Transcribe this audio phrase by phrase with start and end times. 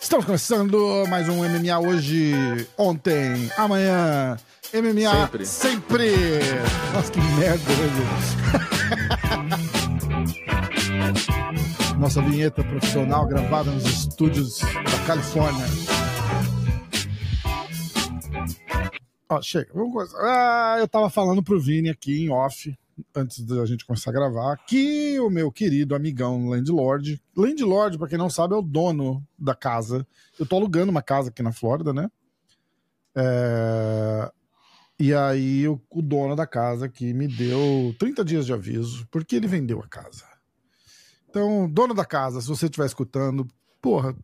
[0.00, 2.32] Estamos começando mais um MMA hoje,
[2.78, 4.36] ontem, amanhã.
[4.72, 5.44] MMA Sempre.
[5.46, 6.14] sempre.
[6.92, 8.06] Nossa, que merda, né, gente?
[11.98, 15.66] Nossa vinheta profissional gravada nos estúdios da Califórnia.
[19.28, 20.18] Ó, chega, vamos começar.
[20.20, 22.72] Ah, eu tava falando pro Vini aqui em off,
[23.14, 28.18] antes da gente começar a gravar, que o meu querido amigão Landlord, Landlord, pra quem
[28.18, 30.06] não sabe, é o dono da casa.
[30.38, 32.10] Eu tô alugando uma casa aqui na Flórida, né?
[33.14, 34.30] É,
[34.98, 39.36] E aí o, o dono da casa aqui me deu 30 dias de aviso, porque
[39.36, 40.24] ele vendeu a casa.
[41.28, 43.46] Então, dono da casa, se você estiver escutando,
[43.80, 44.14] porra,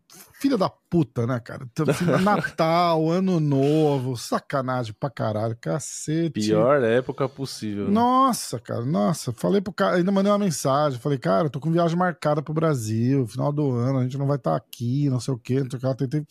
[0.41, 1.67] filha da puta, né, cara?
[1.71, 1.87] Então,
[2.23, 6.41] Natal, Ano Novo, sacanagem pra caralho, cacete.
[6.41, 7.87] Pior época possível.
[7.87, 7.91] né?
[7.91, 9.33] Nossa, cara, nossa.
[9.33, 11.01] Falei pro cara, ainda mandei uma mensagem.
[11.01, 14.37] Falei, cara, tô com viagem marcada pro Brasil, final do ano, a gente não vai
[14.37, 15.61] estar aqui, não sei o quê.
[15.63, 15.87] Não sei o que.
[15.87, 16.27] Eu tentei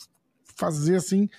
[0.55, 1.29] fazer assim.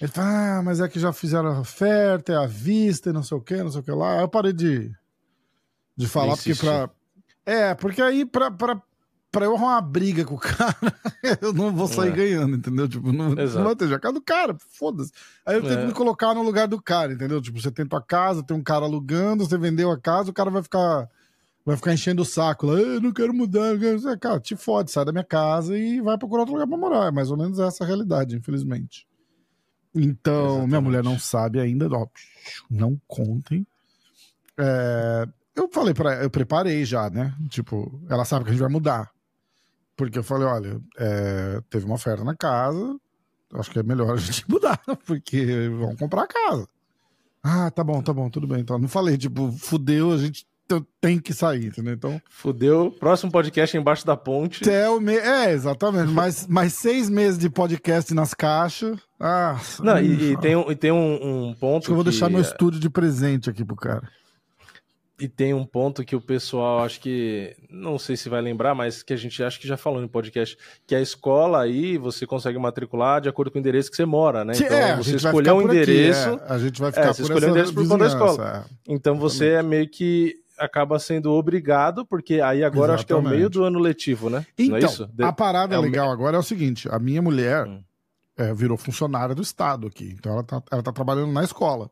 [0.00, 3.22] Ele falou, ah, mas é que já fizeram a oferta, é à vista e não
[3.22, 4.16] sei o quê, não sei o que lá.
[4.16, 4.90] Aí eu parei de,
[5.96, 6.90] de falar, porque pra.
[7.46, 8.82] É, porque aí pra, pra,
[9.32, 10.76] pra eu arrumar uma briga com o cara,
[11.40, 12.14] eu não vou sair É.
[12.14, 12.86] ganhando, entendeu?
[12.86, 15.10] Tipo, não, não vai ter já casa do cara, foda-se.
[15.44, 15.86] Aí eu tento É.
[15.86, 17.40] me colocar no lugar do cara, entendeu?
[17.40, 20.50] Tipo, você tem tua casa, tem um cara alugando, você vendeu a casa, o cara
[20.50, 21.08] vai ficar
[21.64, 24.18] vai ficar enchendo o saco lá, eu não quero mudar, eu quero...
[24.18, 27.06] cara, te fode, sai da minha casa e vai procurar outro lugar pra morar.
[27.06, 29.06] É mais ou menos essa a realidade, infelizmente.
[29.94, 30.82] Então, minha Exatamente.
[30.84, 32.06] mulher não sabe ainda, ó,
[32.70, 33.64] não contem.
[34.58, 37.32] É, eu falei para eu preparei já, né?
[37.48, 39.10] Tipo, ela sabe que a gente vai mudar.
[39.96, 42.96] Porque eu falei, olha, é, teve uma oferta na casa,
[43.54, 46.66] acho que é melhor a gente mudar, porque vão comprar a casa.
[47.42, 48.60] Ah, tá bom, tá bom, tudo bem.
[48.60, 50.46] Então, não falei, tipo, fudeu, a gente
[51.02, 51.92] tem que sair, entendeu?
[51.92, 52.90] Então, Fudeu.
[52.98, 54.62] Próximo podcast é embaixo da ponte.
[54.62, 55.14] até o me...
[55.14, 56.10] É, exatamente.
[56.10, 58.98] Mais, mais seis meses de podcast nas caixas.
[59.20, 61.78] Ah, Não, e, hum, e tem, um, e tem um, um ponto.
[61.82, 64.08] Acho que eu vou que- deixar meu estúdio de presente aqui pro cara.
[65.20, 67.54] E tem um ponto que o pessoal acho que.
[67.70, 70.56] Não sei se vai lembrar, mas que a gente acha que já falou no podcast.
[70.86, 74.44] Que a escola aí você consegue matricular de acordo com o endereço que você mora,
[74.44, 74.54] né?
[74.56, 76.28] Então é, você ficar um por aqui, endereço.
[76.30, 76.40] é.
[76.48, 78.66] a gente vai É, ficar você por escolheu o essa endereço por conta da vizinhança,
[78.68, 78.92] é.
[78.92, 83.18] Então você é meio que acaba sendo obrigado, porque aí agora acho que é o
[83.18, 83.38] Exatamente.
[83.38, 84.44] meio do ano letivo, né?
[84.58, 85.06] Então, é isso?
[85.12, 87.82] De- a parada é legal agora é o seguinte: a minha mulher Hum.
[88.36, 90.16] é, virou funcionária do Estado aqui.
[90.18, 91.90] Então ela tá, ela tá trabalhando na escola.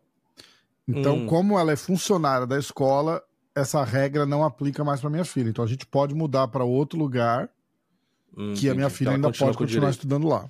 [0.99, 1.27] Então, Hum.
[1.27, 3.23] como ela é funcionária da escola,
[3.55, 5.49] essa regra não aplica mais para minha filha.
[5.51, 7.49] Então a gente pode mudar para outro lugar
[8.37, 8.99] Hum, que a minha entendi.
[8.99, 10.49] filha Ela ainda pode continuar estudando lá.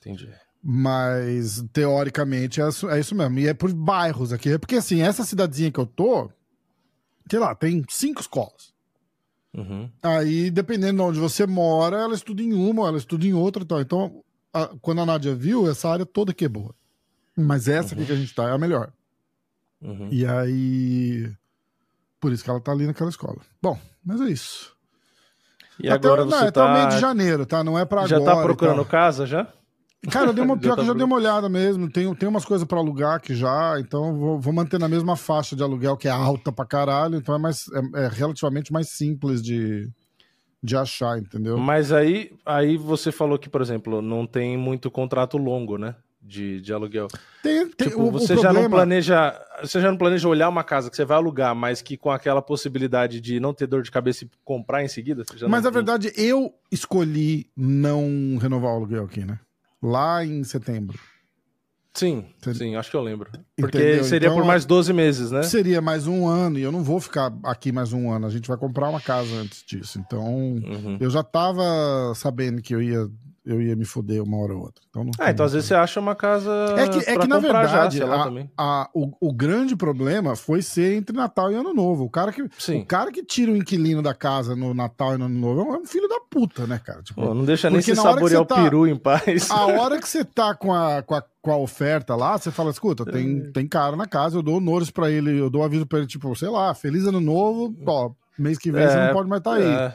[0.00, 0.28] Entendi.
[0.62, 3.38] Mas, teoricamente, é isso, é isso mesmo.
[3.38, 4.50] E é por bairros aqui.
[4.52, 6.30] É Porque, assim, essa cidadezinha que eu tô,
[7.30, 8.72] sei lá, tem cinco escolas.
[9.56, 9.90] Uhum.
[10.02, 13.66] Aí, dependendo de onde você mora, ela estuda em uma, ela estuda em outra e
[13.66, 13.80] tal.
[13.80, 14.22] Então,
[14.52, 16.74] a- quando a Nádia viu, essa área toda que é boa.
[17.36, 18.92] Mas essa aqui que a gente tá é a melhor.
[19.82, 20.08] Uhum.
[20.10, 21.32] E aí.
[22.20, 23.38] Por isso que ela tá ali naquela escola.
[23.62, 24.76] Bom, mas é isso.
[25.78, 27.64] E até, agora o- não, você até o meio de tá, janeiro, tá?
[27.64, 28.34] Não é pra já agora.
[28.34, 29.46] tá e procurando casa já?
[30.10, 31.90] Cara, eu dei uma, Já pior que tá eu já dei uma olhada mesmo.
[31.90, 35.56] Tem, tem umas coisas pra alugar aqui já, então vou, vou manter na mesma faixa
[35.56, 37.16] de aluguel, que é alta pra caralho.
[37.16, 39.88] Então é, mais, é, é relativamente mais simples de,
[40.62, 41.56] de achar, entendeu?
[41.58, 45.94] Mas aí, aí você falou que, por exemplo, não tem muito contrato longo, né?
[46.22, 47.08] De, de aluguel.
[47.42, 49.40] Tem, tem, tipo, o, o você já não problema- planeja.
[49.62, 52.42] Você já não planeja olhar uma casa que você vai alugar, mas que com aquela
[52.42, 55.24] possibilidade de não ter dor de cabeça e comprar em seguida?
[55.34, 59.38] Já Mas não- a verdade, eu escolhi não renovar o aluguel aqui, né?
[59.82, 60.98] Lá em setembro.
[61.92, 63.30] Sim, Você- sim, acho que eu lembro.
[63.56, 64.04] Porque Entendeu?
[64.04, 65.42] seria Então, por mais 12 meses, né?
[65.42, 68.26] Seria mais um ano, e eu não vou ficar aqui mais um ano.
[68.26, 69.98] A gente vai comprar uma casa antes disso.
[69.98, 70.98] Então, Uhum.
[71.00, 73.08] eu já tava sabendo que eu ia,
[73.44, 74.82] eu ia me foder uma hora ou outra.
[74.90, 76.50] Então, não Ah, então às vezes você acha uma casa.
[76.76, 78.50] É que, é que na verdade, já, a- também.
[78.56, 82.04] a- o, o grande problema foi ser entre Natal e Ano Novo.
[82.04, 82.80] O cara que, Sim.
[82.82, 85.64] o cara que tira o inquilino da casa no Natal e no Ano Novo é
[85.78, 87.02] um- é filho da puta, né, cara?
[87.02, 89.50] Tipo, Pô, não deixa nem se saborear o você tá- peru em paz.
[89.50, 92.70] a hora que você tá com a, com a, com a oferta lá, você fala,
[92.70, 95.98] escuta, tem, tem cara na casa, eu dou honores pra ele, eu dou aviso pra
[95.98, 99.28] ele, tipo, sei lá, feliz ano novo, ó, mês que vem você É, não pode
[99.30, 99.64] mais estar aí.
[99.64, 99.94] É.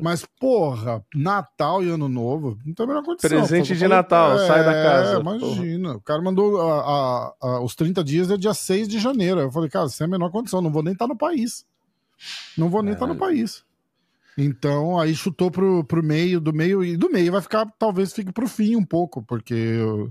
[0.00, 3.28] Mas, porra, Natal e Ano Novo, não tem a menor condição.
[3.28, 5.92] Presente de Natal, sai da casa, É, imagina.
[5.96, 9.40] O cara mandou a- a- a- os 30 dias é dia 6 de janeiro.
[9.40, 11.66] Eu falei, cara, sem a menor condição, não vou nem estar no país.
[12.56, 13.64] Não vou nem estar no país.
[14.38, 18.32] Então, aí chutou pro, pro meio, do meio, e do meio vai ficar, talvez fique
[18.32, 20.10] pro fim um pouco, porque eu,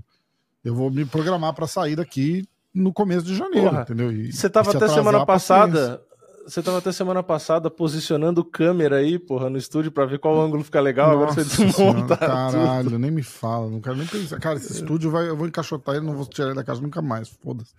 [0.64, 4.12] eu vou me programar pra sair daqui no começo de janeiro, Porra, entendeu?
[4.12, 6.00] E- Você tava até semana passada.
[6.46, 10.62] Você tava até semana passada posicionando câmera aí, porra, no estúdio pra ver qual ângulo
[10.64, 11.18] fica legal.
[11.18, 12.16] Nossa agora você desmonta.
[12.16, 12.98] Caralho, tudo.
[12.98, 14.38] nem me fala, não quero nem pensar.
[14.38, 17.00] Cara, esse estúdio vai, eu vou encaixotar ele, não vou tirar ele da casa nunca
[17.02, 17.72] mais, foda-se.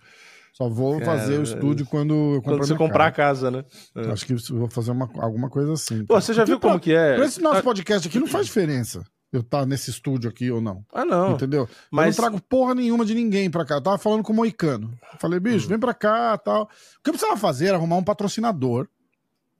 [0.52, 3.48] Só vou Cara, fazer o estúdio quando Quando você comprar casa.
[3.48, 3.64] a casa, né?
[3.96, 4.12] É.
[4.12, 6.04] Acho que vou fazer uma, alguma coisa assim.
[6.04, 7.16] Pô, você já viu como que é?
[7.16, 9.04] Pra esse nosso podcast aqui não faz diferença
[9.36, 10.84] eu estar tá nesse estúdio aqui ou não.
[10.92, 11.32] Ah, não.
[11.32, 11.68] Entendeu?
[11.90, 12.16] Mas...
[12.16, 13.74] Eu não trago porra nenhuma de ninguém pra cá.
[13.74, 14.96] Eu tava falando com o Moicano.
[15.18, 15.70] falei, bicho, hum.
[15.70, 16.64] vem pra cá tal.
[16.64, 18.88] O que eu precisava fazer era arrumar um patrocinador.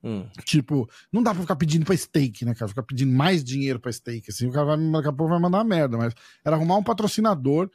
[0.01, 0.25] Hum.
[0.45, 2.69] Tipo, não dá pra ficar pedindo pra steak, né, cara?
[2.69, 4.29] Ficar pedindo mais dinheiro pra steak.
[4.29, 5.97] Assim, o cara vai, daqui a pouco vai mandar merda.
[5.97, 6.13] Mas
[6.45, 7.69] era arrumar um patrocinador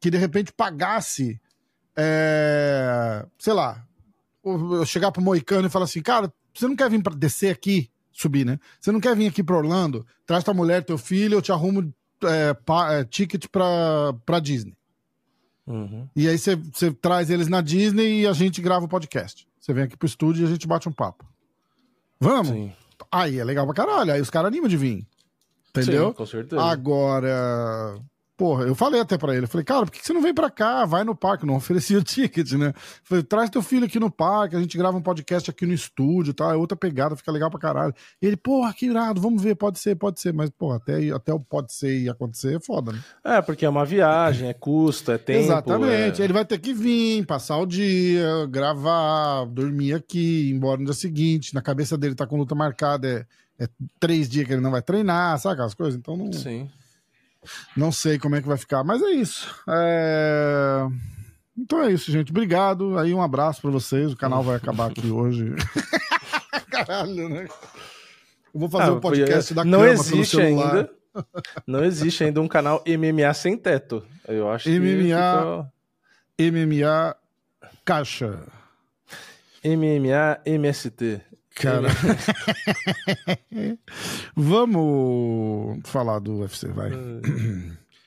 [0.00, 1.40] que de repente pagasse.
[1.96, 3.24] É...
[3.38, 3.86] Sei lá.
[4.44, 7.90] Eu chegar pro Moicano e falar assim, cara, você não quer vir pra descer aqui
[8.14, 8.58] subir, né?
[8.80, 10.06] Você não quer vir aqui para Orlando?
[10.24, 14.76] Traz tua mulher, teu filho, eu te arrumo é, pa, é, ticket pra, pra Disney.
[15.66, 16.08] Uhum.
[16.14, 16.56] E aí você
[17.00, 19.46] traz eles na Disney e a gente grava o podcast.
[19.58, 21.24] Você vem aqui pro estúdio e a gente bate um papo.
[22.20, 22.48] Vamos?
[22.48, 22.72] Sim.
[23.10, 24.12] Aí é legal pra caralho.
[24.12, 25.06] Aí os caras animam de vir.
[25.70, 26.08] Entendeu?
[26.08, 26.62] Sim, com certeza.
[26.62, 27.98] Agora,
[28.36, 30.50] Porra, eu falei até para ele, eu falei, cara, por que você não vem para
[30.50, 30.84] cá?
[30.84, 32.72] Vai no parque, não oferecia o ticket, né?
[33.04, 36.34] falei, traz teu filho aqui no parque, a gente grava um podcast aqui no estúdio,
[36.34, 36.52] tá?
[36.52, 37.94] É outra pegada, fica legal pra caralho.
[38.20, 41.32] E ele, porra, que irado, vamos ver, pode ser, pode ser, mas, porra, até, até
[41.32, 42.98] o pode ser e acontecer é foda, né?
[43.22, 45.38] É, porque é uma viagem, é custo, é tempo.
[45.38, 46.24] Exatamente, é...
[46.24, 50.94] ele vai ter que vir, passar o dia, gravar, dormir aqui, ir embora no dia
[50.94, 53.06] seguinte, na cabeça dele tá com luta marcada,
[53.60, 53.68] é, é
[54.00, 55.94] três dias que ele não vai treinar, sabe aquelas coisas?
[55.94, 56.32] Então não.
[56.32, 56.68] Sim.
[57.76, 59.54] Não sei como é que vai ficar, mas é isso.
[59.68, 60.86] É...
[61.56, 62.30] Então é isso, gente.
[62.30, 62.98] Obrigado.
[62.98, 64.12] Aí um abraço para vocês.
[64.12, 65.54] O canal vai acabar aqui hoje.
[66.70, 67.46] Caralho, né?
[68.52, 70.90] Eu vou fazer ah, um podcast da não existe ainda.
[71.66, 74.04] Não existe ainda um canal MMA sem teto.
[74.26, 75.72] Eu acho MMA, que fica...
[76.38, 77.16] MMA
[77.84, 78.40] Caixa.
[79.64, 81.20] MMA MST.
[81.54, 81.88] Cara.
[84.34, 86.92] Vamos falar do UFC, vai.
[86.92, 86.96] É.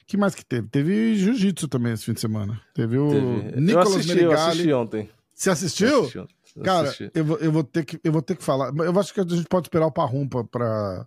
[0.06, 0.68] que mais que teve?
[0.68, 2.62] Teve jiu-jitsu também esse fim de semana.
[2.74, 3.62] Teve o teve.
[3.62, 4.34] Nicolas eu assisti, Merigali.
[4.34, 5.10] Eu assisti ontem.
[5.34, 6.02] Você assistiu?
[6.02, 6.36] Assisti ontem.
[6.64, 8.74] Cara, eu vou, eu, vou ter que, eu vou ter que falar.
[8.76, 11.06] Eu acho que a gente pode esperar o Parrumpa pra,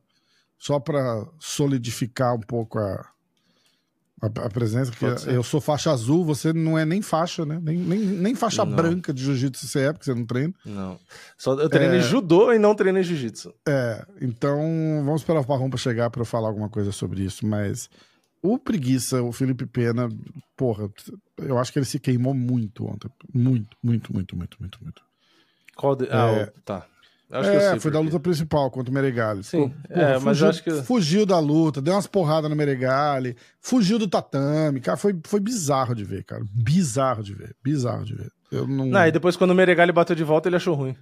[0.57, 3.09] só para solidificar um pouco a,
[4.21, 7.59] a, a presença, porque eu sou faixa azul, você não é nem faixa, né?
[7.63, 8.77] Nem, nem, nem faixa não.
[8.77, 10.55] branca de jiu-jitsu você é, porque você não treina.
[10.65, 10.99] Não.
[11.39, 12.03] Só eu treinei é...
[12.03, 13.55] judô e não treinei jiu-jitsu.
[13.67, 14.59] É, então
[15.05, 17.89] vamos esperar o Parrom pra chegar para eu falar alguma coisa sobre isso, mas
[18.43, 20.09] o preguiça, o Felipe Pena,
[20.57, 20.91] porra,
[21.39, 23.11] eu acho que ele se queimou muito ontem.
[23.33, 25.03] Muito, muito, muito, muito, muito, muito.
[25.77, 26.09] Qual de...
[26.11, 26.53] Ah, é...
[26.65, 26.87] tá.
[27.31, 29.45] Acho é, foi da luta principal contra o Meregali.
[29.45, 30.71] Sim, Pô, é, mas fugiu, acho que...
[30.83, 35.95] fugiu da luta, deu umas porradas no Meregali, fugiu do tatame, cara, foi, foi bizarro
[35.95, 36.43] de ver, cara.
[36.53, 38.33] Bizarro de ver, bizarro de ver.
[38.51, 38.87] Eu não...
[38.87, 40.97] não e depois quando o Meregali bateu de volta, ele achou ruim.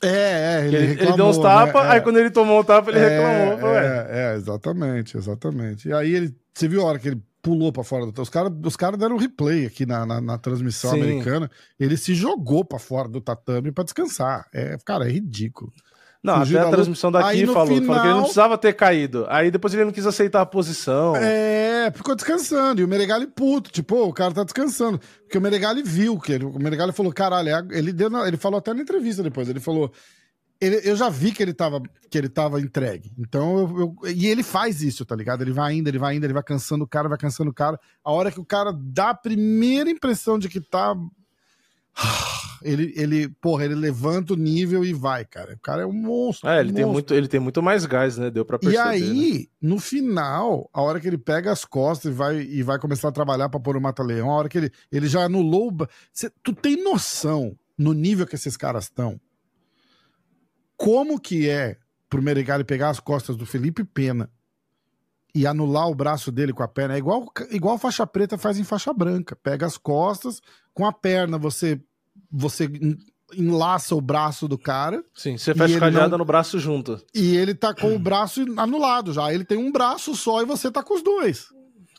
[0.00, 1.90] É, é, ele, ele, reclamou, ele deu uns tapas, né?
[1.90, 2.00] aí é.
[2.00, 3.70] quando ele tomou o tapa, ele é, reclamou.
[3.70, 5.88] É, é, exatamente, exatamente.
[5.88, 8.52] E aí ele, você viu a hora que ele pulou para fora do Os caras
[8.64, 11.02] os cara deram replay aqui na, na, na transmissão Sim.
[11.02, 11.50] americana.
[11.78, 14.46] Ele se jogou para fora do tatame para descansar.
[14.54, 15.72] É, cara, é ridículo.
[16.22, 17.10] Não, Fugir até a luta.
[17.10, 17.86] daqui falou, final...
[17.86, 19.26] falou que ele não precisava ter caído.
[19.28, 21.16] Aí depois ele não quis aceitar a posição.
[21.16, 22.80] É, ficou descansando.
[22.80, 25.00] E o Meregali puto, tipo, o cara tá descansando.
[25.22, 28.36] Porque o Meregali viu que ele, o Meregali falou, caralho, é ele, deu na, ele
[28.36, 29.90] falou até na entrevista depois, ele falou,
[30.62, 33.12] ele, eu já vi que ele tava, que ele tava entregue.
[33.18, 35.42] Então, eu, eu, e ele faz isso, tá ligado?
[35.42, 37.80] Ele vai indo, ele vai indo, ele vai cansando o cara, vai cansando o cara.
[38.04, 40.94] A hora que o cara dá a primeira impressão de que tá.
[42.64, 45.54] Ele, ele, porra, ele levanta o nível e vai, cara.
[45.54, 46.48] O cara é um monstro.
[46.48, 46.92] É, ele, um tem, monstro.
[46.92, 48.30] muito, ele tem muito mais gás, né?
[48.30, 48.80] Deu pra perceber.
[48.80, 49.46] E aí, né?
[49.60, 53.12] no final, a hora que ele pega as costas e vai, e vai começar a
[53.12, 55.72] trabalhar pra pôr o mata-leão, a hora que ele, ele já anulou.
[56.12, 59.20] Cê, tu tem noção no nível que esses caras estão?
[60.82, 61.76] Como que é
[62.10, 64.28] pro Meregali pegar as costas do Felipe Pena
[65.32, 66.96] e anular o braço dele com a perna.
[66.96, 69.36] É igual, igual faixa preta faz em faixa branca.
[69.36, 70.42] Pega as costas,
[70.74, 71.80] com a perna você
[72.28, 72.68] você
[73.32, 75.04] enlaça o braço do cara.
[75.14, 76.18] Sim, você fecha cadeada não...
[76.18, 77.00] no braço junto.
[77.14, 79.32] E ele tá com o braço anulado já.
[79.32, 81.46] Ele tem um braço só e você tá com os dois.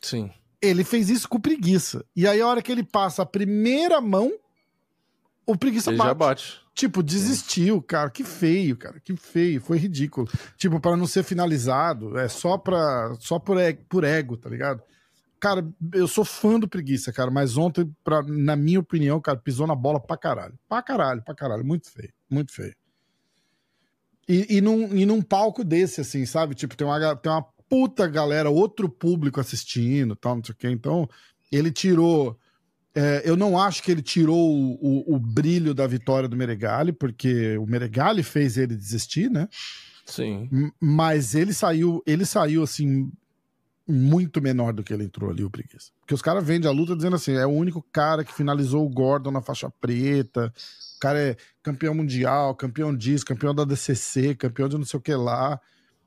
[0.02, 0.30] Sim.
[0.62, 2.04] Ele fez isso com preguiça.
[2.14, 4.32] E aí, a hora que ele passa a primeira mão,
[5.46, 6.08] o preguiça ele bate.
[6.08, 6.62] já bate.
[6.74, 8.10] Tipo, desistiu, cara.
[8.10, 9.00] Que feio, cara.
[9.00, 9.62] Que feio.
[9.62, 10.28] Foi ridículo.
[10.58, 13.16] Tipo, para não ser finalizado, é só pra.
[13.20, 14.82] Só por ego, por ego, tá ligado?
[15.40, 19.68] Cara, eu sou fã do preguiça, cara, mas ontem, pra, na minha opinião, cara, pisou
[19.68, 20.58] na bola pra caralho.
[20.70, 21.66] Pra caralho, pra caralho.
[21.66, 22.14] Muito feio.
[22.30, 22.74] Muito feio.
[24.28, 26.56] E, e, num, e num palco desse, assim, sabe?
[26.56, 30.70] Tipo, tem uma, tem uma puta galera, outro público assistindo, tal, não sei o quê.
[30.70, 31.10] Então,
[31.52, 32.40] ele tirou
[32.96, 36.92] É, eu não acho que ele tirou o, o, o, brilho da vitória do Meregali,
[36.92, 39.50] porque o Meregali fez ele desistir, né?
[40.06, 40.48] Sim.
[40.80, 43.12] Mas ele saiu, ele saiu assim
[43.88, 45.92] muito menor do que ele entrou ali, o Preguiça.
[46.00, 48.90] Porque os caras vendem a luta dizendo assim: é o único cara que finalizou o
[48.90, 50.54] Gordon na faixa preta.
[50.96, 55.02] O cara é campeão mundial, campeão disso, campeão da DCC, campeão de não sei o
[55.02, 55.60] que lá.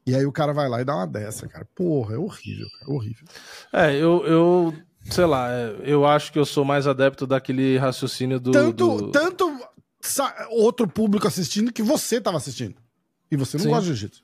[0.07, 1.67] E aí o cara vai lá e dá uma dessa, cara.
[1.75, 2.93] Porra, é horrível, cara.
[2.93, 3.27] Horrível.
[3.73, 4.75] É, eu, eu
[5.11, 8.51] sei lá, é, eu acho que eu sou mais adepto daquele raciocínio do.
[8.51, 9.11] Tanto, do...
[9.11, 9.51] tanto
[10.51, 12.77] outro público assistindo que você tava assistindo.
[13.31, 13.71] E você não Sim.
[13.71, 14.23] gosta de jiu-jitsu.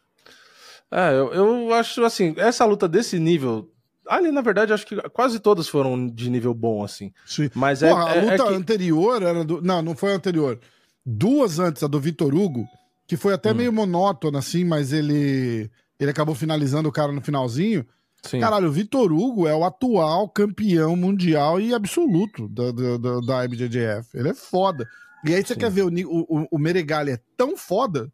[0.91, 3.71] É, eu, eu acho assim, essa luta desse nível.
[4.07, 7.13] Ali, na verdade, acho que quase todas foram de nível bom, assim.
[7.25, 7.51] Sim.
[7.55, 8.55] Mas é, Porra, é, a luta é que...
[8.55, 9.63] anterior era do.
[9.63, 10.61] Não, não foi a anterior.
[11.05, 12.67] Duas antes, a do Vitor Hugo,
[13.07, 13.55] que foi até hum.
[13.55, 15.71] meio monótona, assim, mas ele.
[15.99, 17.87] Ele acabou finalizando o cara no finalzinho.
[18.23, 18.41] Sim.
[18.41, 24.15] Caralho, o Vitor Hugo é o atual campeão mundial e absoluto da, da, da IBJJF.
[24.15, 24.89] Ele é foda.
[25.25, 25.61] E aí você Sim.
[25.61, 28.13] quer ver, o, o, o Meregali é tão foda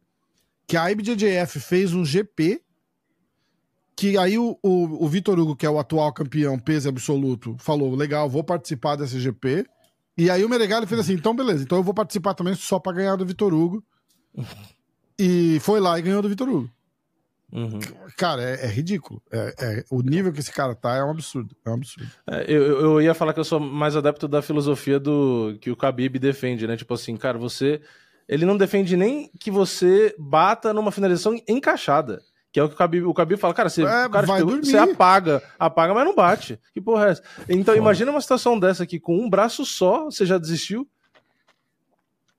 [0.67, 2.63] que a IBJJF fez um GP
[3.99, 7.97] que aí o, o, o Vitor Hugo, que é o atual campeão peso absoluto, falou,
[7.97, 9.67] legal, vou participar desse GP.
[10.17, 12.93] E aí o Meregali fez assim, então beleza, então eu vou participar também só para
[12.93, 13.83] ganhar do Vitor Hugo.
[15.19, 16.71] e foi lá e ganhou do Vitor Hugo.
[17.53, 17.81] Uhum.
[18.17, 19.23] Cara, é, é ridículo.
[19.33, 21.57] É, é, o nível que esse cara tá é um absurdo.
[21.65, 22.11] É um absurdo.
[22.31, 25.77] É, eu, eu ia falar que eu sou mais adepto da filosofia do que o
[25.77, 26.77] Khabib defende, né?
[26.77, 27.81] Tipo assim, cara, você.
[28.29, 32.21] Ele não defende nem que você bata numa finalização encaixada.
[32.53, 35.43] Que é o que o Khabib, o Khabib fala, cara, você, é, cara, você apaga,
[35.59, 36.59] apaga, mas não bate.
[36.73, 37.23] Que porra é essa?
[37.49, 37.79] Então, Foda.
[37.79, 40.89] imagina uma situação dessa aqui, com um braço só, você já desistiu.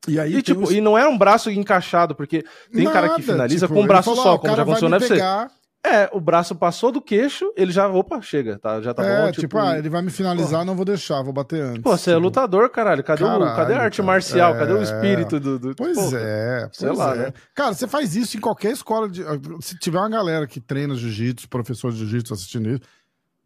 [0.08, 0.72] E aí, e, tipo, os...
[0.72, 3.88] e não é um braço encaixado, porque tem Nada, cara que finaliza tipo, com um
[3.88, 5.14] braço falou, só, como já funciona no UFC.
[5.16, 5.52] Pegar...
[5.86, 9.32] É, o braço passou do queixo, ele já, opa, chega, tá, já tá é, bom.
[9.32, 11.82] Tipo, tipo, ah, ele vai me finalizar, não vou deixar, vou bater antes.
[11.82, 12.20] Pô, você é tipo...
[12.22, 13.02] é lutador, caralho.
[13.02, 14.56] Cadê, caralho, o, cadê a arte cara, marcial?
[14.56, 14.60] É...
[14.60, 15.58] Cadê o espírito do.
[15.58, 15.76] do...
[15.76, 17.18] Pois Pô, é, sei lá, é.
[17.18, 17.34] né?
[17.56, 19.08] Cara, você faz isso em qualquer escola.
[19.08, 19.24] De...
[19.62, 22.82] Se tiver uma galera que treina jiu-jitsu, professor de jiu-jitsu assistindo isso,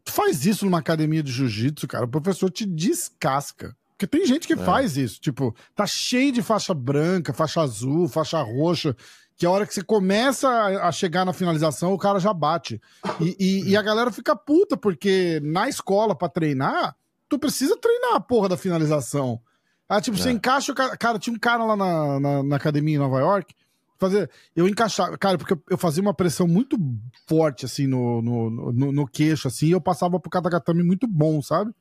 [0.04, 2.04] faz isso numa academia de jiu-jitsu, cara.
[2.04, 3.76] O professor te descasca.
[3.96, 4.56] Porque tem gente que é.
[4.56, 8.96] faz isso, tipo, tá cheio de faixa branca, faixa azul, faixa roxa
[9.36, 12.80] que a hora que você começa a chegar na finalização, o cara já bate.
[13.20, 16.96] E, e, e a galera fica puta, porque na escola, para treinar,
[17.28, 19.40] tu precisa treinar a porra da finalização.
[19.88, 20.20] Ah, tipo, é.
[20.20, 20.96] você encaixa o cara.
[20.96, 23.54] Cara, tinha um cara lá na, na, na, academia em Nova York.
[23.98, 26.76] Fazer, eu encaixava, cara, porque eu fazia uma pressão muito
[27.26, 31.40] forte, assim, no, no, no, no queixo, assim, e eu passava pro katagatame muito bom,
[31.40, 31.72] sabe?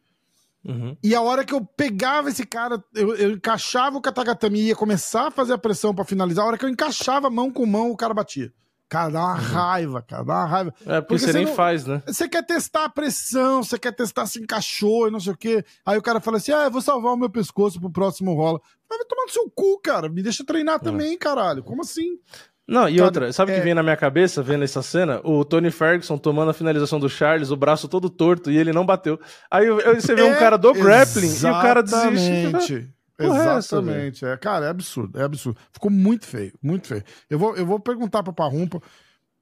[0.66, 0.96] Uhum.
[1.04, 4.76] E a hora que eu pegava esse cara, eu, eu encaixava o katagatame e ia
[4.76, 7.92] começar a fazer a pressão para finalizar, a hora que eu encaixava mão com mão,
[7.92, 8.52] o cara batia.
[8.94, 9.42] Cara, dá uma uhum.
[9.42, 10.74] raiva, cara, dá uma raiva.
[10.82, 11.56] É, porque, porque você, você nem não...
[11.56, 12.04] faz, né?
[12.06, 15.66] Você quer testar a pressão, você quer testar se encaixou e não sei o quê.
[15.84, 18.62] Aí o cara fala assim: ah, eu vou salvar o meu pescoço pro próximo rola.
[18.88, 20.08] Vai tomar no seu cu, cara.
[20.08, 20.80] Me deixa treinar é.
[20.80, 21.64] também, caralho.
[21.64, 22.20] Como assim?
[22.68, 23.58] Não, e outra, sabe o é...
[23.58, 25.20] que vem na minha cabeça vendo essa cena?
[25.24, 28.86] O Tony Ferguson tomando a finalização do Charles, o braço todo torto e ele não
[28.86, 29.20] bateu.
[29.52, 32.90] Aí você vê é, um cara do grappling e o cara desiste.
[33.20, 34.26] Exatamente.
[34.26, 35.60] É, cara, é absurdo, é absurdo.
[35.72, 37.04] Ficou muito feio, muito feio.
[37.30, 38.82] Eu vou, eu vou perguntar pra Parrumpa.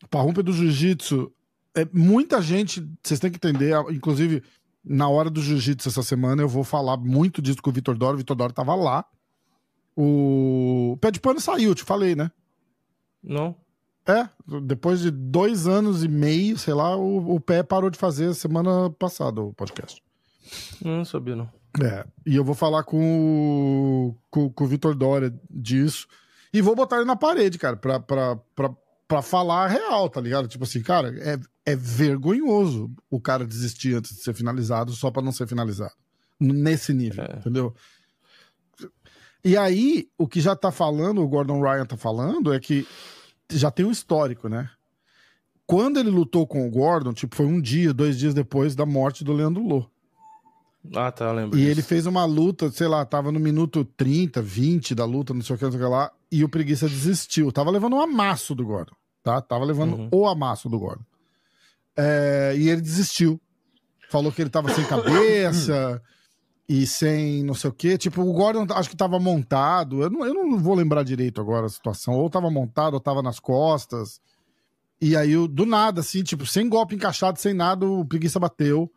[0.10, 1.32] Parrumpa do Jiu-Jitsu.
[1.76, 4.44] É, muita gente, vocês têm que entender, inclusive
[4.84, 8.16] na hora do Jiu-Jitsu essa semana eu vou falar muito disso com o Vitor Doro.
[8.16, 9.06] O Vitor Doro tava lá.
[9.96, 12.32] O pé de pano saiu, te falei, né?
[13.24, 13.56] Não.
[14.08, 14.28] É,
[14.64, 18.90] depois de dois anos e meio, sei lá, o, o pé parou de fazer semana
[18.90, 20.02] passada o podcast.
[20.84, 21.50] Não sabia, não.
[21.82, 26.08] É, e eu vou falar com o, com, com o Vitor Dória disso.
[26.54, 28.76] E vou botar ele na parede, cara, pra, pra, pra,
[29.08, 30.48] pra falar a real, tá ligado?
[30.48, 35.22] Tipo assim, cara, é, é vergonhoso o cara desistir antes de ser finalizado só pra
[35.22, 35.94] não ser finalizado.
[36.40, 37.38] Nesse nível, é.
[37.38, 37.74] entendeu?
[39.44, 42.88] E aí, o que já tá falando, o Gordon Ryan tá falando, é que
[43.50, 44.70] já tem um histórico, né?
[45.66, 49.24] Quando ele lutou com o Gordon, tipo, foi um dia, dois dias depois da morte
[49.24, 49.86] do Leandro Lô.
[50.96, 51.58] Ah, tá, lembro.
[51.58, 51.72] E disso.
[51.72, 55.56] ele fez uma luta, sei lá, tava no minuto 30, 20 da luta, não sei
[55.56, 57.52] o que, não sei o que lá, e o Preguiça desistiu.
[57.52, 59.42] Tava levando um amasso do Gordon, tá?
[59.42, 60.10] Tava levando uhum.
[60.12, 61.04] o amasso do Gordon.
[61.96, 63.40] É, e ele desistiu.
[64.10, 66.02] Falou que ele tava sem cabeça,
[66.72, 67.98] e sem não sei o que.
[67.98, 70.04] Tipo, o Gordon acho que tava montado.
[70.04, 72.14] Eu não, eu não vou lembrar direito agora a situação.
[72.14, 74.22] Ou tava montado, ou tava nas costas.
[75.02, 78.90] E aí, do nada, assim, tipo, sem golpe encaixado, sem nada, o preguiça bateu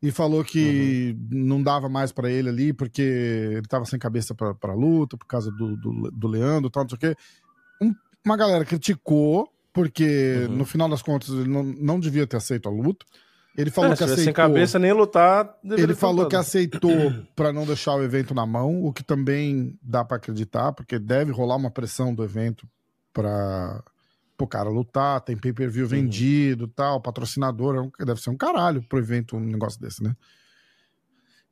[0.00, 1.46] e falou que uhum.
[1.46, 5.26] não dava mais para ele ali, porque ele tava sem cabeça pra, pra luta, por
[5.26, 7.16] causa do, do, do Leandro e tal, não sei o quê.
[7.82, 7.92] Um,
[8.24, 10.56] uma galera criticou, porque uhum.
[10.56, 13.04] no final das contas ele não, não devia ter aceito a luta.
[13.58, 14.24] Ele falou É, que aceitou.
[14.24, 15.52] sem cabeça, nem lutar.
[15.76, 20.04] Ele falou que aceitou para não deixar o evento na mão, o que também dá
[20.04, 22.68] para acreditar, porque deve rolar uma pressão do evento
[23.12, 23.82] para
[24.40, 25.90] o cara lutar, tem pay-per-view Uhum.
[25.90, 30.14] vendido, tal, patrocinador, é deve ser um caralho pro evento um negócio desse, né?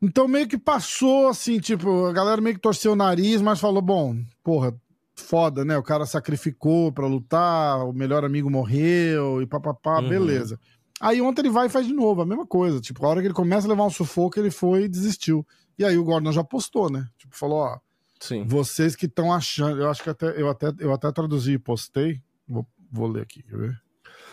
[0.00, 3.82] Então meio que passou assim, tipo, a galera meio que torceu o nariz, mas falou,
[3.82, 4.72] bom, porra,
[5.16, 5.76] foda, né?
[5.76, 10.08] O cara sacrificou pra lutar, o melhor amigo morreu e papapá, Uhum.
[10.08, 10.60] beleza.
[11.00, 12.80] Aí ontem ele vai e faz de novo, a mesma coisa.
[12.80, 15.46] Tipo, a hora que ele começa a levar um sufoco, ele foi e desistiu.
[15.78, 17.06] E aí o Gordon já postou, né?
[17.18, 17.78] Tipo, falou, ó,
[18.20, 18.44] Sim.
[18.46, 22.22] vocês que estão achando, eu acho que até eu até eu até traduzi e postei.
[22.48, 23.80] Vou, vou ler aqui, quer ver?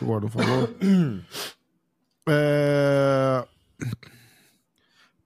[0.02, 0.70] O Gordon falou.
[2.26, 3.46] É...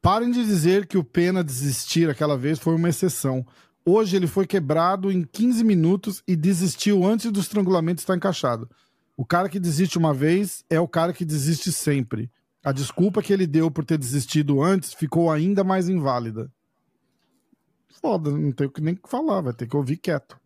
[0.01, 3.45] Parem de dizer que o Pena desistir aquela vez foi uma exceção.
[3.85, 8.67] Hoje ele foi quebrado em 15 minutos e desistiu antes do estrangulamento estar encaixado.
[9.17, 12.31] O cara que desiste uma vez é o cara que desiste sempre.
[12.63, 16.51] A desculpa que ele deu por ter desistido antes ficou ainda mais inválida.
[17.99, 20.39] Foda, não tem o que nem falar, vai ter que ouvir quieto.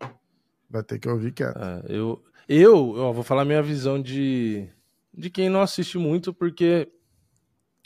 [0.69, 1.57] Vai ter que ouvir quieto.
[1.57, 4.69] É, eu, eu ó, vou falar minha visão de,
[5.13, 6.89] de quem não assiste muito, porque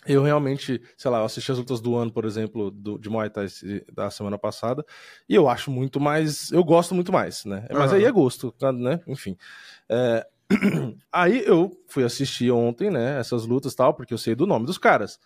[0.06, 3.32] eu realmente, sei lá, eu assisti as lutas do ano, por exemplo, do, de Muay
[3.32, 3.48] Thai
[3.92, 4.86] da semana passada,
[5.28, 7.66] e eu acho muito mais, eu gosto muito mais, né?
[7.72, 7.96] Mas Aham.
[7.96, 9.02] aí é gosto, né?
[9.08, 9.36] Enfim.
[9.90, 10.28] É,
[11.12, 14.66] aí eu fui assistir ontem, né, essas lutas e tal, porque eu sei do nome
[14.66, 15.20] dos caras.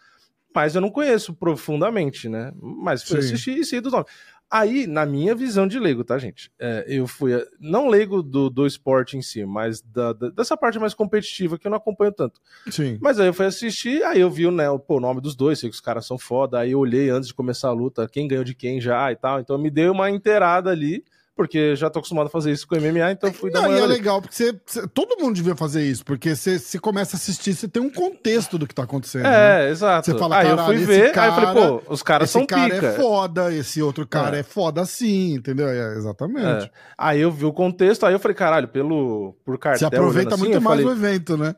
[0.56, 2.52] Mas eu não conheço profundamente, né?
[2.60, 3.28] Mas fui Sim.
[3.28, 4.06] assistir e sei do nome.
[4.52, 6.52] Aí, na minha visão de leigo, tá, gente?
[6.58, 10.80] É, eu fui, não leigo do, do esporte em si, mas da- da- dessa parte
[10.80, 12.42] mais competitiva que eu não acompanho tanto.
[12.72, 12.98] Sim.
[13.00, 15.60] Mas aí eu fui assistir, aí eu vi né, o, pô, o nome dos dois,
[15.60, 16.58] sei que os caras são foda.
[16.58, 19.40] Aí eu olhei antes de começar a luta, quem ganhou de quem já e tal.
[19.40, 21.06] Então me deu uma inteirada ali,
[21.40, 23.86] porque já tô acostumado a fazer isso com MMA, então fui dar uma e é
[23.86, 27.54] legal, porque você, você- todo mundo devia fazer isso, porque você, você começa a assistir,
[27.54, 29.24] você tem um contexto do que tá acontecendo.
[29.24, 29.68] né?
[29.68, 30.06] É, exato.
[30.12, 32.26] Você fala, aí eu "Caralho, fui esse ver, aí eu cara- falei, pô, os caras
[32.30, 32.88] Esse são cara pica.
[32.88, 34.44] é foda, esse outro cara é, É.
[34.44, 35.70] foda sim, entendeu?
[35.70, 36.66] É, exatamente.
[36.66, 36.70] É.
[36.98, 39.80] Aí eu vi o contexto, aí eu falei, caralho, pelo por cartel.
[39.80, 41.56] Você aproveita assim, muito mais falei, o evento, né?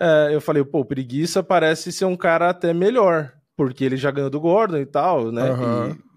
[0.00, 4.30] É, eu falei, pô, Preguiça parece ser um cara até melhor, porque ele já ganhou
[4.30, 5.50] do Gordon e tal, né?
[5.50, 5.96] Aham.
[6.00, 6.13] E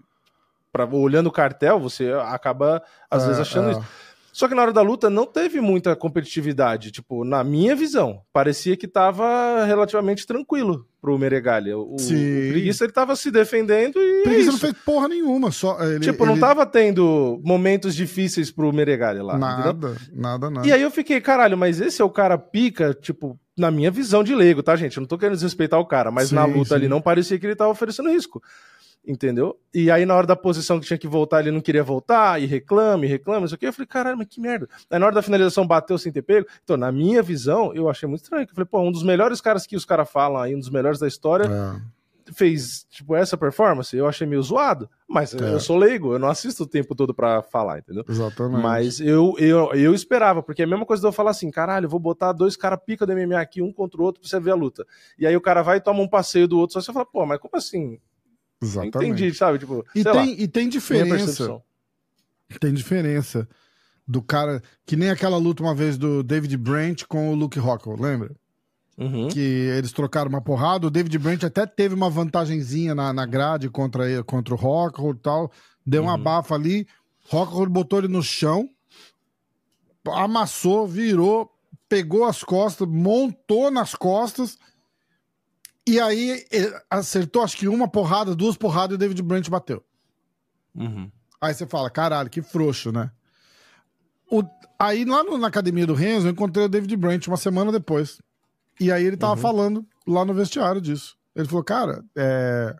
[0.84, 3.72] olhando o cartel, você acaba, às É, vezes, achando é.
[3.72, 3.82] isso.
[4.30, 8.20] Só que na hora da luta não teve muita competitividade, tipo, na minha visão.
[8.32, 11.76] Parecia que tava relativamente tranquilo pro Meregalha.
[11.76, 12.50] O, o Sim.
[12.50, 14.60] Preguiça, ele tava se defendendo e é Preguiça não isso.
[14.60, 15.82] fez porra nenhuma, só.
[15.82, 19.34] Ele, Tipo, não ele- tava tendo momentos difíceis pro Meregalha lá.
[19.36, 19.56] entendeu?
[19.64, 20.68] Nada, nada, nada.
[20.68, 24.22] E aí eu fiquei, caralho, mas esse é o cara pica, tipo, na minha visão
[24.22, 24.98] de leigo, tá, gente?
[24.98, 26.74] Eu não tô querendo desrespeitar o cara, mas Sim, na luta sim.
[26.76, 28.40] ali não parecia que ele tava oferecendo risco.
[29.06, 29.58] Entendeu?
[29.72, 32.46] E aí, na hora da posição que tinha que voltar, ele não queria voltar, e
[32.46, 33.66] reclama, e reclama, isso aqui.
[33.66, 34.68] Eu falei, caralho, mas que merda.
[34.90, 36.46] Aí, na hora da finalização, bateu sem ter pego.
[36.62, 38.44] Então, na minha visão, eu achei muito estranho.
[38.44, 40.98] Eu falei, pô, um dos melhores caras que os caras falam aí, um dos melhores
[40.98, 41.98] da história, É.
[42.34, 43.96] fez, tipo, essa performance.
[43.96, 44.90] Eu achei meio zoado.
[45.08, 45.54] Mas É.
[45.54, 48.04] eu sou leigo, eu não assisto o tempo todo pra falar, entendeu?
[48.06, 48.60] Exatamente.
[48.62, 51.88] Mas eu, eu, eu esperava, porque é a mesma coisa de eu falar assim, caralho,
[51.88, 54.50] vou botar dois caras pica do MMA aqui, um contra o outro, pra você ver
[54.50, 54.84] a luta.
[55.18, 57.24] E aí o cara vai e toma um passeio do outro, só você fala, pô,
[57.24, 57.98] mas como assim?
[58.60, 58.96] Exatamente.
[59.22, 59.58] entendi, sabe?
[59.58, 61.62] Tipo, E sei tem, lá, e tem diferença.
[62.60, 63.48] Tem diferença
[64.06, 64.62] do cara.
[64.86, 68.34] Que nem aquela luta uma vez do David Brent com o Luke Rockhold, lembra?
[68.96, 69.28] Uhum.
[69.28, 70.86] Que eles trocaram uma porrada.
[70.86, 75.18] O David Brent até teve uma vantagenzinha na, na grade contra, ele, contra o Rockhold
[75.18, 75.52] e tal.
[75.86, 76.22] Deu uma Uhum.
[76.22, 76.86] bafa ali.
[77.30, 78.68] Rockhold botou ele no chão.
[80.06, 81.50] Amassou, virou,
[81.88, 84.56] pegou as costas, montou nas costas.
[85.88, 86.44] E aí
[86.90, 89.82] acertou, acho que uma porrada, duas porradas e o David Brent bateu.
[90.74, 91.10] Uhum.
[91.40, 93.10] Aí você fala, caralho, que frouxo, né?
[94.30, 94.42] O-
[94.78, 98.20] aí lá no- na academia do Renzo, eu encontrei o David Brent uma semana depois.
[98.78, 99.38] E aí ele tava Uhum.
[99.40, 101.16] falando lá no vestiário disso.
[101.34, 102.76] Ele falou, cara, é,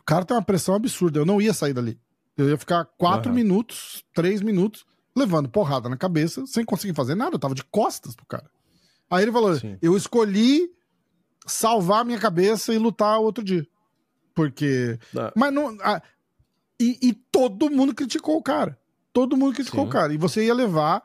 [0.00, 1.18] o cara tem uma pressão absurda.
[1.18, 1.98] Eu não ia sair dali.
[2.36, 3.34] Eu ia ficar quatro Aham.
[3.36, 7.34] minutos, três minutos, levando porrada na cabeça, sem conseguir fazer nada.
[7.34, 8.48] Eu tava de costas pro cara.
[9.10, 9.76] Aí ele falou: Sim.
[9.82, 10.70] eu escolhi
[11.46, 13.66] salvar a minha cabeça e lutar outro dia.
[14.34, 14.98] Porque.
[15.12, 15.32] Dá.
[15.36, 15.76] Mas não.
[16.80, 18.78] e, e todo mundo criticou o cara.
[19.12, 19.88] Todo mundo criticou Sim.
[19.88, 20.12] o cara.
[20.14, 21.02] E você ia levar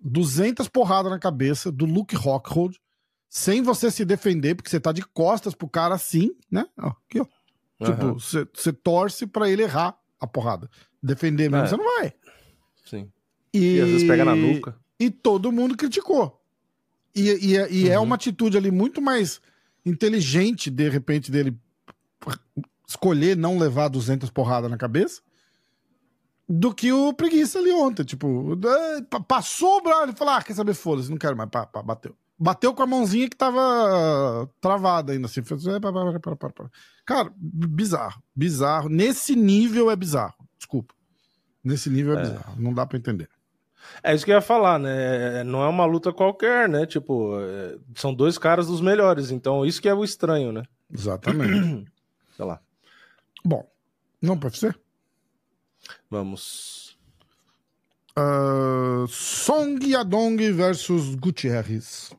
[0.00, 2.80] 200 porradas na cabeça do Luke Rockhold
[3.28, 6.64] sem você se defender, porque você tá de costas pro cara assim, né?
[6.76, 7.26] Aqui, ó.
[7.84, 8.12] Tipo, Aham.
[8.14, 10.70] você você torce pra ele errar a porrada.
[11.02, 11.68] Defender mesmo, É.
[11.68, 12.12] você não vai.
[12.86, 13.12] Sim.
[13.52, 14.76] E, E às vezes pega na nuca.
[14.98, 16.40] E todo mundo criticou.
[17.14, 18.04] E, e, é- e é Uhum.
[18.04, 19.40] uma atitude ali muito mais
[19.86, 21.56] inteligente, de repente, dele
[22.86, 25.22] escolher não levar 200 porradas na cabeça
[26.48, 28.04] do que o preguiça ali ontem.
[28.04, 28.56] Tipo,
[29.10, 31.82] pa- passou o braço, ele falou: ah, quer saber, foda-se, não quero mais, pá, pá,
[31.82, 32.14] bateu.
[32.38, 35.42] bateu com a mãozinha que tava travada ainda, assim.
[35.42, 35.78] Fez, é,
[37.04, 38.88] Cara, bizarro, bizarro.
[38.88, 40.94] Nesse nível é bizarro, desculpa.
[41.64, 42.22] Nesse nível é, é.
[42.30, 43.28] bizarro, não dá para entender.
[44.02, 45.42] É isso que eu ia falar, né?
[45.44, 46.86] Não é uma luta qualquer, né?
[46.86, 47.76] Tipo, é...
[47.94, 50.62] são dois caras dos melhores, então isso que é o estranho, né?
[50.92, 51.90] Exatamente.
[52.36, 52.60] Sei lá.
[53.44, 53.68] Bom,
[54.20, 54.78] não pode ser?
[56.10, 56.98] Vamos.
[58.18, 62.10] Uh, Song Yadong versus Gutierrez.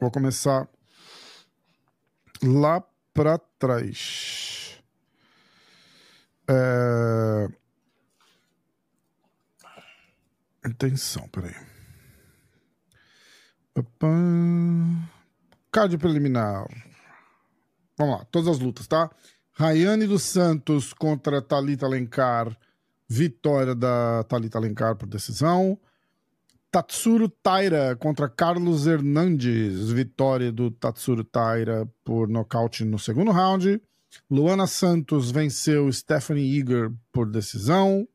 [0.00, 0.68] Vou começar
[2.42, 2.82] lá
[3.14, 4.82] para trás.
[6.48, 7.48] É...
[10.66, 11.54] Atenção, peraí.
[15.70, 16.66] Card preliminar.
[17.96, 19.08] Vamos lá, todas as lutas, tá?
[19.52, 22.56] Rayane dos Santos contra Talita Alencar.
[23.08, 25.78] Vitória da Talita Alencar por decisão.
[26.68, 29.92] Tatsuro Taira contra Carlos Hernandes.
[29.92, 33.80] Vitória do Tatsuro Taira por nocaute no segundo round.
[34.28, 38.06] Luana Santos venceu Stephanie Eager por decisão.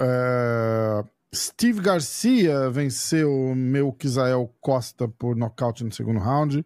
[0.00, 1.04] É...
[1.34, 6.64] Steve Garcia venceu Melquisael Costa por nocaute no segundo round.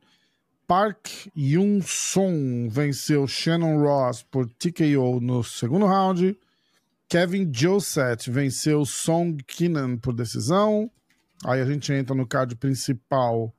[0.66, 6.38] Park Yun-song venceu Shannon Ross por TKO no segundo round.
[7.08, 10.90] Kevin Joseph venceu Song Kinnan por decisão.
[11.46, 13.54] Aí a gente entra no card principal.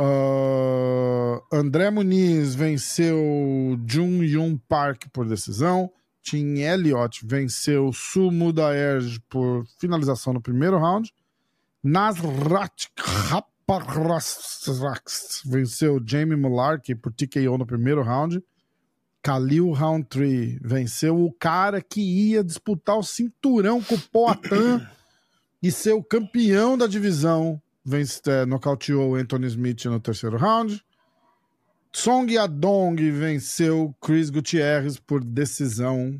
[0.00, 5.92] Uh, André Muniz venceu Jun Yun Park por decisão.
[6.22, 11.12] Tim Elliott venceu Sumu Daerj por finalização no primeiro round.
[11.82, 12.88] Nasrat
[13.66, 18.40] Raparasrax venceu Jamie Mularkey por TKO no primeiro round.
[19.22, 24.84] Khalil Roundtree venceu o cara que ia disputar o cinturão com o Poatan
[25.62, 27.62] e ser o campeão da divisão.
[27.84, 30.84] Vence, é, nocauteou Anthony Smith no terceiro round.
[31.92, 36.18] Song Yadong venceu Chris Gutierrez por decisão.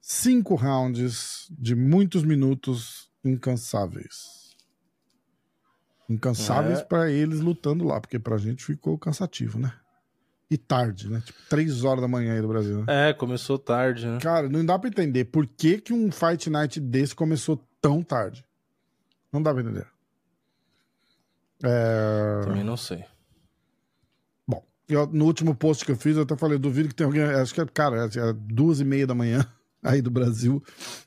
[0.00, 4.56] Cinco rounds de muitos minutos incansáveis.
[6.08, 6.84] Incansáveis é.
[6.84, 9.72] para eles lutando lá, porque pra gente ficou cansativo, né?
[10.50, 11.22] e tarde, né?
[11.24, 12.78] Tipo, três horas da manhã aí do Brasil.
[12.84, 13.10] Né?
[13.10, 14.18] É, começou tarde, né?
[14.20, 18.44] Cara, não dá pra entender por que, que um Fight Night desse começou tão tarde.
[19.32, 19.86] Não dá pra entender.
[21.62, 22.40] É...
[22.42, 23.04] Também não sei.
[24.90, 27.22] Eu, no último post que eu fiz, eu até falei, duvido que tem alguém.
[27.22, 29.46] Acho que é, cara, é duas e meia da manhã
[29.82, 30.62] aí do Brasil.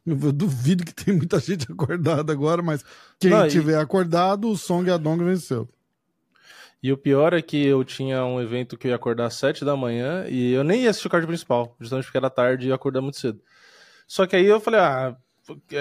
[0.06, 2.84] Eu duvido que tem muita gente acordada agora, mas
[3.20, 3.82] quem não, tiver e...
[3.82, 5.68] acordado, o Song Adong venceu.
[6.82, 9.64] E o pior é que eu tinha um evento que eu ia acordar às 7
[9.64, 12.70] da manhã e eu nem ia assistir o card principal, justamente porque era tarde e
[12.70, 13.40] ia acordar muito cedo.
[14.06, 15.16] Só que aí eu falei, ah,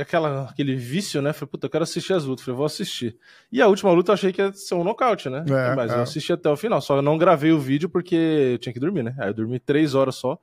[0.01, 1.33] aquela, aquele vício, né?
[1.33, 2.44] Falei, puta, eu quero assistir as lutas.
[2.44, 3.16] Falei, vou assistir.
[3.51, 5.44] E a última luta eu achei que ia ser um nocaute, né?
[5.48, 5.96] É, Mas é.
[5.96, 6.81] eu assisti até o final.
[6.81, 9.14] Só eu não gravei o vídeo porque eu tinha que dormir, né?
[9.18, 10.38] Aí eu dormi três horas só.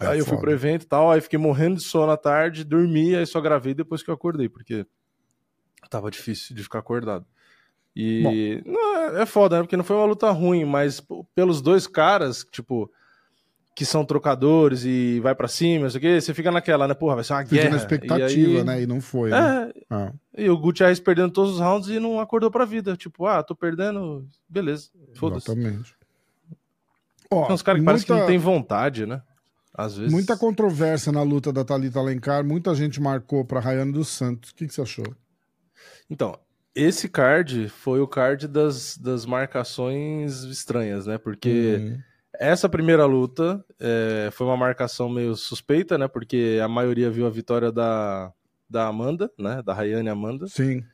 [0.00, 0.36] É aí eu foda.
[0.36, 3.40] fui pro evento e tal, aí fiquei morrendo de sono à tarde, dormi, aí só
[3.40, 4.86] gravei depois que eu acordei, porque
[5.90, 7.26] tava difícil de ficar acordado.
[7.96, 9.62] E não, é foda, né?
[9.62, 11.02] Porque não foi uma luta ruim, mas
[11.34, 12.88] pelos dois caras, tipo,
[13.78, 16.94] que são trocadores e vai para cima, não sei o quê, você fica naquela, né?
[16.94, 17.70] Porra, vai ser uma fica guerra.
[17.70, 18.64] na expectativa, e aí...
[18.64, 18.82] né?
[18.82, 19.72] E não foi, é, né?
[19.88, 20.12] Ah.
[20.36, 22.96] E o Gutierrez perdendo todos os rounds e não acordou pra vida.
[22.96, 25.48] Tipo, ah, tô perdendo, beleza, foda-se.
[25.48, 25.94] Exatamente.
[27.30, 27.92] Ó, São os caras que muita...
[27.92, 29.22] parecem que não tem vontade, né?
[29.72, 30.12] Às vezes.
[30.12, 34.50] Muita controvérsia na luta da Thalita Alencar, muita gente marcou pra Rayane dos Santos.
[34.50, 35.06] O que, que você achou?
[36.10, 36.36] Então,
[36.74, 41.16] esse card foi o card das, das marcações estranhas, né?
[41.16, 42.07] Porque uhum.
[42.38, 46.06] Essa primeira luta é, foi uma marcação meio suspeita, né?
[46.06, 48.32] Porque a maioria viu a vitória da,
[48.70, 49.60] da Amanda, né?
[49.62, 50.46] Da Rayane Amanda.
[50.46, 50.84] Sim.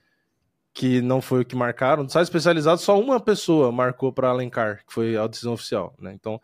[0.73, 2.09] Que não foi o que marcaram.
[2.09, 6.13] Sai especializado, só uma pessoa marcou para Alencar, que foi a decisão oficial, né?
[6.15, 6.41] Então,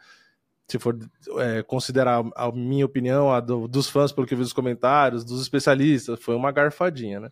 [0.69, 0.97] se for
[1.39, 5.25] é, considerar a minha opinião, a do, dos fãs, pelo que eu vi nos comentários,
[5.25, 7.31] dos especialistas, foi uma garfadinha, né?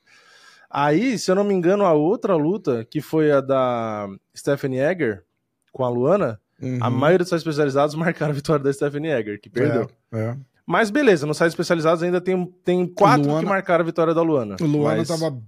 [0.71, 5.25] Aí, se eu não me engano, a outra luta, que foi a da Stephanie Egger
[5.73, 6.79] com a Luana, uhum.
[6.81, 9.89] a maioria dos sites especializados marcaram a vitória da Stephanie Egger, que perdeu.
[10.13, 10.37] É, é.
[10.67, 14.21] Mas beleza, nos sites especializados ainda tem, tem quatro Luana, que marcaram a vitória da
[14.21, 14.57] Luana.
[14.61, 15.09] Luana mas...
[15.09, 15.43] tava.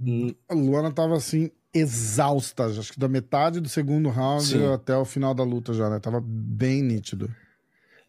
[0.48, 2.64] A Luana tava assim, exausta.
[2.64, 4.72] Acho que da metade do segundo round Sim.
[4.72, 5.98] até o final da luta já, né?
[5.98, 7.30] Tava bem nítido.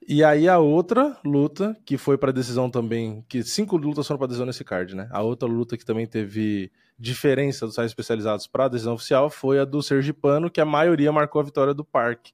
[0.07, 4.27] E aí a outra luta, que foi para decisão também, que cinco lutas foram para
[4.27, 5.07] decisão nesse card, né?
[5.11, 9.59] A outra luta que também teve diferença dos sites especializados para a decisão oficial foi
[9.59, 12.33] a do Sergipano, que a maioria marcou a vitória do Parque.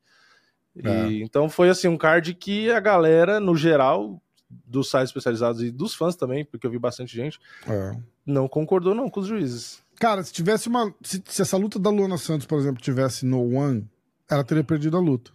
[0.84, 1.12] É.
[1.24, 4.22] então foi assim um card que a galera, no geral,
[4.66, 7.98] dos sites especializados e dos fãs também, porque eu vi bastante gente, é.
[8.26, 9.84] não concordou não com os juízes.
[10.00, 10.94] Cara, se tivesse uma.
[11.02, 13.90] Se, se, essa luta da Luana Santos, por exemplo, tivesse no One,
[14.30, 15.32] ela teria perdido a luta.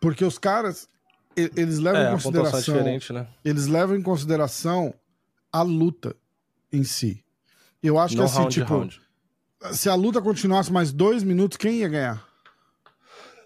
[0.00, 0.88] Porque os caras.
[1.34, 2.82] Eles levam é, em consideração.
[2.82, 3.28] Né?
[3.44, 4.94] Eles levam em consideração
[5.52, 6.16] a luta
[6.72, 7.22] em si.
[7.82, 8.74] Eu acho no que assim, round, tipo.
[8.74, 9.02] Round.
[9.72, 12.25] Se a luta continuasse mais dois minutos, quem ia ganhar?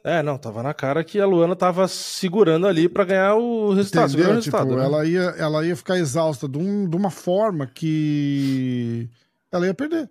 [0.02, 4.12] É, não, tava na cara que a Luana tava segurando ali para ganhar o resultado.
[4.12, 4.30] Entendeu?
[4.30, 4.84] O resultado tipo, né?
[4.84, 9.10] ela, ia, ela ia ficar exausta de, um, de, uma forma que
[9.52, 10.08] ela ia perder.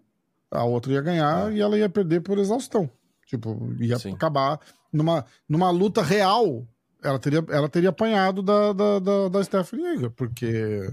[0.51, 1.51] A outra ia ganhar ah.
[1.51, 2.89] e ela ia perder por exaustão.
[3.25, 4.13] Tipo, ia Sim.
[4.13, 4.59] acabar
[4.93, 6.67] numa, numa luta real.
[7.03, 10.91] Ela teria, ela teria apanhado da, da, da, da Stephanie Yeager, porque.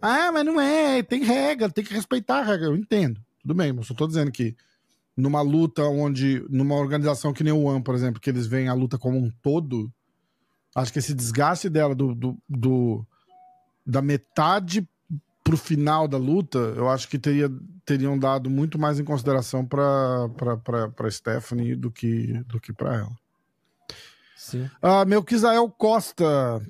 [0.00, 2.66] Ah, mas não é, tem regra, tem que respeitar a regra.
[2.66, 4.56] Eu entendo, tudo bem, mas eu tô dizendo que
[5.16, 8.74] numa luta onde, numa organização que nem o One, por exemplo, que eles veem a
[8.74, 9.92] luta como um todo,
[10.74, 13.06] acho que esse desgaste dela do, do, do
[13.84, 14.88] da metade
[15.44, 17.50] pro final da luta, eu acho que teria,
[17.84, 20.28] teriam dado muito mais em consideração para
[20.94, 23.12] para Stephanie do que do que para ela.
[24.36, 24.64] Sim.
[24.82, 26.62] Uh, Melquisael Costa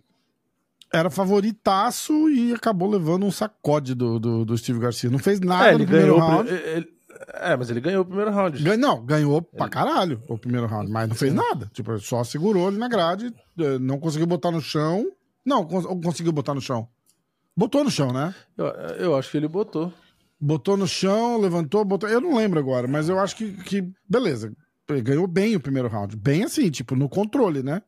[0.93, 5.09] era favoritaço e acabou levando um sacode do, do, do Steve Garcia.
[5.09, 6.51] Não fez nada é, no primeiro ganhou, round.
[6.51, 6.89] Ele,
[7.33, 8.77] é, mas ele ganhou o primeiro round.
[8.77, 9.47] Não, ganhou ele...
[9.57, 11.71] pra caralho o primeiro round, mas não fez nada.
[11.73, 15.07] Tipo, só segurou ele na grade, eh, não conseguiu botar no chão.
[15.45, 16.89] Não, conseguiu botar no chão.
[17.57, 18.35] Botou no chão, né?
[18.57, 19.93] Eu, eu acho que ele botou.
[20.41, 22.09] Botou no chão, levantou, botou.
[22.09, 24.53] Eu não lembro agora, mas eu acho que, que beleza.
[24.89, 26.17] Ele ganhou bem o primeiro round.
[26.17, 27.83] Bem assim, tipo, no controle, né?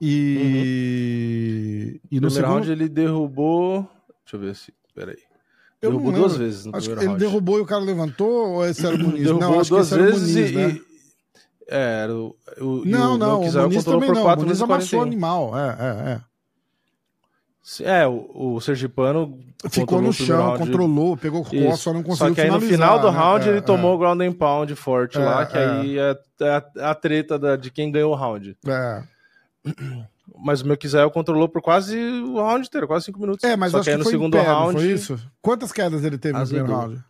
[0.00, 2.00] E.
[2.02, 2.08] Uhum.
[2.10, 3.88] E no, no segundo round ele derrubou.
[4.24, 4.72] Deixa eu ver se.
[4.94, 5.18] Peraí.
[5.80, 7.22] Eu derrubou duas vezes no acho primeiro round.
[7.22, 9.22] Ele derrubou e o cara levantou ou esse era o Muniz?
[9.22, 10.80] derrubou não, acho duas que esse vezes era o Muniz, e, né?
[11.70, 14.26] É, era o, o, não, o não, o Muniz também não.
[14.26, 15.56] O Muniz amassou animal.
[15.56, 16.20] É, é, é.
[17.82, 19.38] É, o, o Sergipano
[19.70, 20.58] ficou no chão, round.
[20.64, 23.18] controlou, pegou o costas, só não conseguiu Só que aí no final do né?
[23.18, 23.60] round é, ele é.
[23.60, 27.38] tomou o ground and pound forte é, lá, que aí é, é a, a treta
[27.38, 28.56] da, de quem ganhou o round.
[28.66, 29.02] É.
[30.42, 33.42] Mas o Melquisael controlou por quase o round inteiro, quase cinco minutos.
[33.44, 34.72] É, mas Só que aí no segundo pé, round.
[34.72, 35.18] Foi isso?
[35.42, 36.60] Quantas quedas ele teve Azedou.
[36.60, 37.08] no primeiro round?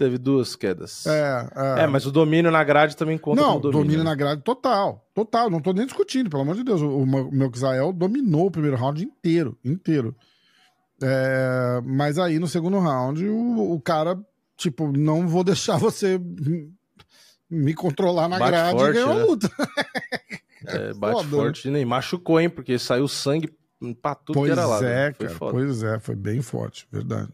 [0.00, 1.06] Teve duas quedas.
[1.06, 1.82] É, é.
[1.82, 3.82] é, mas o domínio na grade também conta Não, domínio.
[3.84, 5.06] domínio na grade total.
[5.14, 6.80] Total, não tô nem discutindo, pelo amor de Deus.
[6.80, 10.16] O, o Melquisael dominou o primeiro round inteiro, inteiro.
[11.02, 14.18] É, mas aí no segundo round, o, o, cara,
[14.56, 16.18] tipo, não vou deixar você
[17.50, 19.20] me controlar na bate grade forte, e ganhar né?
[19.20, 19.50] a luta.
[20.76, 21.42] É, bate Foda, né?
[21.42, 22.50] forte, nem machucou, hein?
[22.50, 23.52] Porque saiu sangue
[24.00, 24.84] pra tudo pois que era lá.
[24.84, 27.32] É, cara, pois é, foi bem forte, verdade.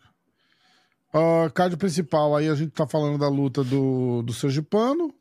[1.15, 5.15] Uh, card principal, aí a gente tá falando da luta do, do Sergipano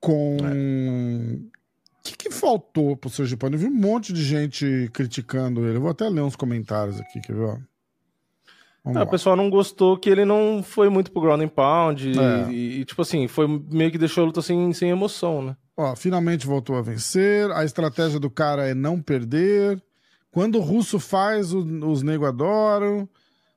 [0.00, 1.60] com é
[2.02, 3.54] que, que faltou pro Sergipano?
[3.54, 5.76] Eu vi um monte de gente criticando ele.
[5.76, 7.60] Eu vou até ler uns comentários aqui, quer ver?
[8.84, 12.50] Não, o pessoal não gostou que ele não foi muito pro ground and pound é.
[12.50, 15.56] e, e, tipo assim, foi meio que deixou a luta sem, sem emoção, né?
[15.80, 17.50] Ó, finalmente voltou a vencer.
[17.52, 19.82] A estratégia do cara é não perder.
[20.30, 23.08] Quando o russo faz, o, os nego adoram.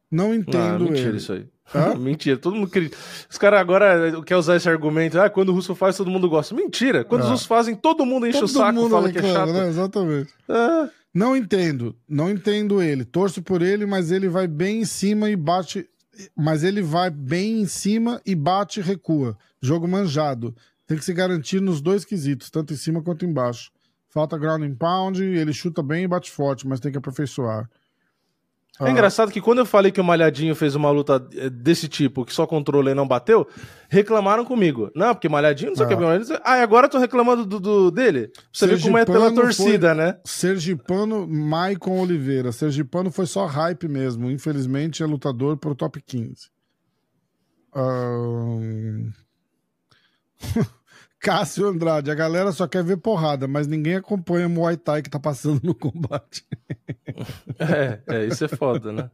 [0.10, 1.18] Não entendo ah, mentira ele.
[1.18, 1.46] isso aí.
[2.00, 2.92] Mentira, todo mundo queria.
[3.30, 5.20] Os caras agora querem usar esse argumento.
[5.20, 6.56] Ah, quando o russo faz, todo mundo gosta.
[6.56, 7.04] Mentira.
[7.04, 9.52] Quando os russos fazem, todo mundo enche todo o saco e fala que é chato.
[9.52, 9.68] Né?
[9.68, 10.34] Exatamente.
[10.48, 10.90] É.
[11.14, 11.94] Não entendo.
[12.08, 13.04] Não entendo ele.
[13.04, 15.86] Torço por ele, mas ele vai bem em cima e bate.
[16.38, 19.38] Mas ele vai bem em cima e bate e recua.
[19.62, 20.56] Jogo manjado.
[20.94, 23.72] Tem que se garantir nos dois quesitos, tanto em cima quanto embaixo.
[24.12, 27.68] Falta ground and pound, ele chuta bem e bate forte, mas tem que aperfeiçoar.
[28.80, 32.24] É engraçado que quando eu falei que o Malhadinho fez uma luta eh, desse tipo,
[32.24, 33.48] que só controle e não bateu,
[33.90, 34.92] reclamaram comigo.
[34.96, 35.96] Não, porque Malhadinho não sei o que.
[35.96, 38.32] Ah, ah agora tô reclamando do, do dele?
[38.52, 40.20] Você vê como é pela torcida, né?
[40.24, 42.52] Sergipano, Maicon Oliveira.
[42.52, 44.30] Sergipano foi só hype mesmo.
[44.30, 46.52] Infelizmente é lutador pro top 15.
[47.76, 49.12] Um...
[51.24, 55.10] Cássio Andrade, a galera só quer ver porrada, mas ninguém acompanha o Muay Thai que
[55.10, 56.46] tá passando no combate.
[57.60, 59.12] É, é isso é foda, né?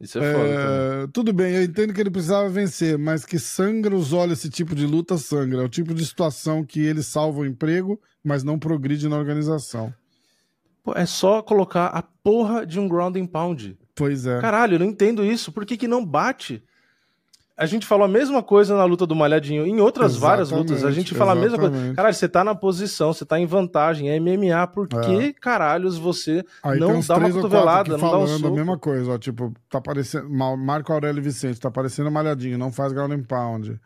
[0.00, 1.08] Isso é, é foda.
[1.12, 4.74] Tudo bem, eu entendo que ele precisava vencer, mas que sangra os olhos esse tipo
[4.74, 5.62] de luta, sangra.
[5.62, 9.94] É o tipo de situação que ele salva o emprego, mas não progride na organização.
[10.82, 13.78] Pô, é só colocar a porra de um ground and pound.
[13.94, 14.40] Pois é.
[14.40, 15.52] Caralho, eu não entendo isso.
[15.52, 16.64] Por que, que não bate?
[17.62, 19.64] A gente falou a mesma coisa na luta do Malhadinho.
[19.64, 21.54] Em outras exatamente, várias lutas, a gente fala exatamente.
[21.54, 21.94] a mesma coisa.
[21.94, 25.32] Caralho, você tá na posição, você tá em vantagem, é MMA, por que é.
[25.32, 28.46] caralhos você Aí não dá uma cotovelada, não dá um soco?
[28.48, 30.28] a mesma coisa, ó, tipo, tá parecendo...
[30.28, 33.80] Marco Aurélio Vicente, tá parecendo Malhadinho, não faz ground and pound.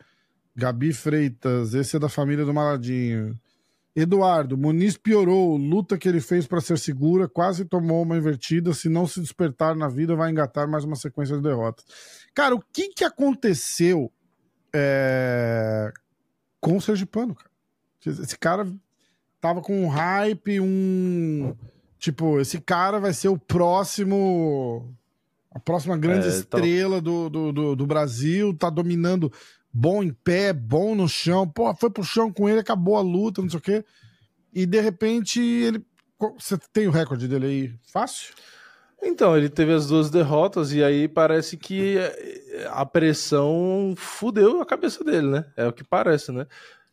[0.57, 3.39] Gabi Freitas, esse é da família do Malhadinho.
[3.95, 8.89] Eduardo, Muniz piorou, luta que ele fez para ser segura, quase tomou uma invertida, se
[8.89, 11.85] não se despertar na vida vai engatar mais uma sequência de derrotas.
[12.37, 14.13] Cara, o que que aconteceu
[14.71, 15.91] é,
[16.61, 17.51] com o Sergipano, cara?
[18.05, 18.71] Esse cara
[19.41, 21.57] tava com um hype, um.
[21.99, 24.95] Tipo, esse cara vai ser o próximo.
[25.51, 29.33] A próxima grande É, então- estrela do, do, do, do Brasil, tá dominando
[29.73, 31.49] bom em pé, bom no chão.
[31.49, 33.85] Pô, foi pro chão com ele, acabou a luta, não sei o quê.
[34.53, 35.83] E de repente ele.
[36.39, 38.35] Você tem o recorde dele aí fácil?
[39.03, 44.67] Então, ele teve as duas derrotas e aí parece que eh, a pressão fudeu a
[44.67, 45.45] cabeça dele, né?
[45.57, 46.47] É o que parece, né?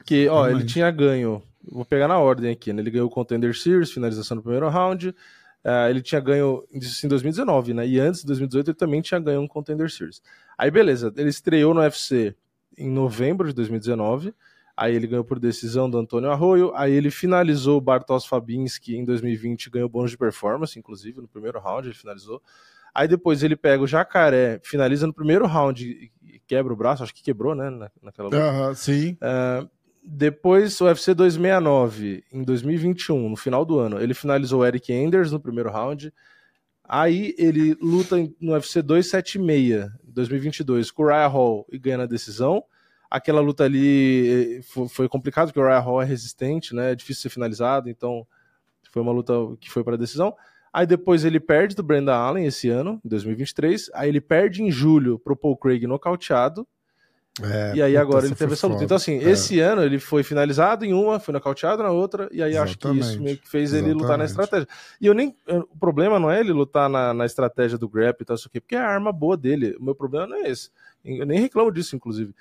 [0.05, 2.81] Que, ó, ele tinha ganho, vou pegar na ordem aqui, né?
[2.81, 5.15] Ele ganhou o Contender Series, finalização no primeiro round.
[5.63, 7.87] eh, ele tinha ganho isso em 2019, né?
[7.87, 10.21] E antes, em 2018, ele também tinha ganho um Contender Series.
[10.57, 12.35] Aí, beleza, ele estreou no UFC
[12.77, 14.33] em novembro de 2019.
[14.75, 16.71] Aí ele ganhou por decisão do Antônio Arroio.
[16.75, 21.59] Aí ele finalizou o Bartosz Fabinski em 2020, ganhou bônus de performance, inclusive, no primeiro
[21.59, 22.41] round ele finalizou.
[22.95, 25.83] Aí depois ele pega o Jacaré, finaliza no primeiro round
[26.23, 27.69] e quebra o braço, acho que quebrou, né?
[27.69, 28.41] na- Naquela luta.
[28.41, 29.17] Aham, sim.
[29.21, 29.67] Ah,
[30.03, 35.31] depois o UFC 269, em 2021, no final do ano, ele finalizou o Eric Enders
[35.31, 36.13] no primeiro round.
[36.83, 42.05] Aí ele luta no UFC 276, em 2022, com o Ryan Hall e ganha na
[42.05, 42.63] decisão.
[43.15, 46.91] Aquela luta ali eh, fo- foi complicado, porque o Ryan Hall é resistente, né?
[46.91, 48.25] É difícil ser finalizado, então
[48.91, 50.35] foi uma luta que foi para decisão.
[50.73, 53.91] Aí depois ele perde do Brandon Allen esse ano, em 2023.
[53.93, 56.67] Aí ele perde em julho pro Paul Craig nocauteado.
[57.41, 58.77] É, E aí agora ele teve foi essa luta.
[58.77, 58.85] foda.
[58.85, 59.29] Então, assim, É.
[59.31, 62.87] esse ano ele foi finalizado em uma, foi nocauteado na outra, e aí acho que
[62.87, 63.23] isso Exatamente.
[63.23, 64.65] meio que fez ele lutar na Exatamente.
[64.65, 64.67] estratégia.
[65.01, 65.35] E eu nem.
[65.71, 68.59] O problema não é ele lutar na, na estratégia do grab e tal, isso aqui,
[68.59, 69.75] porque é a arma boa dele.
[69.79, 70.69] O meu problema não é esse.
[71.03, 72.33] Eu nem reclamo disso, inclusive.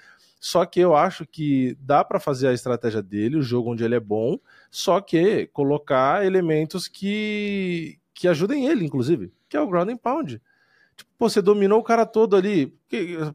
[0.45, 3.95] Só que eu acho que dá pra fazer a estratégia dele, o jogo onde ele
[3.95, 4.37] é bom,
[4.73, 10.43] só que colocar elementos que, que ajudem ele, inclusive, que é o ground and pound.
[10.97, 12.77] Tipo, pô, você dominou o cara todo ali.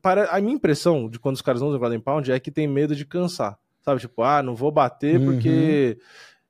[0.02, 2.67] Para, a minha impressão de quando os caras usam ground and pound é que tem
[2.67, 3.58] medo de cansar.
[3.80, 5.28] Sabe, tipo, ah, não vou bater Uhum.
[5.28, 5.98] porque,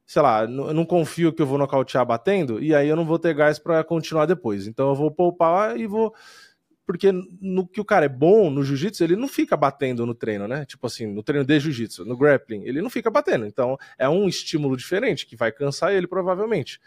[0.07, 3.19] sei lá, eu não confio que eu vou nocautear batendo, e aí eu não vou
[3.19, 4.65] ter gás pra continuar depois.
[4.65, 6.15] Então eu vou poupar e vou.
[6.87, 10.47] Porque no que o cara é bom no jiu-jitsu, ele não fica batendo no treino,
[10.47, 10.63] né?
[10.63, 13.45] Tipo assim, no treino de jiu-jitsu, no grappling, ele não fica batendo.
[13.45, 16.79] Então é um estímulo diferente que vai cansar ele provavelmente.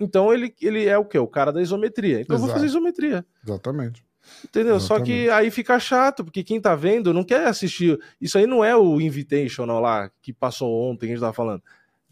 [0.00, 1.18] Então ele, ele é o quê?
[1.18, 2.18] O cara da isometria.
[2.18, 2.60] Então eu vou Exato.
[2.60, 3.26] fazer isometria.
[3.46, 4.02] Exatamente.
[4.42, 4.80] Entendeu?
[4.80, 5.24] Só Exatamente.
[5.24, 8.00] que aí fica chato, porque quem tá vendo não quer assistir.
[8.18, 11.62] Isso aí não é o Invitational lá que passou ontem, que a gente tava falando.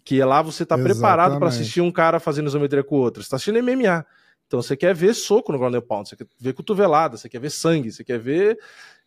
[0.04, 1.54] Que é lá você tá preparado pra Exatamente.
[1.54, 3.22] assistir um cara fazendo isometria com o outro.
[3.22, 4.04] Você tá assistindo MMA.
[4.50, 7.38] Então você quer ver soco no ground and pound, você quer ver cotovelada, você quer
[7.38, 8.58] ver sangue, você quer ver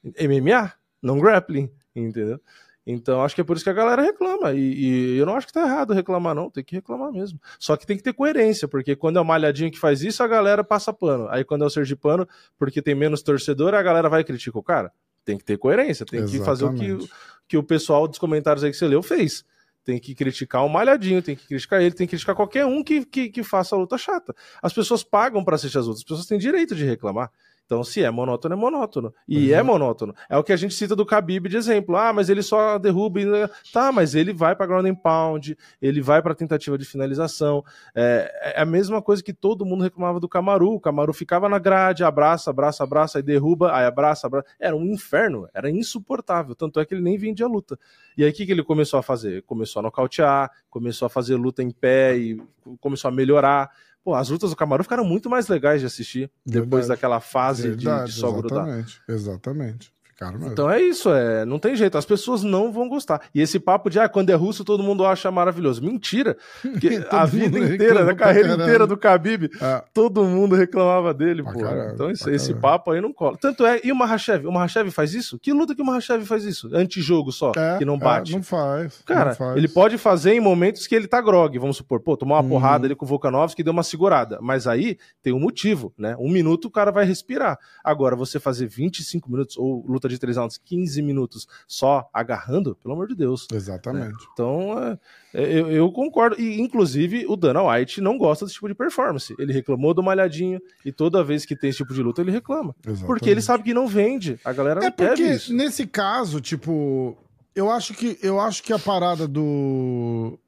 [0.02, 2.40] MMA, não grappling, entendeu?
[2.88, 4.54] Então acho que é por isso que a galera reclama.
[4.54, 6.50] E, e eu não acho que tá errado reclamar, não.
[6.50, 7.38] Tem que reclamar mesmo.
[7.60, 10.28] Só que tem que ter coerência, porque quando é o Malhadinho que faz isso, a
[10.30, 11.28] galera passa pano.
[11.30, 12.26] Aí quando é o Sergipano,
[12.58, 14.94] porque tem menos torcedor, a galera vai e critica o cara.
[15.26, 17.12] Tem que ter coerência, tem que fazer o que, Exatamente.
[17.50, 19.44] que o pessoal dos comentários aí que você leu fez.
[19.84, 23.06] Tem que criticar o Malhadinho, tem que criticar ele, tem que criticar qualquer um que,
[23.06, 24.34] que, que faça a luta chata.
[24.62, 27.30] As pessoas pagam pra assistir as lutas, as pessoas têm direito de reclamar.
[27.66, 29.14] Então, se é monótono, é monótono.
[29.28, 29.60] E Exato.
[29.60, 30.16] é monótono.
[30.30, 31.96] É o que a gente cita do Khabib de exemplo.
[31.96, 33.22] Ah, mas ele só derruba.
[33.22, 33.26] E...
[33.72, 37.64] Tá, mas ele vai pra ground and pound, ele vai pra tentativa de finalização.
[37.96, 40.74] É, é a mesma coisa que todo mundo reclamava do Camaru.
[40.74, 44.48] O Camaru ficava na grade, abraça, abraça, abraça, aí derruba, aí abraça, abraça.
[44.60, 46.54] Era um inferno, era insuportável.
[46.56, 47.80] Tanto é que ele nem vendia luta.
[48.18, 49.42] E aí o que, que ele começou a fazer?
[49.44, 52.42] Começou a nocautear, começou a fazer luta em pé e
[52.80, 53.72] começou a melhorar.
[54.04, 56.88] Pô, as lutas do Camaru ficaram muito mais legais de assistir depois Verdade.
[56.90, 58.86] daquela fase de- Verdade, de, só grudar.
[59.08, 59.94] exatamente.
[60.32, 60.52] Mesmo.
[60.52, 63.22] Então é isso, é, não tem jeito, as pessoas não vão gostar.
[63.34, 65.84] E esse papo de ah, quando é russo todo mundo acha maravilhoso.
[65.84, 66.38] Mentira!
[67.10, 71.60] A vida inteira, a carreira inteira do Khabib, Ah, todo mundo reclamava dele, Pra pô.
[71.94, 73.38] então esse, pra esse papo aí não cola.
[73.38, 74.46] Tanto é, e o Mahashev?
[74.48, 75.38] O Mahashev faz isso?
[75.40, 76.70] Que luta que o Mahashev faz isso?
[76.74, 78.32] Antijogo só, é, que não é, bate.
[78.34, 79.02] não faz.
[79.06, 79.58] Cara, não faz.
[79.58, 82.50] ele pode fazer em momentos que ele tá grog, vamos supor, pô, tomou uma Uhum.
[82.50, 86.16] porrada ali com o Volkanovski que deu uma segurada, mas aí tem um motivo, né?
[86.20, 87.58] Um minuto o cara vai respirar.
[87.84, 92.94] Agora, você fazer 25 minutos ou luta de 3 rounds, 15 minutos só agarrando, pelo
[92.94, 93.48] amor de Deus.
[93.52, 94.18] Exatamente.
[94.34, 94.98] Então, é,
[95.34, 96.40] é, eu, eu concordo.
[96.40, 99.34] E, inclusive, o Dana White não gosta desse tipo de performance.
[99.40, 102.76] Ele reclamou do malhadinho e toda vez que tem esse tipo de luta, ele reclama.
[102.86, 103.06] exatamente.
[103.08, 104.40] Porque ele sabe que não vende.
[104.44, 105.54] A galera não É quer porque isso.
[105.54, 107.18] nesse caso, tipo,
[107.56, 110.40] eu acho que eu acho que a parada do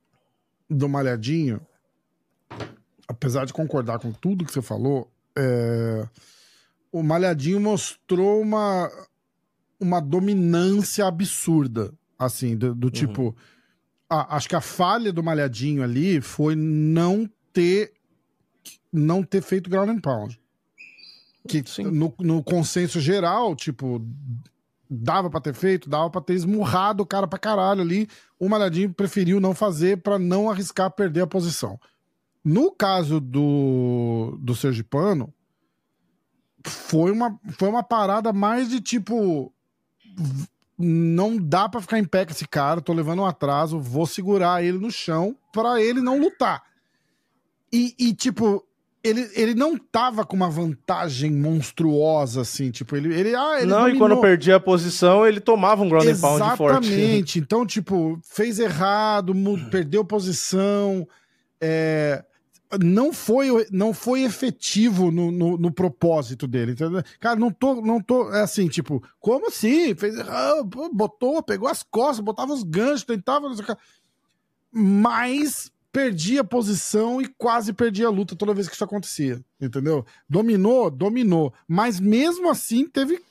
[0.69, 1.61] do malhadinho,
[3.07, 6.07] apesar de concordar com tudo que você falou, é,
[6.91, 8.89] o malhadinho mostrou uma
[9.86, 12.75] uma dominância absurda, assim, do, Uhum.
[12.75, 13.36] do tipo,
[14.09, 17.93] a- acho que a falha do malhadinho ali foi não ter
[18.91, 20.39] não ter feito ground and pound.
[21.47, 24.01] que no, no, consenso geral, tipo,
[24.89, 28.07] dava para ter feito, dava para ter esmurrado o cara pra caralho ali.
[28.39, 31.79] O Malhadinho preferiu não fazer para não arriscar perder a posição.
[32.43, 35.31] No caso do, do Sergipano,
[36.65, 39.53] foi uma, foi uma parada mais de tipo.
[40.78, 44.63] Não dá para ficar em pé com esse cara, tô levando um atraso, vou segurar
[44.63, 46.63] ele no chão para ele não lutar.
[47.72, 48.66] E, e, tipo,
[49.03, 53.13] ele, ele não tava com uma vantagem monstruosa, assim, tipo, ele...
[53.13, 53.95] ele, ah, ele não, dominou.
[53.95, 56.88] e quando perdia a posição, ele tomava um ground and pound forte.
[56.88, 59.34] Exatamente, então, tipo, fez errado,
[59.70, 61.07] perdeu posição,
[61.61, 62.24] é,
[62.82, 67.03] não, foi, não foi efetivo no, no, no, propósito dele, entendeu?
[67.20, 69.93] Cara, não tô, não tô, é assim, tipo, como assim?
[69.95, 70.16] Fez
[70.91, 73.47] botou, pegou as costas, botava os ganchos, tentava...
[74.72, 80.05] Mas perdia a posição e quase perdia a luta toda vez que isso acontecia, entendeu?
[80.28, 83.24] Dominou, dominou, mas mesmo assim teve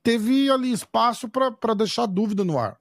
[0.00, 2.78] teve ali espaço para deixar dúvida no ar.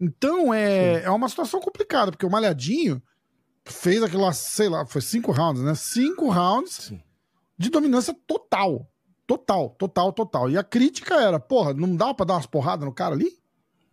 [0.00, 3.02] Então é, é uma situação complicada, porque o Malhadinho
[3.64, 5.74] fez aquilo sei lá, foi cinco rounds, né?
[5.74, 7.00] Cinco rounds Sim.
[7.58, 8.88] de dominância total.
[9.26, 10.50] Total, total, total.
[10.50, 13.28] E a crítica era, porra, não dá pra dar umas porradas no cara ali?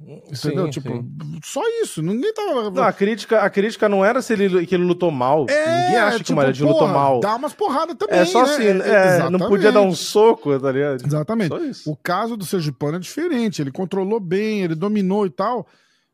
[0.06, 0.66] Entendeu?
[0.66, 1.40] Sim, tipo, sim.
[1.44, 2.02] só isso.
[2.02, 2.72] Ninguém tava.
[2.72, 5.46] Não, a crítica, a crítica não era se ele, que ele lutou mal.
[5.48, 7.20] É, Ninguém acha tipo, que o tipo, lutou mal.
[7.20, 8.20] Dá umas porradas também.
[8.20, 8.52] É só né?
[8.52, 11.06] assim, é, é, não podia dar um soco, tá ligado?
[11.06, 11.54] Exatamente.
[11.86, 13.62] O caso do Sergipano é diferente.
[13.62, 15.68] Ele controlou bem, ele dominou e tal,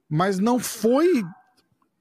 [0.09, 1.23] mas não foi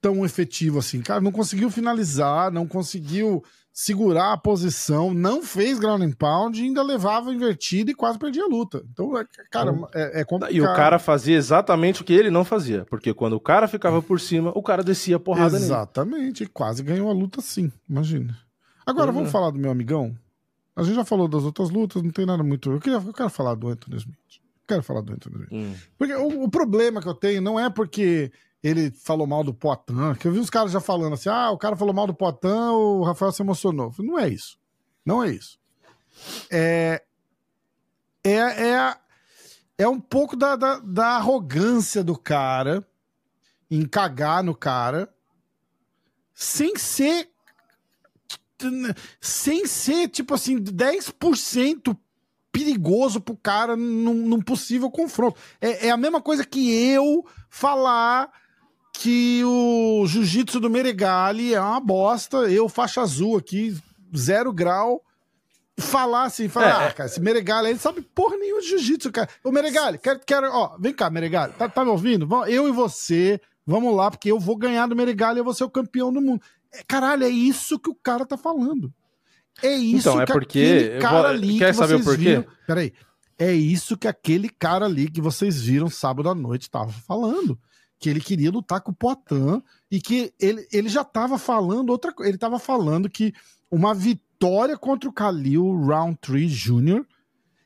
[0.07, 1.01] tão efetivo assim.
[1.01, 3.43] Cara, não conseguiu finalizar, não conseguiu
[3.73, 8.43] segurar a posição, não fez ground and pound e ainda levava invertido e quase perdia
[8.43, 8.81] a luta.
[8.89, 10.55] Então, é, cara, então, é, é complicado.
[10.55, 14.01] E o cara fazia exatamente o que ele não fazia, porque quando o cara ficava
[14.01, 16.51] por cima, o cara descia a porrada Exatamente, nele.
[16.53, 18.35] quase ganhou a luta sim, imagina.
[18.85, 19.17] Agora, uhum.
[19.17, 20.17] vamos falar do meu amigão?
[20.73, 22.71] A gente já falou das outras lutas, não tem nada muito...
[22.71, 24.17] Eu, queria, eu quero falar do Anthony Smith.
[24.65, 25.51] quero falar do Anthony Smith.
[25.51, 25.75] Hum.
[25.97, 28.31] Porque o, o problema que eu tenho não é porque
[28.67, 31.57] ele falou mal do Poitin, que eu vi os caras já falando assim, ah, o
[31.57, 33.91] cara falou mal do Poitin, o Rafael se emocionou.
[33.91, 34.57] Falei, não é isso.
[35.05, 35.57] Não é isso.
[36.49, 37.03] É,
[38.23, 38.95] é, é,
[39.77, 42.85] é um pouco da, da, da arrogância do cara
[43.69, 45.09] em cagar no cara
[46.33, 47.29] sem ser
[49.21, 51.95] sem ser, tipo assim, 10%
[52.51, 55.39] perigoso pro cara num, num possível confronto.
[55.61, 58.31] É, é, a mesma coisa que eu falar
[58.97, 63.77] que o jiu-jitsu do Meregali é uma bosta, eu faixa azul aqui,
[64.15, 65.03] zero grau,
[65.77, 69.29] falar assim, falar, é, ah, cara, esse Meregali, ele sabe porra nenhuma de jiu-jitsu, cara.
[69.43, 72.27] Ô, Meregali, quero, quero, ó, vem cá, Meregali, tá, tá me ouvindo?
[72.47, 75.63] Eu e você, vamos lá, porque eu vou ganhar do Meregali e eu vou ser
[75.63, 76.41] o campeão do mundo.
[76.73, 78.91] É, caralho, é isso que o cara tá falando.
[79.61, 81.27] É isso então, é que porque aquele cara vou...
[81.27, 82.45] ali Quer que saber vocês viram...
[82.65, 82.93] Peraí.
[83.39, 87.59] É isso que aquele cara ali que vocês viram sábado à noite tava falando
[87.99, 92.13] que ele queria lutar com o Poitin e que ele, ele já estava falando outra
[92.13, 92.29] coisa.
[92.29, 93.33] Ele estava falando que
[93.71, 97.05] uma vitória contra o Khalil Roundtree Jr.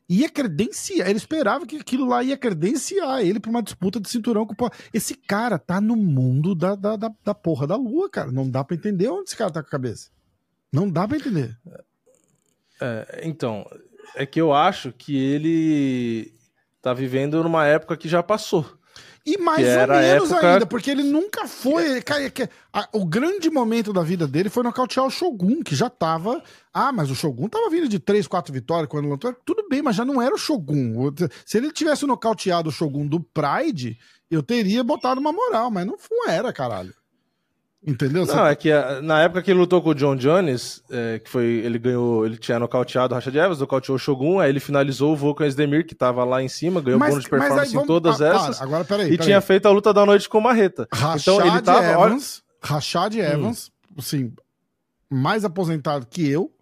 [0.08, 1.10] ia credenciar.
[1.10, 4.56] Ele esperava que aquilo lá ia credenciar ele para uma disputa de cinturão com o
[4.56, 4.78] Poitin.
[4.94, 8.32] Esse cara tá no mundo da, da, da, da porra da lua, cara.
[8.32, 10.10] Não dá para entender onde esse cara tá com a cabeça.
[10.72, 11.58] Não dá para entender.
[12.80, 13.66] É, então,
[14.16, 16.34] é que eu acho que ele
[16.82, 18.66] tá vivendo numa época que já passou.
[19.26, 20.54] E mais ou menos época...
[20.54, 22.04] ainda, porque ele nunca foi.
[22.92, 26.42] O grande momento da vida dele foi nocautear o Shogun, que já tava.
[26.74, 29.34] Ah, mas o Shogun tava vindo de 3, 4 vitórias quando lançou.
[29.46, 30.94] Tudo bem, mas já não era o Shogun.
[31.46, 33.98] Se ele tivesse nocauteado o Shogun do Pride,
[34.30, 36.94] eu teria botado uma moral, mas não, não era, caralho.
[37.86, 38.28] Entendeu?
[38.28, 38.40] Não, Você...
[38.40, 41.46] é que a, na época que ele lutou com o John Jones, é, que foi.
[41.46, 42.24] Ele ganhou.
[42.24, 45.88] Ele tinha nocauteado o Rashad Evans, nocauteou o Shogun, aí ele finalizou o Vulcan Esdemir,
[45.88, 47.84] que tava lá em cima, ganhou mas, bônus de performance vamos...
[47.84, 48.58] em todas ah, essas.
[48.58, 49.26] Para, agora, peraí, e peraí.
[49.26, 50.88] tinha feito a luta da noite com o Marreta.
[50.94, 51.84] Rashad então ele tava.
[51.88, 52.74] Evans, olha...
[52.76, 53.20] Rashad hum.
[53.20, 53.96] Evans, hum.
[53.98, 54.34] assim,
[55.10, 56.54] mais aposentado que eu.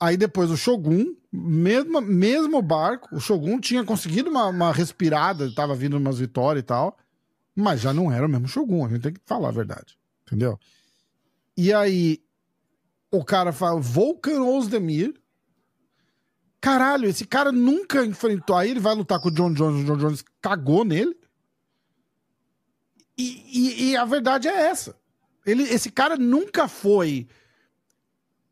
[0.00, 5.74] Aí depois o Shogun, mesmo, mesmo barco, o Shogun tinha conseguido uma, uma respirada, tava
[5.74, 6.96] vindo umas vitórias e tal,
[7.54, 9.99] mas já não era o mesmo Shogun, a gente tem que falar a verdade.
[10.30, 10.58] Entendeu?
[11.56, 12.22] E aí,
[13.10, 15.20] o cara fala Volkan Ozdemir.
[16.60, 18.56] Caralho, esse cara nunca enfrentou.
[18.56, 19.82] Aí ele vai lutar com o John Jones.
[19.82, 21.18] O John Jones cagou nele.
[23.18, 24.96] E, e, e a verdade é essa.
[25.44, 27.26] Ele, esse cara nunca foi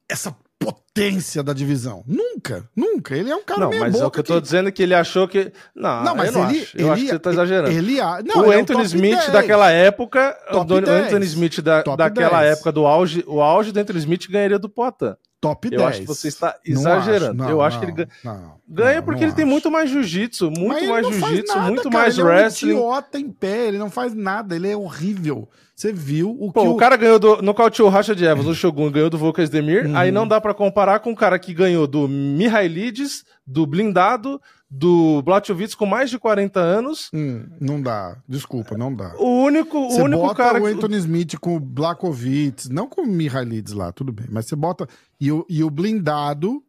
[0.08, 0.36] essa
[0.72, 2.04] potência da divisão.
[2.06, 3.16] Nunca, nunca.
[3.16, 4.40] Ele é um cara Não, mas é o que eu tô que...
[4.42, 5.52] dizendo é que ele achou que.
[5.74, 6.76] Não, não mas eu ele, acho.
[6.76, 7.70] Eu ele, acho que você tá exagerando.
[7.70, 9.32] Ele, não, o Anthony é o Smith 10.
[9.32, 12.52] daquela época, top o Anthony Smith da, daquela 10.
[12.56, 15.14] época do auge, o auge do Anthony Smith ganharia do Poitin.
[15.40, 15.80] Top 10.
[15.80, 17.34] Eu acho que você está exagerando.
[17.34, 19.36] Não acho, não, eu acho não, que ele ganha, ganha porque ele acho.
[19.36, 22.70] tem muito mais jiu-jitsu, muito mais jiu-jitsu, muito cara, mais ele wrestling.
[22.70, 25.48] Ele é um idiota em pé, ele não faz nada, ele é horrível.
[25.74, 28.46] Você viu o Pô, que o, o cara ganhou do nocauteou o Racha de Evans,
[28.46, 29.96] o Shogun ganhou do Volkas Demir, uhum.
[29.96, 35.22] aí não dá para comparar com o cara que ganhou do Mihailides, do blindado, do
[35.22, 37.10] Blachowicz com mais de 40 anos.
[37.14, 39.14] Hum, não dá, desculpa, não dá.
[39.16, 41.00] O único, o único bota cara o Anthony que...
[41.00, 44.86] Smith com o Blachowicz, não com o Mihailides lá, tudo bem, mas você bota
[45.20, 46.62] e o, e o blindado,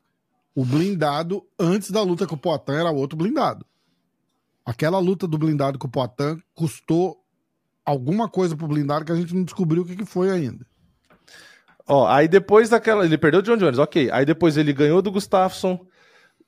[0.56, 3.66] o blindado antes da luta com o Poitin era outro blindado.
[4.66, 7.18] Aquela luta do blindado com o Poitin custou
[7.84, 10.66] alguma coisa pro blindado que a gente não descobriu o que, que foi ainda.
[11.88, 13.04] Ó, aí depois daquela.
[13.04, 14.12] Ele perdeu o John Jones, ok.
[14.12, 15.84] Aí depois ele ganhou do Gustafsson.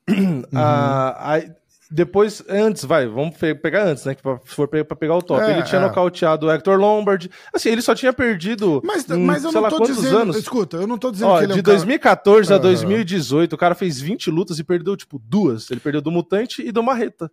[0.08, 0.42] Uhum.
[0.54, 1.50] Ah, aí,
[1.94, 4.14] depois, antes, vai, vamos pegar antes, né?
[4.14, 5.42] Que se for pra pegar o top.
[5.42, 5.84] É, ele tinha é.
[5.84, 7.30] nocauteado o Hector Lombard.
[7.52, 8.80] Assim, ele só tinha perdido.
[8.82, 10.16] Mas, mas eu não lá, tô dizendo.
[10.16, 10.36] Anos.
[10.36, 12.58] Escuta, eu não tô dizendo Ó, que ele De é um 2014 cara...
[12.58, 15.70] a 2018, o cara fez 20 lutas e perdeu, tipo, duas.
[15.70, 17.30] Ele perdeu do Mutante e do Marreta.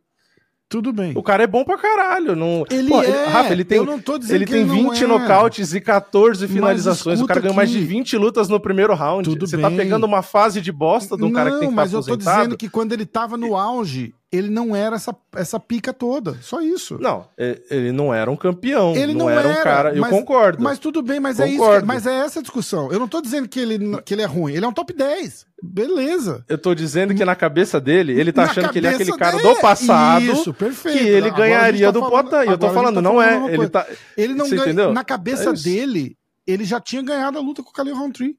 [0.69, 1.13] Tudo bem.
[1.15, 2.35] O cara é bom pra caralho.
[2.35, 2.63] Não...
[2.69, 3.07] Ele Pô, é.
[3.07, 3.81] Ele, Rafa, ele tem,
[4.29, 5.07] ele tem 20 é.
[5.07, 7.19] nocautes e 14 finalizações.
[7.19, 7.57] O cara ganhou que...
[7.57, 9.27] mais de 20 lutas no primeiro round.
[9.27, 9.65] Tudo Você bem.
[9.65, 11.91] tá pegando uma fase de bosta de um não, cara que tem que tá mas
[11.91, 15.91] eu tô dizendo que quando ele tava no auge, ele não era essa, essa pica
[15.91, 16.37] toda.
[16.41, 16.99] Só isso.
[16.99, 18.95] Não, ele não era um campeão.
[18.95, 19.95] Ele não, não era, era, um cara.
[19.95, 20.63] Eu concordo.
[20.63, 21.73] Mas tudo bem, mas concordo.
[21.73, 21.85] é isso.
[21.85, 22.91] mas é essa a discussão.
[22.91, 24.53] Eu não tô dizendo que ele, que ele é ruim.
[24.53, 25.47] Ele é um top 10.
[25.63, 26.45] Beleza.
[26.47, 29.17] Eu tô dizendo que na cabeça dele, ele tá na achando que ele é aquele
[29.17, 30.23] cara dele, do passado.
[30.23, 30.97] Isso, perfeito.
[30.99, 32.43] Que ele ganharia tá do Potan.
[32.43, 33.51] Eu tô falando, tá não é.
[33.51, 33.85] Ele, tá...
[34.15, 34.61] ele não ganha...
[34.61, 34.93] entendeu?
[34.93, 36.15] Na cabeça é dele,
[36.45, 38.37] ele já tinha ganhado a luta com o Khalil Roundtree.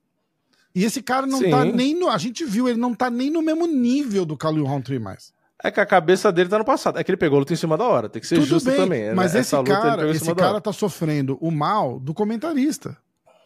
[0.72, 1.50] E esse cara não Sim.
[1.50, 2.08] tá nem no.
[2.08, 5.32] A gente viu, ele não tá nem no mesmo nível do Khalil Roundtree mais.
[5.62, 6.98] É que a cabeça dele tá no passado.
[6.98, 8.08] É que ele pegou a luta em cima da hora.
[8.08, 9.02] Tem que ser Tudo justo bem, também.
[9.04, 9.14] Né?
[9.14, 12.96] Mas esse cara, esse cara tá sofrendo o mal do comentarista.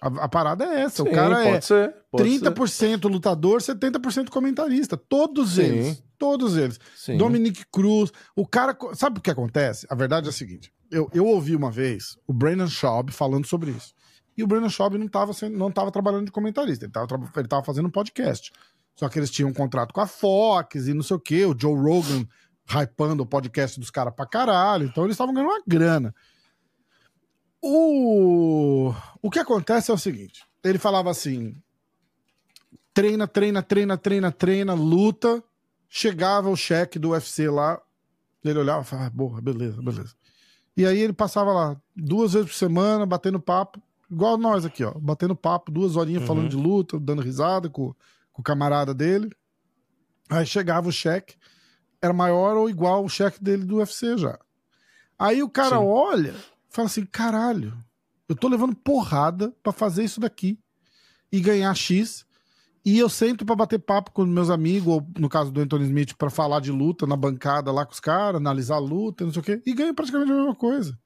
[0.00, 1.02] A, a, parada é essa.
[1.02, 3.08] Sim, o cara é ser, 30% ser.
[3.08, 4.96] lutador, 70% comentarista.
[4.96, 5.62] Todos Sim.
[5.62, 6.02] eles.
[6.18, 6.78] Todos eles.
[6.94, 7.16] Sim.
[7.16, 8.12] Dominique Cruz.
[8.36, 8.76] O cara.
[8.92, 9.86] Sabe o que acontece?
[9.88, 13.70] A verdade é a seguinte: eu, eu ouvi uma vez o Brandon Schaub falando sobre
[13.70, 13.94] isso.
[14.36, 17.64] E o Brandon Schaub não estava não tava trabalhando de comentarista, ele estava ele tava
[17.64, 18.52] fazendo um podcast.
[18.94, 21.58] Só que eles tinham um contrato com a Fox e não sei o quê, o
[21.58, 22.26] Joe Rogan
[22.68, 24.86] hypando o podcast dos caras pra caralho.
[24.86, 26.14] Então eles estavam ganhando uma grana.
[27.60, 28.92] O...
[29.22, 31.56] o que acontece é o seguinte: ele falava assim:
[32.92, 35.42] treina, treina, treina, treina, treina, luta.
[35.88, 37.80] Chegava o cheque do UFC lá,
[38.44, 40.14] ele olhava e falava: ah, boa, beleza, beleza.
[40.76, 43.80] E aí ele passava lá duas vezes por semana, batendo papo,
[44.10, 46.26] igual nós aqui, ó, batendo papo, duas horinhas uhum.
[46.26, 47.94] falando de luta, dando risada com,
[48.34, 49.30] com o camarada dele.
[50.28, 51.36] Aí chegava o cheque,
[52.02, 54.38] era maior ou igual o cheque dele do UFC já.
[55.18, 55.84] Aí o cara Sim.
[55.86, 56.34] olha
[56.74, 57.72] fala assim: caralho,
[58.28, 60.58] eu tô levando porrada para fazer isso daqui
[61.32, 62.26] e ganhar X.
[62.84, 66.14] E eu sento para bater papo com meus amigos, ou no caso do Anthony Smith,
[66.18, 69.40] para falar de luta na bancada lá com os caras, analisar a luta, não sei
[69.40, 70.98] o quê, e ganha praticamente a mesma coisa.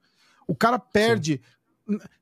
[0.49, 1.35] O cara perde.
[1.35, 1.58] Sim.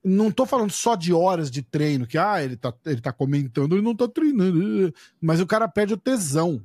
[0.05, 3.75] Não tô falando só de horas de treino, que ah, ele tá, ele tá comentando,
[3.75, 4.95] ele não tá treinando.
[5.21, 6.63] Mas o cara perde o tesão.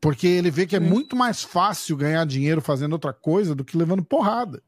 [0.00, 3.76] Porque ele vê que é muito mais fácil ganhar dinheiro fazendo outra coisa do que
[3.76, 4.62] levando porrada.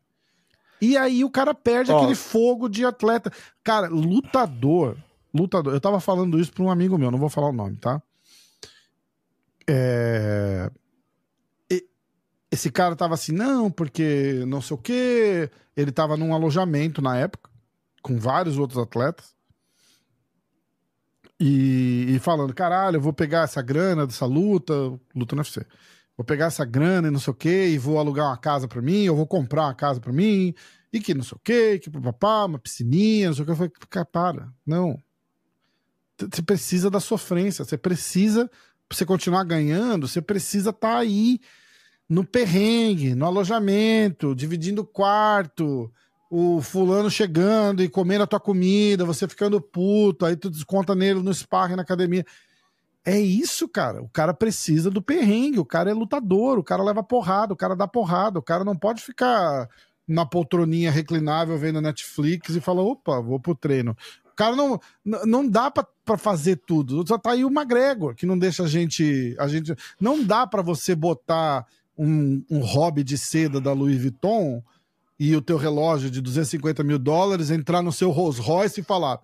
[0.81, 3.33] E aí o cara perde aquele fogo de atleta.
[3.63, 4.97] Cara, lutador.
[5.33, 5.75] Lutador.
[5.75, 8.03] Eu tava falando isso pra um amigo meu, não vou falar o nome, tá?
[9.69, 10.71] É...
[12.51, 15.51] Esse cara tava assim, não, porque não sei o quê.
[15.77, 17.51] Ele tava num alojamento na época,
[18.03, 19.37] com vários outros atletas.
[21.41, 24.75] E, e falando, caralho, eu vou pegar essa grana dessa luta,
[25.15, 25.65] luta no UFC
[26.19, 28.83] vou pegar essa grana e não sei o que, e vou alugar uma casa para
[28.83, 30.53] mim, eu vou comprar uma casa para mim,
[30.93, 33.53] e que não sei o que, que papá, uma piscininha, não sei o que.
[33.53, 34.99] Eu falei, cara, para, não.
[36.19, 38.51] Você precisa da sofrência, você precisa,
[38.89, 41.39] pra você continuar ganhando, você precisa estar tá aí
[42.09, 45.93] no perrengue, no alojamento, dividindo quarto,
[46.31, 51.23] o fulano chegando e comendo a tua comida, você ficando puto, aí tu desconta nele
[51.23, 52.25] no sparring na academia.
[53.05, 54.03] É isso, cara.
[54.03, 55.59] O cara precisa do perrengue.
[55.59, 56.59] O cara é lutador.
[56.59, 57.55] O cara leva porrada.
[57.55, 58.39] O cara dá porrada.
[58.39, 59.67] O cara não pode ficar
[60.07, 63.97] na poltroninha reclinável vendo Netflix e falar: opa, vou pro treino.
[64.27, 64.79] O cara não,
[65.25, 67.03] não dá para fazer tudo.
[67.09, 69.35] Só tá aí o McGregor, que não deixa a gente.
[69.39, 71.67] A gente não dá para você botar
[71.99, 74.63] um, um hobby de seda da Louis Vuitton
[75.21, 79.19] e o teu relógio de 250 mil dólares, entrar no seu Rolls Royce e falar: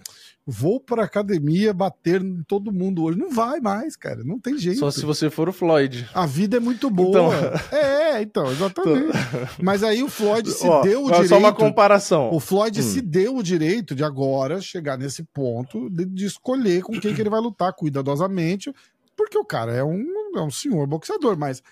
[0.45, 3.17] vou pra academia bater em todo mundo hoje.
[3.17, 4.25] Não vai mais, cara.
[4.25, 4.81] Não tem jeito.
[4.81, 6.09] Só se você for o Floyd.
[6.13, 7.09] A vida é muito boa.
[7.09, 7.75] Então...
[8.15, 9.09] É, então, exatamente.
[9.09, 9.49] Então...
[9.61, 11.29] Mas aí o Floyd se Ó, deu o direito.
[11.29, 12.31] Só uma comparação.
[12.33, 12.83] O Floyd hum.
[12.83, 17.21] se deu o direito de agora chegar nesse ponto de, de escolher com quem que
[17.21, 18.73] ele vai lutar cuidadosamente,
[19.17, 20.05] porque o cara é um,
[20.37, 21.63] é um senhor boxeador, mas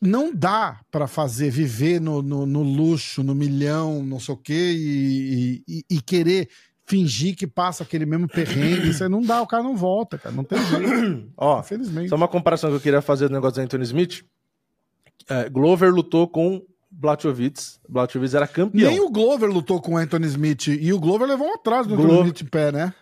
[0.00, 4.74] não dá para fazer viver no, no, no, luxo, no milhão, não sei o quê,
[4.76, 6.48] e, e, e, querer
[6.86, 8.90] fingir que passa aquele mesmo perrengue.
[8.90, 10.34] Isso não dá, o cara não volta, cara.
[10.34, 11.30] Não tem jeito.
[11.36, 12.08] Ó, Infelizmente.
[12.08, 14.24] Só uma comparação que eu queria fazer do negócio do Anthony Smith.
[15.28, 17.80] É, Glover lutou com Blachowicz.
[17.88, 18.90] Blachowicz era campeão.
[18.90, 20.68] Nem o Glover lutou com o Anthony Smith.
[20.68, 22.12] E o Glover levou um atrás do Glover...
[22.12, 22.94] Anthony Smith em pé, né?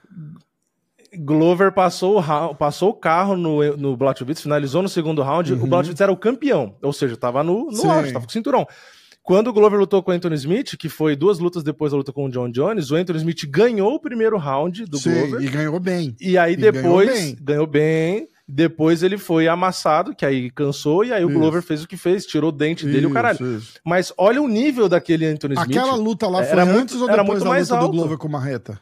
[1.17, 5.53] Glover passou o, passou o carro no, no Blachowicz, finalizou no segundo round.
[5.53, 5.65] Uhum.
[5.65, 8.67] O Blachowicz era o campeão, ou seja, tava no, no auge, tava com o cinturão.
[9.23, 12.13] Quando o Glover lutou com o Anthony Smith, que foi duas lutas depois da luta
[12.13, 15.43] com o John Jones, o Anthony Smith ganhou o primeiro round do Sim, Glover.
[15.43, 16.15] E ganhou bem.
[16.21, 17.39] E aí e depois ganhou bem.
[17.41, 18.29] ganhou bem.
[18.49, 22.25] Depois ele foi amassado, que aí cansou, e aí o Glover fez o que fez,
[22.25, 23.57] tirou o dente isso, dele o caralho.
[23.57, 23.75] Isso.
[23.85, 25.77] Mas olha o nível daquele Anthony Smith.
[25.77, 27.91] Aquela luta lá foi era antes muito, ou depois era muito da mais luta alto.
[27.91, 28.81] do Glover com Marreta?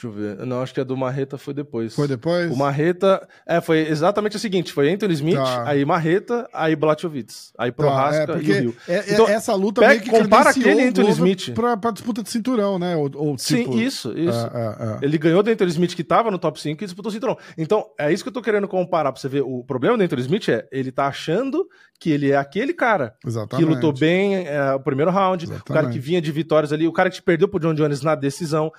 [0.00, 0.46] Deixa eu ver.
[0.46, 1.92] Não, acho que a do Marreta foi depois.
[1.92, 2.52] Foi depois?
[2.52, 3.26] O Marreta.
[3.44, 5.68] É, foi exatamente o seguinte: foi Anthony Smith, tá.
[5.68, 8.76] aí Marreta, aí Blachowicz, aí Prohaska tá, é, e o Rio.
[8.86, 11.52] É, é, então, essa luta pega, meio que compara aquele Anthony Smith.
[11.52, 12.94] Pra, pra disputa de cinturão, né?
[12.94, 13.72] Ou, ou tipo...
[13.72, 14.50] Sim, isso, isso.
[14.54, 17.12] É, é, Ele ganhou do Anthony Smith que tava no top 5 e disputou o
[17.12, 17.36] cinturão.
[17.56, 19.42] Então, é isso que eu tô querendo comparar pra você ver.
[19.42, 21.66] O problema do Anthony Smith é ele tá achando
[21.98, 23.66] que ele é aquele cara Exatamente.
[23.66, 24.46] que lutou bem
[24.76, 25.70] o primeiro round, Exatamente.
[25.70, 28.02] o cara que vinha de vitórias ali, o cara que te perdeu pro John Jones
[28.02, 28.70] na decisão.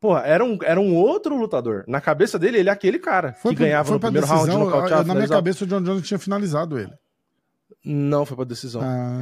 [0.00, 1.84] Porra, era um, era um outro lutador.
[1.88, 4.64] Na cabeça dele, ele é aquele cara foi que pro, ganhava no primeiro decisão, round,
[4.64, 5.08] nocauteado.
[5.08, 6.92] Na minha cabeça, o John Jones tinha finalizado ele.
[7.84, 8.80] Não, foi pra decisão.
[8.82, 9.20] Ah.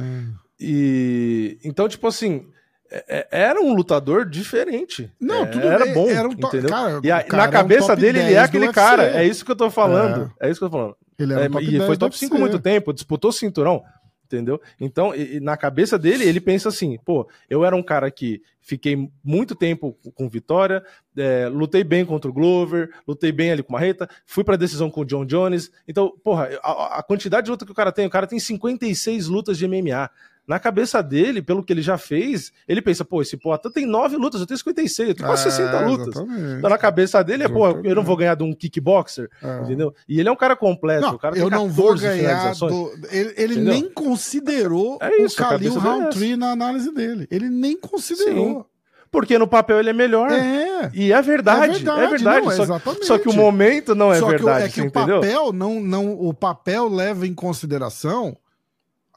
[0.59, 2.47] E então, tipo assim,
[2.91, 5.11] é, é, era um lutador diferente.
[5.19, 6.69] Não, é, tudo era bem, bom, era um entendeu?
[6.69, 9.03] Cara, e a, na cabeça é um dele, ele é aquele cara.
[9.17, 10.31] É isso que eu tô falando.
[10.39, 10.95] É, é isso que eu tô falando.
[11.19, 13.83] Ele era um e foi top 5 muito tempo, disputou cinturão
[14.27, 14.61] entendeu?
[14.79, 18.41] Então, e, e na cabeça dele, ele pensa assim: pô, eu era um cara que
[18.61, 20.83] fiquei muito tempo com vitória,
[21.17, 24.91] é, lutei bem contra o Glover, lutei bem ali com o Marreta, fui pra decisão
[24.91, 25.71] com o John Jones.
[25.87, 29.27] Então, porra, a, a quantidade de luta que o cara tem, o cara tem 56
[29.27, 30.09] lutas de MMA.
[30.47, 34.15] Na cabeça dele, pelo que ele já fez, ele pensa, pô, esse Poatan tem nove
[34.15, 36.07] lutas, eu tenho 56, eu tenho quase é, 60 lutas.
[36.07, 36.57] Exatamente.
[36.57, 39.63] Então na cabeça dele é, pô, eu não vou ganhar de um kickboxer, é.
[39.63, 39.93] entendeu?
[40.07, 42.93] E ele é um cara completo, não, o cara eu não vou ganhar do...
[43.11, 47.27] Ele, ele nem considerou é isso, o Khalil é Roundtree na análise dele.
[47.29, 48.61] Ele nem considerou.
[48.61, 48.65] Sim.
[49.11, 50.31] Porque no papel ele é melhor.
[50.31, 50.91] É.
[50.93, 51.63] E é verdade.
[51.63, 52.01] É verdade.
[52.01, 52.45] É verdade.
[52.45, 54.69] Não, só, só que o momento não é só verdade.
[54.71, 56.11] Que, é que o papel não, não.
[56.13, 58.37] O papel leva em consideração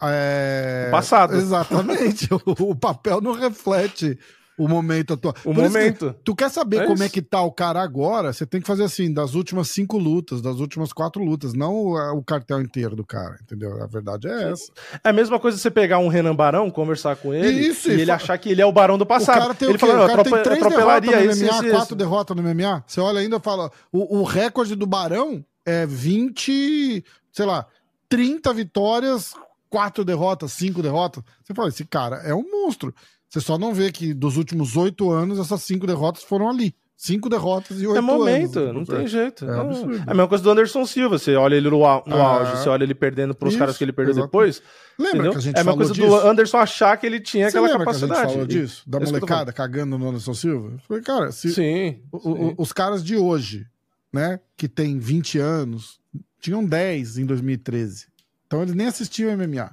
[0.03, 0.87] é...
[0.89, 1.37] O passado.
[1.37, 2.29] Exatamente.
[2.33, 4.19] o, papel não reflete
[4.57, 5.35] o momento atual.
[5.45, 6.15] O Por momento.
[6.23, 7.05] Tu quer saber é como é isso.
[7.05, 8.33] é que tá o cara agora?
[8.33, 12.19] Você tem que fazer assim, das últimas cinco lutas, das últimas quatro lutas, não o,
[12.19, 13.83] o cartel inteiro do cara, entendeu?
[13.83, 14.71] A verdade é essa.
[15.03, 18.11] É a mesma coisa você pegar um Renan Barão, conversar com ele isso, e ele
[18.11, 19.39] achar que ele é o Barão do passado.
[19.39, 21.97] O cara tem ele o fala, o cara tem três derrotas no MMA, esse, quatro
[21.97, 22.85] derrotas no MMA.
[22.87, 27.67] Você olha ainda e fala, o, o recorde do Barão é 20, sei lá,
[28.11, 29.35] 30 vitórias,
[29.71, 31.23] quatro derrotas, cinco derrotas.
[31.43, 32.93] Você fala, esse cara é um monstro.
[33.29, 36.75] Você só não vê que dos últimos oito anos essas cinco derrotas foram ali.
[36.97, 38.11] Cinco derrotas e oito anos.
[38.11, 39.47] É momento, anos, não tem jeito.
[39.47, 39.61] É, é,
[40.07, 41.19] a mesma coisa do Anderson Silva.
[41.19, 42.21] Você olha ele no, no é.
[42.21, 44.31] auge, você olha ele perdendo para os caras que ele perdeu exatamente.
[44.31, 44.63] depois.
[44.99, 45.33] Lembra entendeu?
[45.33, 46.07] que a gente É a mesma coisa disso?
[46.07, 48.13] do Anderson achar que ele tinha você aquela capacidade.
[48.13, 48.83] Que a gente falou disso?
[48.87, 50.73] Da molecada cagando no Anderson Silva?
[50.73, 52.55] Eu falei, cara, se sim, o, sim.
[52.59, 53.65] os caras de hoje,
[54.13, 55.99] né, que tem 20 anos,
[56.39, 58.10] tinham 10 em 2013.
[58.51, 59.73] Então eles nem assistiam MMA.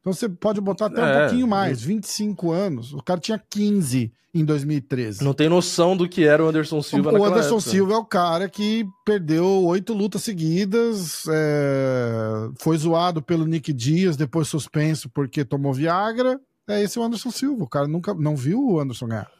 [0.00, 2.92] Então você pode botar até um é, pouquinho mais, 25 anos.
[2.92, 5.22] O cara tinha 15 em 2013.
[5.22, 7.70] Não tem noção do que era o Anderson Silva O Anderson época.
[7.70, 12.50] Silva é o cara que perdeu oito lutas seguidas, é...
[12.58, 16.40] foi zoado pelo Nick Dias, depois suspenso porque tomou Viagra.
[16.68, 17.62] É esse o Anderson Silva.
[17.62, 19.30] O cara nunca não viu o Anderson ganhar.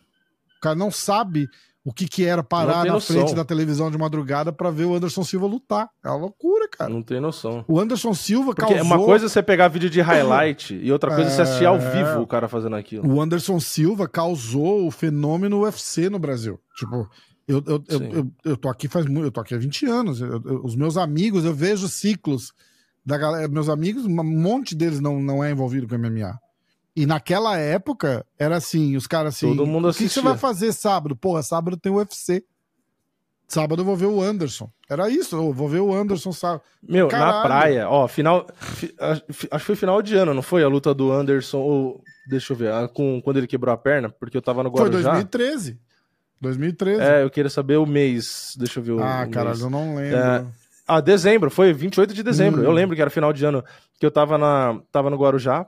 [0.57, 1.49] O cara não sabe
[1.89, 3.17] o que, que era parar na noção.
[3.17, 5.89] frente da televisão de madrugada para ver o Anderson Silva lutar.
[6.05, 6.91] É uma loucura, cara.
[6.91, 7.65] Não tem noção.
[7.67, 8.85] O Anderson Silva Porque causou...
[8.85, 11.77] uma coisa é você pegar vídeo de highlight e outra coisa é você assistir ao
[11.77, 11.79] é.
[11.79, 13.11] vivo o cara fazendo aquilo.
[13.11, 16.61] O Anderson Silva causou o fenômeno UFC no Brasil.
[16.77, 17.09] Tipo,
[17.47, 20.21] eu, eu, eu, eu, eu, tô aqui faz muito, eu tô aqui há 20 anos.
[20.21, 22.53] Eu, os meus amigos, eu vejo ciclos
[23.03, 23.49] da galera.
[23.49, 26.39] Meus amigos, um monte deles não, não é envolvido com MMA.
[26.99, 29.47] E naquela época, era assim, os caras assim.
[29.47, 31.15] Todo mundo O que você vai fazer sábado?
[31.15, 32.43] Porra, sábado tem UFC.
[33.47, 34.69] Sábado eu vou ver o Anderson.
[34.91, 36.63] Era isso, eu vou ver o Anderson sábado.
[36.83, 37.37] Meu, Caralho.
[37.37, 38.49] na praia, ó, final.
[38.59, 40.65] Fi, acho que foi final de ano, não foi?
[40.65, 44.37] A luta do Anderson, ou, deixa eu ver, com, quando ele quebrou a perna, porque
[44.37, 44.91] eu tava no Guarujá.
[44.91, 45.79] Foi 2013.
[46.41, 47.01] 2013.
[47.01, 48.57] É, eu queria saber o mês.
[48.59, 49.01] Deixa eu ver o.
[49.01, 49.61] Ah, o caralho, mês.
[49.61, 50.19] eu não lembro.
[50.19, 50.45] É,
[50.89, 52.61] ah, dezembro, foi 28 de dezembro.
[52.61, 52.65] Hum.
[52.65, 53.65] Eu lembro que era final de ano
[54.01, 55.65] que eu tava, na, tava no Guarujá,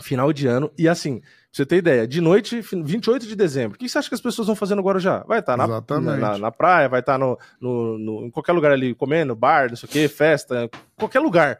[0.00, 1.20] final de ano, e assim,
[1.50, 4.46] você ter ideia, de noite, 28 de dezembro, o que você acha que as pessoas
[4.46, 5.24] vão fazer no Guarujá?
[5.26, 8.52] Vai estar tá na, na, na, praia, vai estar tá no, no, no, em qualquer
[8.52, 11.58] lugar ali, comendo, bar, não sei o que, festa, qualquer lugar.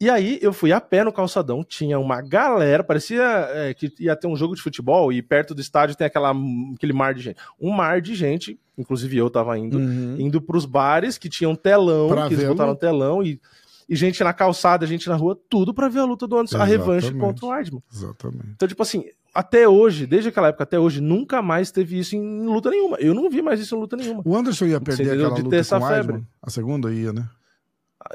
[0.00, 4.14] E aí eu fui a pé no calçadão, tinha uma galera, parecia é, que ia
[4.14, 6.34] ter um jogo de futebol e perto do estádio tem aquela,
[6.74, 7.40] aquele mar de gente.
[7.60, 10.16] Um mar de gente, inclusive eu tava indo, uhum.
[10.18, 13.40] indo pros bares que tinham telão, pra que eles botaram telão e
[13.88, 16.74] e gente na calçada, gente na rua, tudo para ver a luta do Anderson, Exatamente.
[16.74, 17.82] a revanche contra o Weidman.
[17.92, 18.48] Exatamente.
[18.54, 19.04] Então, tipo assim,
[19.34, 22.96] até hoje, desde aquela época até hoje, nunca mais teve isso em luta nenhuma.
[22.98, 24.22] Eu não vi mais isso em luta nenhuma.
[24.24, 25.94] O Anderson ia perder aquela de luta com febre.
[25.94, 26.26] Weidman?
[26.42, 27.28] A segunda ia, né?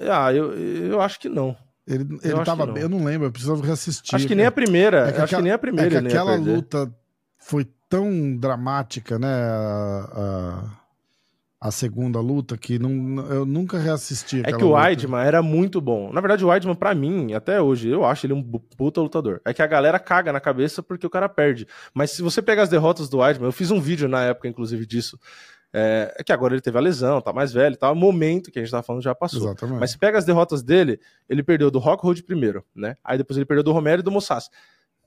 [0.01, 1.55] Ah, eu, eu acho que não.
[1.85, 4.15] Ele, ele eu tava bem, eu não lembro, eu preciso reassistir.
[4.15, 5.97] Acho que nem a primeira, é acho aquela, que nem a primeira.
[5.97, 6.93] É que aquela luta
[7.39, 9.27] foi tão dramática, né?
[9.27, 10.79] A, a
[11.61, 14.41] a segunda luta, que não, eu nunca reassisti.
[14.45, 16.11] É que o Weidman era muito bom.
[16.13, 19.41] Na verdade, o Weidman, pra mim, até hoje, eu acho ele um puta lutador.
[19.43, 21.67] É que a galera caga na cabeça porque o cara perde.
[21.93, 24.85] Mas se você pegar as derrotas do Weidman, eu fiz um vídeo na época, inclusive,
[24.85, 25.19] disso.
[25.73, 27.91] É, é que agora ele teve a lesão, tá mais velho, tá?
[27.91, 29.41] O momento que a gente tá falando já passou.
[29.41, 29.79] Exatamente.
[29.81, 30.97] Mas se pega as derrotas dele,
[31.27, 32.95] ele perdeu do Rockhold primeiro, né?
[33.03, 34.49] Aí depois ele perdeu do Romero e do Mossas.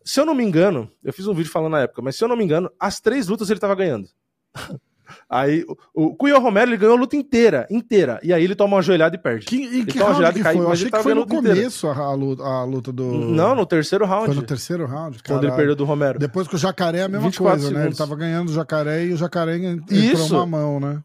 [0.04, 2.28] Se eu não me engano, eu fiz um vídeo falando na época, mas se eu
[2.28, 4.08] não me engano, as três lutas ele tava ganhando.
[5.28, 8.20] Aí o, o Romero ele ganhou a luta inteira, inteira.
[8.22, 9.46] E aí ele toma uma joelhada e perde.
[9.46, 10.64] Que, e que round que cai, foi?
[10.64, 13.04] Eu achei que foi no começo a luta, a luta, do.
[13.04, 14.26] Não, no terceiro round.
[14.26, 15.22] Foi no terceiro round.
[15.22, 15.40] Caralho.
[15.40, 16.18] Quando ele perdeu do Romero.
[16.18, 17.70] Depois que o jacaré é a mesma coisa, segundos.
[17.70, 17.86] né?
[17.86, 20.34] Ele tava ganhando o jacaré e o jacaré entrou Isso.
[20.34, 21.02] uma mão, né?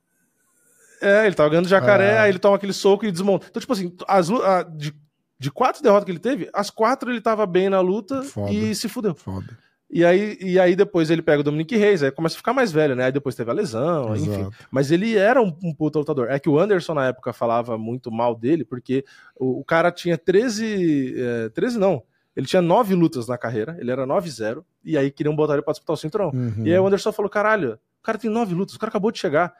[1.01, 2.19] É, ele tava ganhando o jacaré, é.
[2.19, 3.47] aí ele toma aquele soco e desmonta.
[3.49, 4.93] Então, tipo assim, as, a, de,
[5.39, 8.51] de quatro derrotas que ele teve, as quatro ele tava bem na luta Foda.
[8.51, 9.13] e se fudeu.
[9.13, 9.57] Foda.
[9.89, 12.71] E aí, e aí depois ele pega o Dominic Reis, aí começa a ficar mais
[12.73, 13.05] velho, né?
[13.05, 14.31] Aí depois teve a lesão, Exato.
[14.31, 14.49] enfim.
[14.69, 16.29] Mas ele era um, um puta lutador.
[16.29, 20.17] É que o Anderson na época falava muito mal dele, porque o, o cara tinha
[20.17, 21.15] 13.
[21.17, 22.03] É, 13 não.
[22.35, 25.71] Ele tinha nove lutas na carreira, ele era 9-0, e aí queriam botar ele pra
[25.71, 26.29] disputar o cinturão.
[26.29, 26.65] Uhum.
[26.65, 29.19] E aí o Anderson falou: caralho, o cara tem nove lutas, o cara acabou de
[29.19, 29.53] chegar.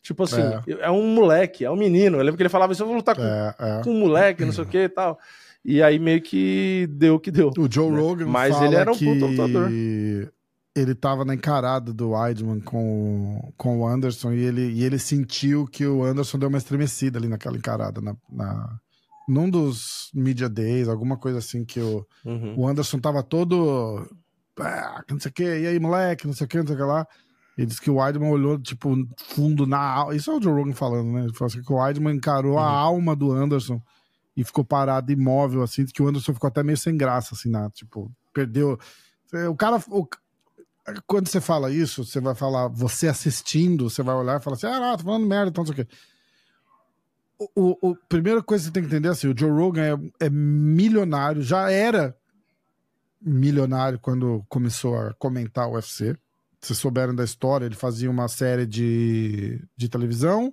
[0.00, 2.18] Tipo assim, é, é um moleque, é um menino.
[2.18, 3.82] Eu lembro que ele falava isso, eu vou lutar com, é, é.
[3.82, 5.18] com um moleque, não sei o que e tal.
[5.64, 7.50] E aí meio que deu o que deu.
[7.56, 8.00] O Joe né?
[8.00, 9.70] Rogan Mas ele era um puto lutador.
[10.76, 15.66] Ele tava na encarada do Weidman com, com o Anderson e ele, e ele sentiu
[15.66, 18.00] que o Anderson deu uma estremecida ali naquela encarada.
[18.00, 18.80] Na, na,
[19.28, 22.54] num dos Media Days, alguma coisa assim, que o, uhum.
[22.58, 24.04] o Anderson tava todo.
[24.58, 26.78] Ah, não sei o que, e aí, moleque, não sei o que, não sei o
[26.78, 27.06] que lá.
[27.56, 28.96] Ele disse que o Weidman olhou, tipo,
[29.28, 30.16] fundo na alma.
[30.16, 31.22] Isso é o Joe Rogan falando, né?
[31.22, 32.58] Ele falou assim que o Weidman encarou uhum.
[32.58, 33.80] a alma do Anderson
[34.36, 37.70] e ficou parado imóvel, assim, que o Anderson ficou até meio sem graça, assim, na,
[37.70, 38.78] tipo, perdeu.
[39.48, 39.82] O cara.
[39.88, 40.06] O,
[41.06, 44.66] quando você fala isso, você vai falar, você assistindo, você vai olhar e falar assim,
[44.66, 45.94] ah, não, tô falando merda, então não sei o quê.
[47.54, 49.82] O, o, primeira coisa que você tem que entender é assim: o Joe Rogan
[50.20, 52.16] é, é milionário, já era
[53.20, 56.16] milionário quando começou a comentar o UFC.
[56.60, 60.52] Vocês souberam da história, ele fazia uma série de, de televisão,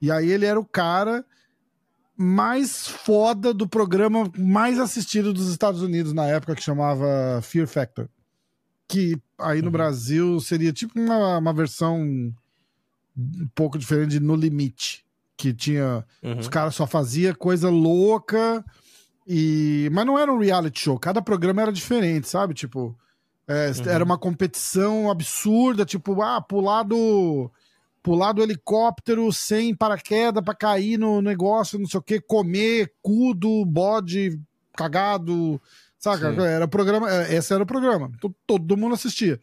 [0.00, 1.24] e aí ele era o cara
[2.16, 8.08] mais foda do programa mais assistido dos Estados Unidos na época, que chamava Fear Factor.
[8.86, 9.72] Que aí no uhum.
[9.72, 12.00] Brasil seria tipo uma, uma versão
[13.16, 15.04] um pouco diferente de No Limite.
[15.36, 16.04] Que tinha.
[16.22, 16.38] Uhum.
[16.38, 18.64] Os caras só fazia coisa louca.
[19.26, 19.88] E...
[19.92, 22.54] Mas não era um reality show, cada programa era diferente, sabe?
[22.54, 22.96] Tipo,
[23.48, 23.88] é, uhum.
[23.88, 27.50] era uma competição absurda, tipo, ah, pular do
[28.04, 33.64] pular do helicóptero sem paraquedas para cair no negócio, não sei o que, comer cudo,
[33.64, 34.38] bode
[34.76, 35.60] cagado,
[35.98, 36.30] saca?
[36.34, 36.42] Sim.
[36.42, 38.12] Era programa, é, esse era o programa.
[38.20, 39.40] Todo, todo mundo assistia.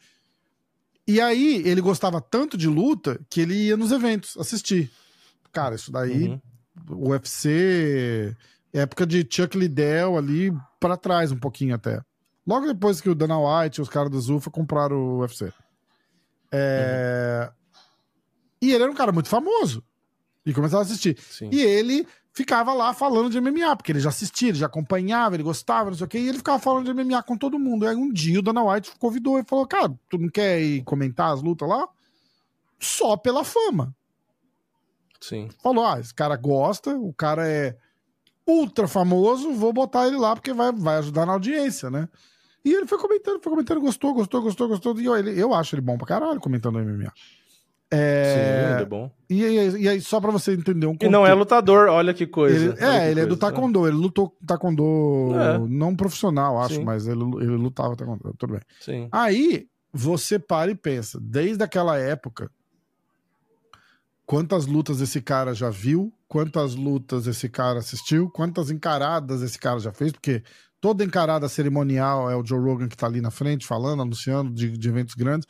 [1.07, 4.91] E aí ele gostava tanto de luta que ele ia nos eventos assistir.
[5.51, 6.39] Cara, isso daí,
[6.87, 7.07] uhum.
[7.09, 8.35] UFC,
[8.71, 11.99] época de Chuck Liddell ali para trás um pouquinho até.
[12.45, 15.51] Logo depois que o Dana White e os caras do Zufa compraram o UFC.
[16.51, 17.49] É...
[17.49, 17.60] Uhum.
[18.61, 19.83] E ele era um cara muito famoso.
[20.45, 21.17] E começava a assistir.
[21.19, 21.49] Sim.
[21.51, 25.43] E ele ficava lá falando de MMA, porque ele já assistia, ele já acompanhava, ele
[25.43, 27.85] gostava, não sei o quê, e ele ficava falando de MMA com todo mundo.
[27.85, 30.83] E aí um dia o Dana White convidou e falou: Cara, tu não quer ir
[30.83, 31.87] comentar as lutas lá?
[32.79, 33.95] Só pela fama.
[35.19, 35.49] Sim.
[35.61, 37.75] Falou: Ah, esse cara gosta, o cara é
[38.47, 42.09] ultra famoso, vou botar ele lá porque vai, vai ajudar na audiência, né?
[42.63, 44.99] E ele foi comentando, foi comentando, gostou, gostou, gostou, gostou.
[44.99, 47.11] E eu, ele, eu acho ele bom pra caralho comentando MMA.
[47.93, 48.75] É...
[48.77, 49.11] Sim, é bom.
[49.29, 52.13] E, aí- e aí, só pra você entender um E não é contexto- lutador, olha
[52.13, 52.55] que coisa.
[52.57, 53.51] Ele- Olha que é, ele é do coisa, né?
[53.51, 54.83] taekwondo, ele lutou taekwondo
[55.35, 55.57] É.
[55.67, 56.83] não profissional, acho, Sim.
[56.85, 58.61] mas ele, ele lutava taekwondo, tudo bem.
[58.79, 59.09] Sim.
[59.11, 62.49] Aí você para e pensa, desde aquela época,
[64.25, 69.79] quantas lutas esse cara já viu, quantas lutas esse cara assistiu, quantas encaradas esse cara
[69.79, 70.43] já fez, porque
[70.79, 74.77] toda encarada cerimonial é o Joe Rogan que tá ali na frente falando, anunciando de,
[74.77, 75.45] de eventos grandes.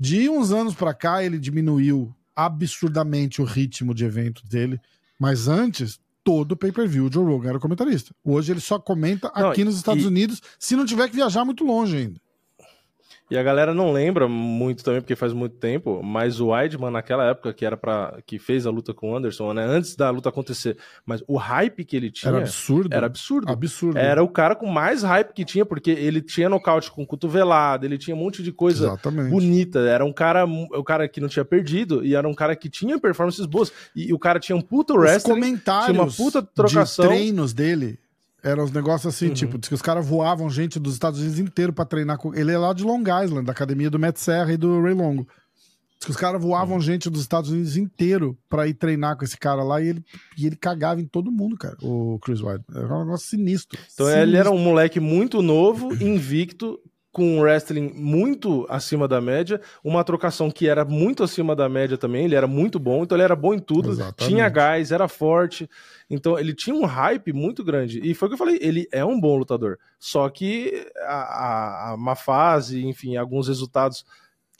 [0.00, 4.80] De uns anos pra cá, ele diminuiu absurdamente o ritmo de evento dele,
[5.18, 6.00] mas antes.
[6.22, 8.14] Todo pay-per-view, o Joe Rogan era comentarista.
[8.22, 11.46] Hoje ele só comenta Não, aqui nos Estados e- Unidos, se não tiver que viajar
[11.46, 12.20] muito longe ainda.
[13.30, 17.24] E a galera não lembra muito também, porque faz muito tempo, mas o Weidman, naquela
[17.24, 19.64] época que era para que fez a luta com o Anderson, né?
[19.64, 20.76] Antes da luta acontecer,
[21.06, 22.92] mas o hype que ele tinha Era era, absurdo.
[22.94, 23.48] absurdo.
[23.52, 23.98] Absurdo.
[23.98, 27.98] Era o cara com mais hype que tinha, porque ele tinha nocaute com cotovelada, ele
[27.98, 29.30] tinha um monte de coisa Exatamente.
[29.30, 29.78] bonita.
[29.80, 32.98] Era um cara, o cara que não tinha perdido e era um cara que tinha
[32.98, 33.72] performances boas.
[33.94, 35.34] E, o cara tinha um puto Os wrestling.
[35.34, 37.04] comentários tinha uma puta trocação.
[37.04, 37.98] de treinos dele
[38.42, 39.34] eram os negócios assim, Uhum.
[39.34, 42.34] tipo, diz que os caras voavam gente dos Estados Unidos inteiro pra treinar com.
[42.34, 45.26] Ele é lá de Long Island, da academia do Matt Serra e do Ray Longo.
[45.98, 46.80] Diz que os caras voavam Uhum.
[46.80, 50.04] gente dos Estados Unidos inteiro pra ir treinar com esse cara lá e ele,
[50.38, 52.64] e ele cagava em todo mundo, cara, o Chris White.
[52.74, 53.78] Era um negócio sinistro.
[53.92, 56.78] Então ele era um moleque muito novo, invicto,
[57.12, 61.98] com um wrestling muito acima da média, uma trocação que era muito acima da média
[61.98, 64.28] também, ele era muito bom, então ele era bom em tudo, Exatamente.
[64.28, 65.68] tinha gás, era forte,
[66.08, 69.04] então ele tinha um hype muito grande, e foi o que eu falei, ele é
[69.04, 74.04] um bom lutador, só que a, a, a má fase, enfim, alguns resultados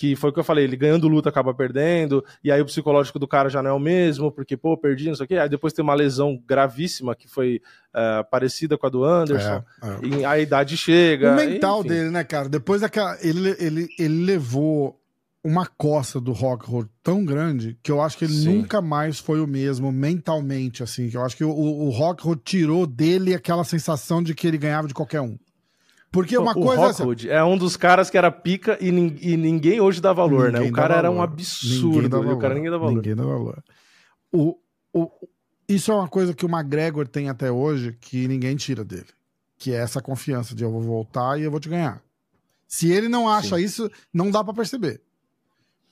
[0.01, 3.19] que foi o que eu falei, ele ganhando luta acaba perdendo, e aí o psicológico
[3.19, 5.47] do cara já não é o mesmo, porque, pô, perdi, não sei o quê, aí
[5.47, 7.61] depois tem uma lesão gravíssima que foi
[7.93, 10.07] eh, parecida com a do Anderson, É, é.
[10.07, 11.33] e a idade chega.
[11.33, 11.89] O mental enfim.
[11.91, 12.49] dele, né, cara?
[12.49, 13.15] Depois daquela.
[13.21, 14.99] Ele, ele, ele levou
[15.45, 18.57] uma costa do Rockhold tão grande que eu acho que ele Sim.
[18.57, 21.11] nunca mais foi o mesmo mentalmente, assim.
[21.11, 24.89] Que eu acho que o, o Rockhold tirou dele aquela sensação de que ele ganhava
[24.89, 25.37] de qualquer um.
[26.13, 26.87] Porque uma o coisa é.
[26.87, 30.51] Rockwood é um dos caras que era pica e, nin- e ninguém hoje dá valor,
[30.51, 30.59] né?
[30.59, 31.25] Ninguém O dá cara era um valor.
[31.33, 31.99] absurdo.
[31.99, 32.55] O cara valor.
[32.55, 32.95] ninguém dá valor.
[32.95, 33.63] Ninguém dá valor.
[34.33, 34.57] O,
[34.93, 35.09] o,
[35.69, 39.07] isso é uma coisa que o McGregor tem até hoje que ninguém tira dele.
[39.57, 42.03] Que é essa confiança de eu vou voltar e eu vou te ganhar.
[42.67, 43.63] Se ele não acha Sim.
[43.65, 45.01] isso, não dá pra perceber.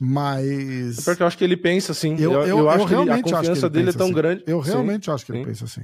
[0.01, 1.05] Mas.
[1.05, 2.15] Porque eu acho que ele pensa assim.
[2.19, 3.93] Eu- Eu, eu- eu acho que ele- a realmente acho que confiança ele dele é
[3.93, 4.15] tão assim.
[4.15, 4.45] grande.
[4.47, 4.71] Eu Sim.
[4.71, 5.45] realmente acho que ele sim.
[5.45, 5.83] pensa assim.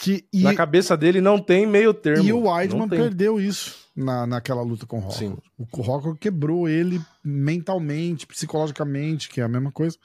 [0.00, 2.22] Que, e, Na cabeça dele não tem meio termo.
[2.22, 5.16] e o Weidman perdeu isso na, naquela luta com o Rock.
[5.16, 5.36] Sim.
[5.58, 9.96] O Rock quebrou ele mentalmente, psicologicamente, que é a mesma coisa.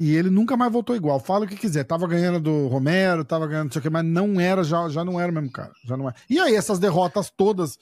[0.00, 1.20] E ele nunca mais voltou igual.
[1.20, 1.84] Fala o que quiser.
[1.84, 5.04] Tava ganhando do Romero, tava ganhando não sei o que, mas não era, já, já
[5.04, 5.70] não era o mesmo cara.
[5.86, 6.14] Já não é.
[6.28, 7.78] E aí, essas derrotas todas,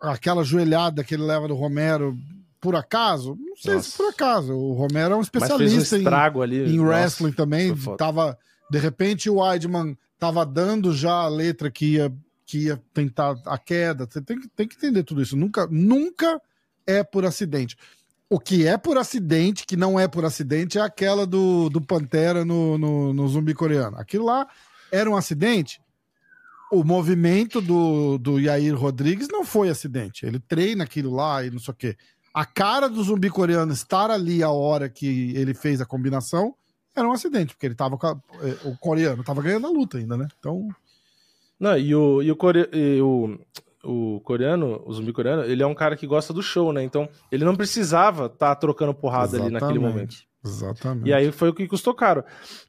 [0.00, 2.16] aquela joelhada que ele leva do Romero,
[2.58, 3.36] por acaso?
[3.38, 3.96] Não sei se Nossa.
[3.98, 4.54] por acaso.
[4.54, 6.06] O Romero é um fez um especialista em,
[6.42, 6.74] ali.
[6.74, 7.68] em Nossa, wrestling também.
[7.76, 8.38] foi foda.
[8.70, 12.12] De repente, o Weidman tava dando já a letra que ia,
[12.46, 14.06] que ia tentar a queda.
[14.08, 15.36] Você tem que, tem que entender tudo isso.
[15.36, 16.40] Nunca, nunca
[16.86, 17.76] é por acidente.
[18.28, 22.44] O que é por acidente, que não é por acidente, é aquela do, do Pantera
[22.44, 23.98] no, no, no zumbi coreano.
[23.98, 24.48] Aquilo lá
[24.90, 25.80] era um acidente.
[26.72, 30.26] O movimento do, do Yair Rodrigues não foi acidente.
[30.26, 31.96] Ele treina aquilo lá e não sei o quê.
[32.32, 36.56] A cara do zumbi coreano estar ali a hora que ele fez a combinação
[36.94, 39.98] era um acidente, porque ele tava com a- eh, o coreano tava ganhando a luta
[39.98, 40.28] ainda, né?
[40.38, 40.68] Então,
[41.58, 42.68] Não, e o, e o, core...
[42.72, 43.38] e o,
[43.84, 46.82] o coreano, o zumbi coreano, ele é um cara que gosta do show, né?
[46.82, 50.16] Então, ele não precisava estar trocando porrada ali naquele exatamente, momento.
[50.44, 51.08] Exatamente.
[51.08, 52.22] E aí foi o que custou caro.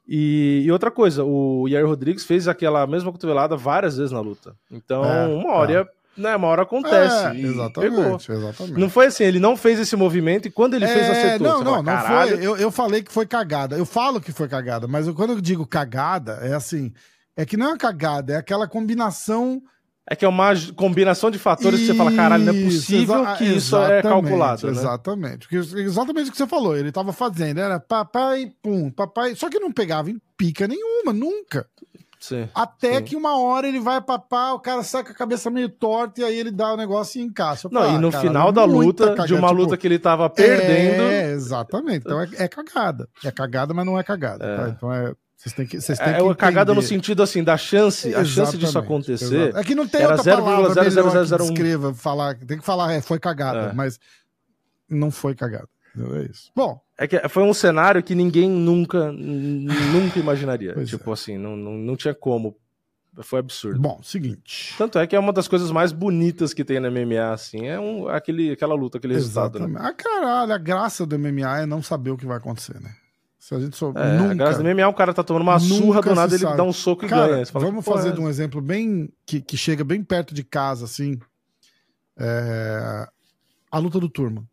[0.08, 4.56] E, e outra coisa, o Yair Rodrigues fez aquela mesma cotovelada várias vezes na luta.
[4.72, 7.26] Então, É, uma hora, né, uma hora acontece.
[7.28, 8.16] É, exatamente, pegou.
[8.16, 8.80] exatamente.
[8.80, 11.48] Não foi assim, ele não fez esse movimento e quando ele fez, É, acertou.
[11.48, 12.38] Não, não, fala, não "Caralho".
[12.38, 12.46] foi.
[12.48, 13.78] Eu, eu falei que foi cagada.
[13.78, 16.92] Eu falo que foi cagada, mas eu- quando eu digo cagada, é assim.
[17.38, 19.62] É que não é uma cagada, é aquela combinação.
[20.08, 23.26] É que é uma combinação de fatores que você fala, caralho, não é Isso, possível
[23.38, 24.72] que isso é calculado, né?
[24.72, 25.48] Exatamente.
[25.48, 26.78] Porque exatamente o que você falou.
[26.78, 29.36] Ele tava fazendo, era papai, pum, papai.
[29.36, 31.66] Só que não pegava em pica nenhuma, nunca.
[32.26, 32.50] Sim.
[32.56, 33.04] Até Sim.
[33.04, 36.24] que uma hora ele vai papar, o cara sai com a cabeça meio torta e
[36.24, 37.70] aí ele dá o negócio e encaixa.
[37.72, 39.88] Não, e ah, no cara, final da muita luta, de cagada, uma tipo, luta que
[39.88, 42.00] ele tava perdendo, É, exatamente.
[42.06, 43.08] Então é, é cagada.
[43.24, 44.44] É cagada, mas não é cagada.
[44.44, 44.58] É.
[44.58, 44.70] tá?
[44.70, 45.14] Então é.
[45.38, 45.80] Vocês têm que.
[45.80, 48.78] Vocês têm é que uma cagada no sentido assim, da chance, a chance disso Exatamente,
[48.78, 49.36] acontecer.
[49.44, 49.58] exato.
[49.60, 50.96] É que não tem era outra palavra 0,0001.
[50.96, 53.74] melhor que descreva, falar, tem que falar, é, foi cagada, É.
[53.74, 54.00] mas
[54.90, 55.68] não foi cagada.
[55.98, 56.52] É isso.
[56.56, 60.74] Bom, É que foi um cenário que ninguém nunca, nunca imaginaria.
[60.74, 62.58] Pois tipo assim, não, não, não tinha como
[63.22, 63.80] Foi absurdo.
[63.80, 64.74] Bom, seguinte.
[64.78, 67.80] Tanto é que é uma das coisas mais bonitas que tem no MMA, assim, é
[67.80, 69.66] um, aquele, aquela luta, aquele resultado, né?
[69.68, 69.88] Exatamente.
[69.90, 72.94] Ah, caralho, a graça do MMA é não saber o que vai acontecer, né?
[73.40, 74.04] Se a gente souber.
[74.04, 74.36] É, a nunca.
[74.36, 76.58] graça do MMA, o cara tá tomando uma surra do nada, ele sabe.
[76.58, 77.46] dá um soco e Cara, ganha.
[77.46, 79.08] Fala, vamos "Pô, fazer é- de um exemplo bem.
[79.26, 81.18] que, que chega bem perto de casa, assim.
[82.18, 83.08] É,
[83.72, 84.44] A luta do turma.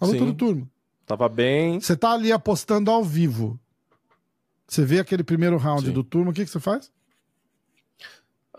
[0.00, 0.26] A luta Sim.
[0.26, 0.68] do turma.
[1.06, 1.80] Tava bem.
[1.80, 3.58] Você tá ali apostando ao vivo.
[4.66, 5.92] Você vê aquele primeiro round Sim.
[5.92, 6.90] do turma, o que, que você faz?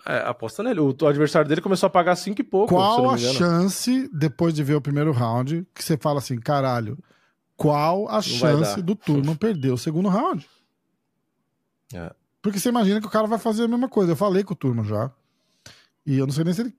[0.06, 0.80] É, aposta nele.
[0.80, 2.74] O, o adversário dele começou a pagar cinco e pouco.
[2.74, 6.98] Qual não a chance, depois de ver o primeiro round, que você fala assim, caralho,
[7.58, 10.48] qual a vai chance do turma perder o segundo round?
[11.94, 12.14] É.
[12.42, 14.14] Porque você imagina que o cara vai fazer a mesma coisa.
[14.14, 15.12] Eu falei com o turma já.
[16.06, 16.74] E eu não sei nem se ele,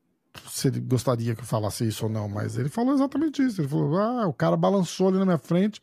[0.51, 3.61] se ele gostaria que eu falasse isso ou não, mas ele falou exatamente isso.
[3.61, 5.81] Ele falou: ah, o cara balançou ali na minha frente.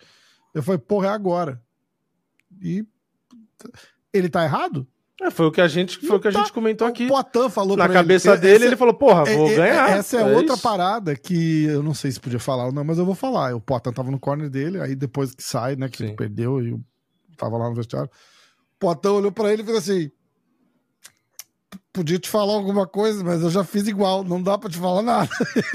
[0.53, 1.61] Eu falei, porra, é agora.
[2.61, 2.85] E
[4.13, 4.87] ele tá errado?
[5.21, 7.07] É, foi o que a gente, foi o que a Não gente comentou O aqui.
[7.07, 9.89] Poitin falou Na cabeça ele, dele, essa- ele falou, porra, vou é- é- ganhar.
[9.91, 10.61] Essa é, outra isso.
[10.63, 13.55] parada que eu não sei se podia falar ou não, mas eu vou falar.
[13.55, 16.77] O Potan tava no corner dele, aí depois que sai, né, que perdeu e
[17.37, 18.09] tava lá no vestiário.
[18.09, 20.11] O Potan olhou pra ele e fez assim:
[21.95, 25.01] Podia te falar alguma coisa, mas eu já fiz igual, não dá pra te falar
[25.01, 25.29] nada.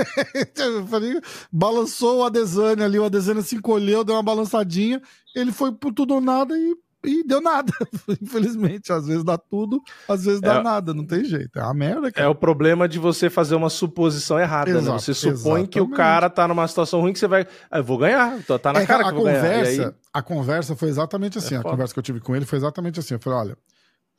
[0.58, 1.18] Eu falei,
[1.50, 5.00] balançou o Adesanya ali, o Adesanya se encolheu, deu uma balançadinha,
[5.34, 7.72] ele foi por tudo ou nada e, e deu nada.
[8.20, 10.62] Infelizmente, às vezes dá tudo, às vezes dá É.
[10.62, 11.58] nada, não tem jeito.
[11.58, 12.26] É uma merda, cara.
[12.26, 14.78] É o problema de você fazer uma suposição errada, né?
[14.78, 15.96] Exato, Você supõe que o exatamente.
[15.96, 17.46] cara tá numa situação ruim que você vai.
[17.70, 18.42] Ah, eu vou ganhar.
[18.44, 19.40] Tá tá na É cara a que eu vou ganhar.
[19.40, 21.54] Conversa, aí, a conversa foi exatamente assim.
[21.54, 23.14] É a conversa que eu tive com ele foi exatamente assim.
[23.14, 23.58] Eu falei: olha,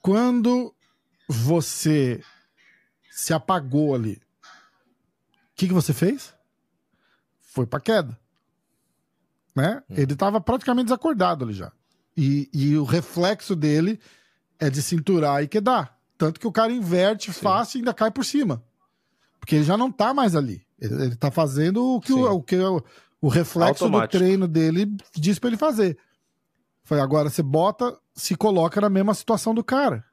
[0.01, 0.73] quando
[1.31, 2.21] você
[3.09, 6.33] se apagou ali, o que, que você fez?
[7.39, 8.17] Foi pra queda.
[9.55, 9.81] Né?
[9.89, 9.95] Hum.
[9.97, 11.71] Ele tava praticamente desacordado ali já.
[12.15, 13.99] E, e o reflexo dele
[14.59, 15.97] é de cinturar e quedar.
[16.17, 18.63] Tanto que o cara inverte fácil e ainda cai por cima.
[19.39, 20.65] Porque ele já não tá mais ali.
[20.79, 22.21] Ele, ele tá fazendo o que, Sim.
[22.21, 22.83] o, o, que o,
[23.21, 24.17] o reflexo Automático.
[24.17, 25.97] do treino dele diz pra ele fazer.
[26.83, 30.05] Foi agora você bota, se coloca na mesma situação do cara.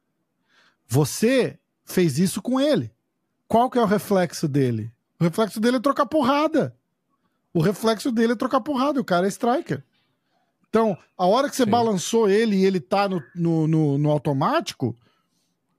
[0.89, 2.91] Você fez isso com ele.
[3.47, 4.91] Qual que é o reflexo dele?
[5.21, 6.75] O reflexo dele é trocar porrada.
[7.53, 9.01] O reflexo dele é trocar porrada.
[9.01, 9.83] O cara é striker.
[10.69, 11.71] Então, a hora que você Sim.
[11.71, 14.95] balançou ele e ele tá no, no, no- no automático,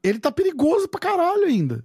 [0.03, 1.83] ele tá perigoso pra caralho ainda.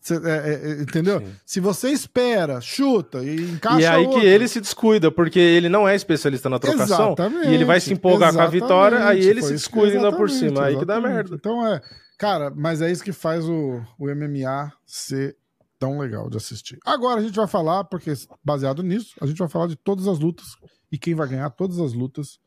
[0.00, 1.20] Cê- é, é, é, entendeu?
[1.20, 1.32] Sim.
[1.44, 5.68] Se você espera, chuta e encaixa E é aí que ele se descuida, porque ele
[5.68, 7.08] não é especialista na trocação.
[7.08, 10.12] Exatamente, E ele vai se empolgar com a vitória, aí ele foi se descuida ainda
[10.16, 10.64] por exatamente, cima.
[10.66, 11.34] Aí que dá merda.
[11.34, 11.82] Então é,
[12.18, 15.36] cara, mas é isso que faz o, o MMA ser
[15.78, 16.78] tão legal de assistir.
[16.84, 18.12] Agora a gente vai falar, porque
[18.44, 20.56] baseado nisso, a gente vai falar de todas as lutas
[20.90, 22.38] e quem vai ganhar todas as lutas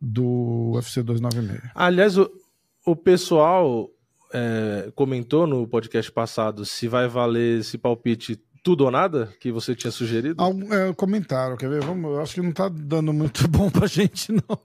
[0.00, 1.72] do UFC 296.
[1.74, 2.30] Aliás, o,
[2.86, 3.90] o pessoal
[4.32, 9.74] é, comentou no podcast passado se vai valer esse palpite tudo ou nada que você
[9.74, 10.42] tinha sugerido.
[10.42, 11.82] Algum, é, comentário, quer ver?
[11.82, 14.58] Vamos, eu acho que não tá dando muito bom pra gente, não.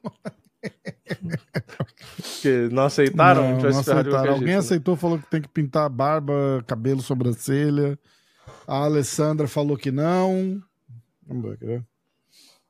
[2.16, 4.18] Porque não aceitaram, Não, não aceitaram.
[4.18, 4.56] Alguém jeito, né?
[4.58, 7.98] aceitou, falou que tem que pintar barba, cabelo, sobrancelha.
[8.68, 10.62] A Alessandra falou que não.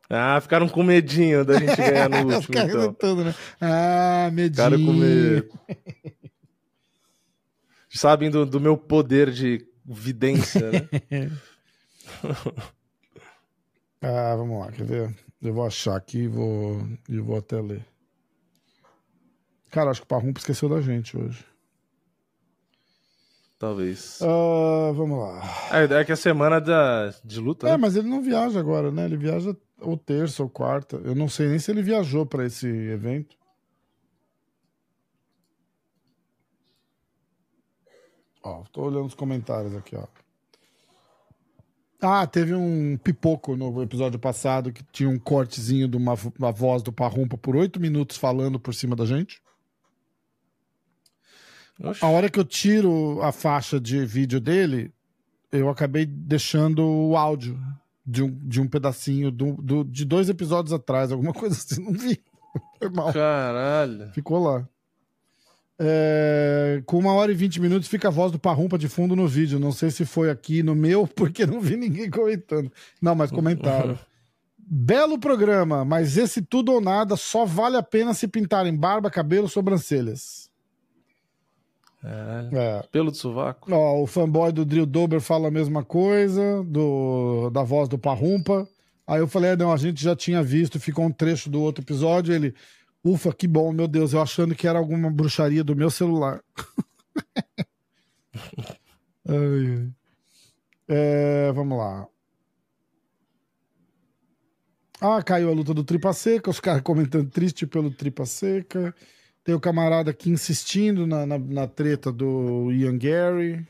[0.10, 3.16] Ah, ficaram com medinho da gente ganhar no último, então.
[3.16, 3.36] né?
[3.60, 4.54] Ah, medinho.
[4.54, 5.50] Ficaram com medo.
[7.90, 11.32] Sabem do, do meu poder de vidência, né?
[14.06, 15.16] Ah, vamos lá, quer ver?
[15.44, 17.86] Eu vou achar aqui e vou, e vou até ler.
[19.70, 21.46] Cara, acho que o Parrumpa esqueceu da gente hoje.
[23.60, 24.20] Talvez.
[24.22, 25.42] Ah, vamos lá.
[25.72, 27.78] É, é que a semana da, de luta, É, né?
[27.78, 29.04] mas ele não viaja agora, né?
[29.06, 30.96] Ele viaja ou terça ou quarta.
[30.98, 33.36] Eu não sei nem se ele viajou pra esse evento.
[38.44, 40.06] Ó, tô olhando os comentários aqui, ó.
[42.06, 46.84] Ah, teve um pipoco no episódio passado que tinha um cortezinho de uma, uma voz
[46.84, 49.42] do Parrumpa por oito minutos falando por cima da gente.
[51.82, 52.04] Oxe.
[52.04, 54.92] A hora que eu tiro a faixa de vídeo dele,
[55.52, 57.60] eu acabei deixando o áudio
[58.06, 61.94] de um, de um pedacinho do, do- de dois episódios atrás, alguma coisa assim, não
[61.94, 62.22] vi.
[62.78, 63.12] Foi mal.
[63.14, 64.12] Caralho.
[64.12, 64.68] Ficou lá.
[65.80, 69.28] É, com uma hora e vinte minutos fica a voz do Parrumpa de fundo no
[69.28, 69.60] vídeo.
[69.60, 72.72] Não sei se foi aqui no meu, porque não vi ninguém comentando.
[73.02, 73.98] Não, mas comentaram.
[74.58, 79.50] Belo programa, mas esse tudo ou nada só vale a pena se pintarem barba, cabelo,
[79.50, 80.50] sobrancelhas.
[82.04, 82.50] É.
[82.52, 82.84] É.
[82.92, 83.74] Pelo do sovaco.
[83.74, 88.68] Ó, o fanboy do Drill Dober fala a mesma coisa, do, da voz do Parrumpa.
[89.08, 91.84] Aí eu falei, é, não, a gente já tinha visto, ficou um trecho do outro
[91.84, 92.54] episódio, ele.
[93.04, 96.42] Ufa, que bom, meu Deus, eu achando que era alguma bruxaria do meu celular.
[100.86, 102.08] É, vamos lá.
[105.00, 108.94] Ah, caiu a luta do Tripa Seca, os caras comentando triste pelo Tripa Seca.
[109.44, 113.68] Tem o camarada aqui insistindo na, na, na treta do Ian Gary.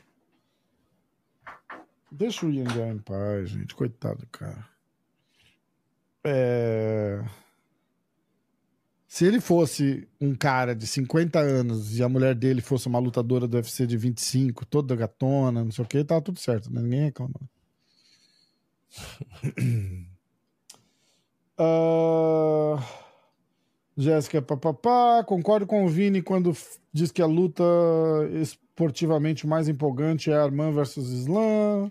[2.10, 3.74] Deixa o Ian Gary em paz, gente.
[3.74, 4.68] Coitado, cara.
[6.24, 7.24] É...
[9.14, 13.46] Se ele fosse um cara de 50 anos e a mulher dele fosse uma lutadora
[13.46, 16.82] do UFC de 25, toda gatona, não sei o que, tava tudo certo, né?
[16.82, 17.32] Ninguém reclama.
[21.60, 22.76] uh...
[23.96, 26.52] Jéssica, papapá, concordo com o Vini quando
[26.92, 27.62] diz que a luta
[28.32, 31.88] esportivamente mais empolgante é Arman versus Islam.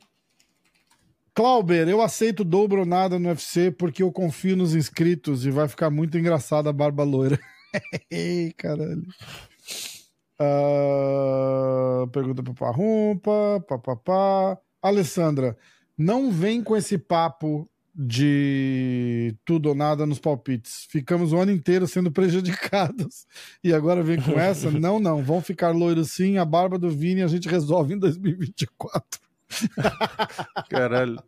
[1.34, 5.68] Clauber, eu aceito dobro ou nada no UFC porque eu confio nos inscritos e vai
[5.68, 7.40] ficar muito engraçada a barba loira.
[8.12, 9.04] Ei, caralho.
[10.40, 14.58] Uh, pergunta pro Parrumpa, papapá.
[14.82, 15.58] Alessandra,
[15.98, 20.88] não vem com esse papo de tudo ou nada nos palpites.
[20.90, 23.26] Ficamos o ano inteiro sendo prejudicados.
[23.64, 24.70] E agora vem com essa?
[24.72, 25.24] não, não.
[25.24, 26.38] Vão ficar loiros sim.
[26.38, 29.23] A barba do Vini a gente resolve em 2024.
[30.70, 31.22] Caralho.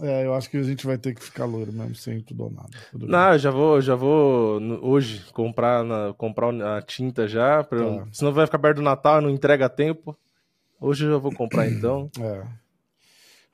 [0.00, 2.50] É, eu acho que a gente vai ter que ficar loiro mesmo, sem tudo ou
[2.50, 2.68] nada.
[2.90, 7.62] Tudo não, eu já vou, já vou hoje comprar, na, comprar a tinta já.
[7.62, 8.06] Pra, tá.
[8.12, 10.16] Senão vai ficar perto do Natal não entrega a tempo.
[10.80, 12.10] Hoje eu já vou comprar então.
[12.20, 12.44] É.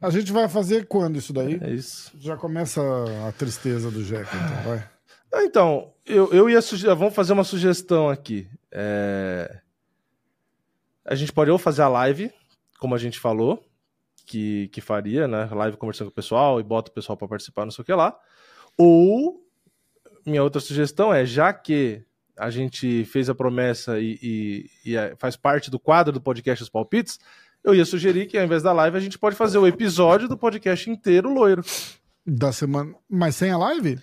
[0.01, 1.59] A gente vai fazer quando isso daí?
[1.63, 2.11] É isso.
[2.19, 2.81] Já começa
[3.29, 4.89] a tristeza do Jack, então, vai.
[5.33, 6.95] Ah, então, eu, eu ia sugerir.
[6.95, 8.49] Vamos fazer uma sugestão aqui.
[8.73, 9.61] É...
[11.05, 12.33] A gente pode ou fazer a live,
[12.81, 13.63] como a gente falou,
[14.27, 15.49] que, que faria, né?
[15.53, 17.93] Live conversando com o pessoal e bota o pessoal para participar, não sei o que
[17.93, 18.19] lá.
[18.77, 19.45] Ou
[20.25, 22.03] minha outra sugestão é, já que
[22.37, 26.63] a gente fez a promessa e, e, e, é, faz parte do quadro do podcast
[26.63, 27.19] Os Palpites,
[27.63, 30.39] eu ia sugerir que ao invés da live a gente pode fazer o episódio do
[30.39, 31.63] podcast inteiro loiro.
[32.27, 32.95] Da semana.
[33.09, 33.99] Mas sem a live?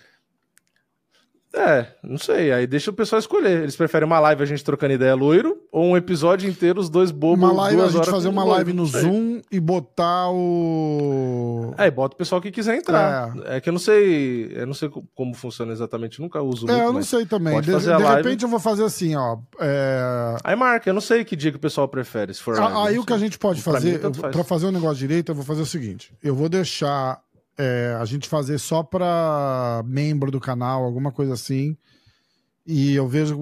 [1.54, 2.52] É, não sei.
[2.52, 3.62] Aí deixa o pessoal escolher.
[3.62, 7.10] Eles preferem uma live a gente trocando ideia loiro ou um episódio inteiro os dois
[7.10, 7.42] bobos.
[7.42, 11.72] Uma live, a gente fazer uma loiro, live no Zoom e botar o.
[11.78, 13.34] É, bota o pessoal que quiser entrar.
[13.46, 13.56] É.
[13.56, 13.60] é.
[13.60, 14.52] que eu não sei.
[14.54, 16.82] Eu não sei como funciona exatamente, nunca uso é, muito.
[16.82, 17.60] É, eu não sei também.
[17.60, 19.38] De, de repente eu vou fazer assim, ó.
[19.58, 20.36] É...
[20.44, 22.58] Aí marca, eu não sei que dia que o pessoal prefere, se for.
[22.58, 25.34] Live, aí o que a gente pode fazer, para fazer o um negócio direito, eu
[25.34, 27.20] vou fazer o seguinte: eu vou deixar
[27.58, 31.76] é, a gente fazer só para membro do canal, alguma coisa assim.
[32.64, 33.34] E eu vejo,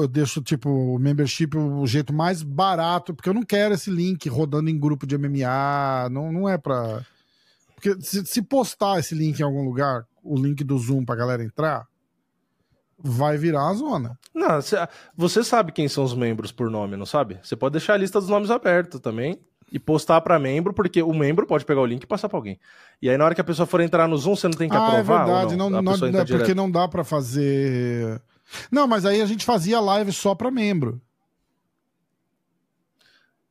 [0.00, 4.28] eu deixo tipo o membership o jeito mais barato, porque eu não quero esse link
[4.28, 7.04] rodando em grupo de MMA, não, não é pra.
[7.74, 11.44] Porque se, se postar esse link em algum lugar, o link do Zoom pra galera
[11.44, 11.86] entrar,
[12.98, 14.18] vai virar a zona.
[14.34, 14.48] Não,
[15.14, 17.38] você sabe quem são os membros por nome, não sabe?
[17.42, 19.38] Você pode deixar a lista dos nomes aberta também
[19.72, 22.58] e postar para membro, porque o membro pode pegar o link e passar para alguém.
[23.00, 24.76] E aí na hora que a pessoa for entrar no Zoom, você não tem que
[24.76, 25.22] ah, é aprovar.
[25.22, 28.20] É verdade, não, não, não é porque não dá para fazer.
[28.70, 31.00] Não, mas aí a gente fazia live só para membro.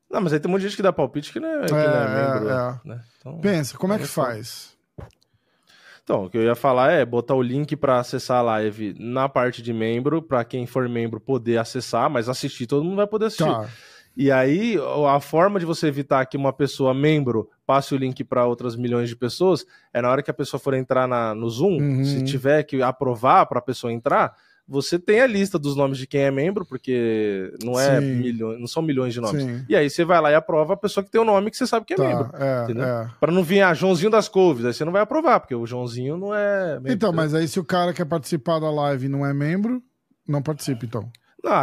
[0.10, 1.74] Não, mas aí tem um monte de gente que dá palpite que não é, que
[1.74, 2.50] é, não é membro.
[2.50, 2.80] É.
[2.84, 3.02] Né?
[3.20, 4.78] Então, Pensa, como é que faz?
[6.04, 9.30] Então, o que eu ia falar é botar o link para acessar a live na
[9.30, 13.28] parte de membro, para quem for membro poder acessar, mas assistir todo mundo vai poder
[13.28, 13.46] assistir.
[13.46, 13.70] Tá.
[14.16, 18.46] E aí, a forma de você evitar que uma pessoa membro passe o link para
[18.46, 21.78] outras milhões de pessoas é na hora que a pessoa for entrar na, no Zoom,
[21.78, 22.04] uhum.
[22.04, 24.36] se tiver que aprovar para a pessoa entrar,
[24.70, 28.68] você tem a lista dos nomes de quem é membro, porque não é milhões, não
[28.68, 29.42] são milhões de nomes.
[29.42, 29.66] Sim.
[29.68, 31.66] E aí você vai lá e aprova a pessoa que tem o nome que você
[31.66, 32.30] sabe que é tá, membro.
[32.36, 33.10] É, é.
[33.20, 35.66] Para não vir a ah, Joãozinho das Couves, aí você não vai aprovar, porque o
[35.66, 36.92] Joãozinho não é membro.
[36.92, 39.82] Então, mas aí se o cara quer participar da live e não é membro,
[40.28, 41.12] não participa, então.
[41.44, 41.54] Não,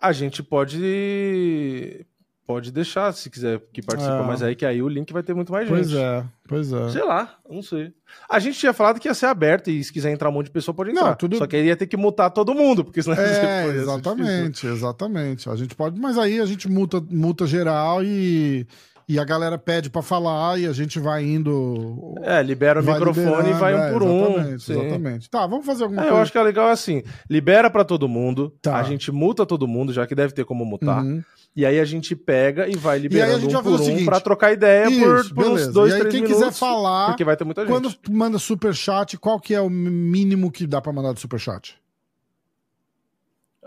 [0.00, 2.06] a gente pode
[2.50, 4.22] pode deixar se quiser que participe, é.
[4.22, 6.02] mas aí que aí o link vai ter muito mais pois gente.
[6.48, 6.88] Pois é, pois é.
[6.90, 7.92] Sei lá, não sei.
[8.28, 10.52] A gente tinha falado que ia ser aberto e se quiser entrar um monte de
[10.52, 11.04] pessoa pode entrar.
[11.04, 11.36] Não, tudo...
[11.36, 15.48] Só que aí ia ter que multar todo mundo, porque senão É, exatamente, exatamente.
[15.48, 18.66] A gente pode, mas aí a gente multa, multa geral e
[19.10, 22.14] e a galera pede para falar e a gente vai indo.
[22.22, 24.26] É, libera o microfone e vai um é, por um.
[24.26, 25.30] Exatamente, exatamente.
[25.30, 26.16] Tá, vamos fazer alguma é, coisa.
[26.16, 28.76] Eu acho que é legal assim: libera para todo mundo, tá.
[28.76, 31.02] a gente multa todo mundo, já que deve ter como multar.
[31.02, 31.24] Uhum.
[31.56, 34.88] E aí a gente pega e vai liberando e um por um para trocar ideia
[34.88, 36.44] Isso, por, por uns dois, e aí, três quem minutos.
[36.44, 37.70] quiser falar, porque vai ter muita gente.
[37.72, 41.40] Quando manda super chat, qual que é o mínimo que dá para mandar de super
[41.40, 41.74] chat?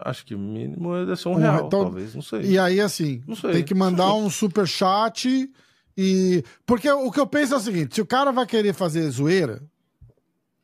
[0.05, 2.41] Acho que o mínimo deve ser um, um real, então, talvez, não sei.
[2.41, 5.49] E aí, assim, tem que mandar um super chat
[5.97, 6.43] e...
[6.65, 9.63] Porque o que eu penso é o seguinte, se o cara vai querer fazer zoeira,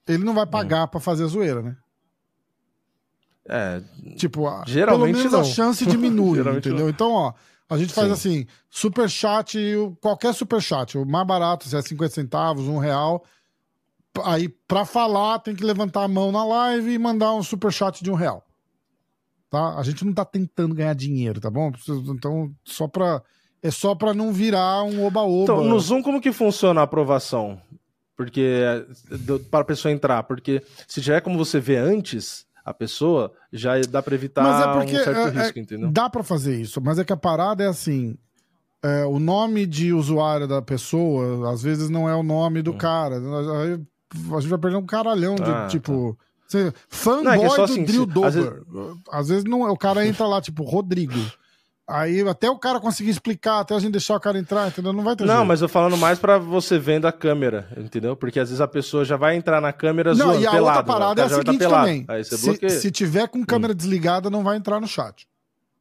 [0.05, 0.47] ele não vai hum.
[0.47, 0.87] pagar hum.
[0.87, 1.77] para fazer zoeira, né?
[3.47, 3.81] É,
[4.15, 5.39] Tipo, a- Geralmente pelo menos não.
[5.39, 6.79] a chance diminui, entendeu?
[6.79, 6.89] não.
[6.89, 7.33] Então, ó,
[7.69, 8.13] a gente faz Sim.
[8.13, 9.57] assim, super chat,
[10.01, 13.23] qualquer super chat, o mais barato, se é 50 centavos, um real.
[14.23, 18.03] Aí, pra falar, tem que levantar a mão na live e mandar um super chat
[18.03, 18.43] de um real.
[19.49, 19.77] Tá?
[19.79, 21.71] A gente não tá tentando ganhar dinheiro, tá bom?
[22.09, 23.21] Então, só pra.
[23.61, 25.43] É só pra não virar um oba-oba.
[25.43, 27.59] Então, no Zoom, como que funciona a aprovação?
[28.15, 28.61] Porque
[29.49, 33.79] para a pessoa entrar, porque se já é como você vê antes a pessoa, já
[33.89, 35.91] dá para evitar Mas é porque, um certo é- é- risco, entendeu?
[35.91, 38.17] Dá pra fazer isso, mas é que a parada é assim:
[38.83, 43.15] é, o nome de usuário da pessoa, às vezes não é o nome do cara.
[43.17, 45.53] Aí a gente vai perder um caralhão de Hum.
[45.53, 46.17] Ah, tipo.
[46.49, 48.27] Você- fanboy Não, é que é do assim, Drill Dober.
[48.29, 51.13] às Às vezes- vezes, não, o cara entra lá, tipo, Rodrigo.
[51.87, 54.93] Aí até o cara conseguir explicar, até a gente deixar o cara entrar, entendeu?
[54.93, 55.47] Não vai ter Não, jeito.
[55.47, 58.15] mas eu falando mais pra você vendo a câmera, entendeu?
[58.15, 60.77] Porque às vezes a pessoa já vai entrar na câmera Não, zoando, e a pelado,
[60.77, 61.85] outra parada é a tá seguinte pelado.
[61.87, 62.05] também.
[62.23, 65.27] Se, se tiver com câmera desligada, não vai entrar no chat.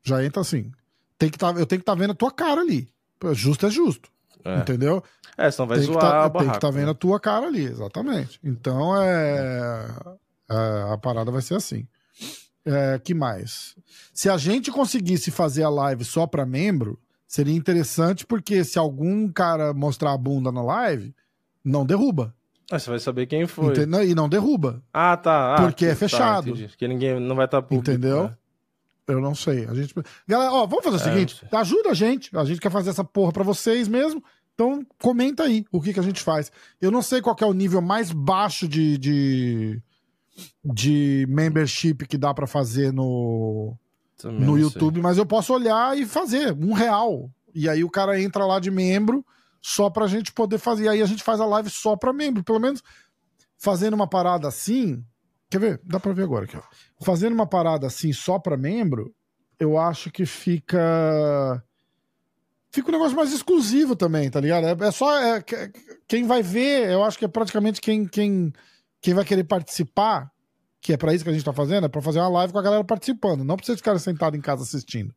[0.03, 0.73] Já entra assim.
[1.19, 2.89] Tem que tá, eu tenho que estar vendo a tua cara ali.
[3.33, 4.09] Justo é justo.
[4.47, 4.61] É.
[4.61, 5.05] Entendeu?
[5.37, 6.91] É, senão vai tem que zoar tá, a tem que estar vendo né?
[6.93, 8.41] a tua cara ali, exatamente.
[8.43, 10.13] Então é, é,
[10.49, 11.87] a parada vai ser assim.
[12.65, 13.75] É, que mais?
[14.13, 19.29] Se a gente conseguisse fazer a live só para membro, seria interessante porque se algum
[19.31, 21.15] cara mostrar a bunda na live,
[21.65, 22.35] não derruba.
[22.71, 23.73] Ah, você vai saber quem foi.
[23.73, 24.05] Entendeu?
[24.05, 24.83] E não derruba.
[24.93, 25.55] Ah, tá.
[25.55, 26.51] Ah, Porque é tá, fechado.
[26.51, 26.69] entendi.
[26.69, 27.91] Porque ninguém não vai estar público.
[27.91, 28.25] Entendeu?
[28.25, 28.37] né?
[29.07, 29.65] Eu não sei.
[29.67, 29.95] A gente...
[30.27, 32.37] Galera, ó, vamos fazer o É, seguinte: ajuda a gente.
[32.37, 34.23] A gente quer fazer essa porra pra vocês mesmo.
[34.55, 36.53] Então, comenta aí o que, que a gente faz.
[36.79, 39.83] Eu não sei qual que é o nível mais baixo de, de,
[40.65, 43.75] de membership que dá pra fazer no,
[44.17, 44.63] Também no não sei.
[44.63, 47.31] YouTube, mas eu posso olhar e fazer um real.
[47.55, 49.25] E aí o cara entra lá de membro
[49.61, 50.85] só pra gente poder fazer.
[50.85, 52.45] E aí a gente faz a live só pra membro.
[52.45, 52.83] Pelo menos
[53.57, 55.03] fazendo uma parada assim.
[55.51, 55.81] Quer ver?
[55.83, 56.63] Dá pra ver agora aqui, ó.
[57.05, 59.13] Fazendo uma parada assim só pra membro,
[59.59, 61.63] eu acho que fica.
[62.71, 64.67] Fica um negócio mais exclusivo também, tá ligado?
[64.67, 65.17] É, é só.
[65.21, 65.73] é, que-
[66.07, 68.53] quem vai ver, eu acho que é praticamente quem, quem,
[69.01, 70.31] quem vai querer participar,
[70.81, 72.59] que é pra isso que a gente tá fazendo, é pra fazer uma live com
[72.59, 75.15] a galera participando, não pra vocês ficarem sentados em casa assistindo.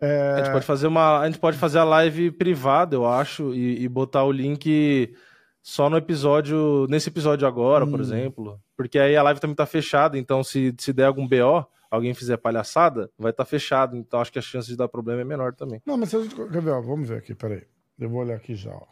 [0.00, 1.18] A gente pode fazer uma.
[1.20, 5.14] A gente pode fazer a live privada, eu acho, e, e botar o link
[5.62, 6.86] só no episódio.
[6.88, 8.02] Nesse episódio agora, por Hum.
[8.02, 8.60] exemplo.
[8.76, 12.38] Porque aí a live também tá fechada, então se, se der algum BO, alguém fizer
[12.38, 13.94] palhaçada, vai estar tá fechado.
[13.94, 15.82] Então acho que a chance de dar problema é menor também.
[15.84, 16.34] Não, mas se a gente.
[16.34, 17.64] Quer ver, ó, vamos ver aqui, peraí.
[17.98, 18.86] Eu vou olhar aqui já, ó.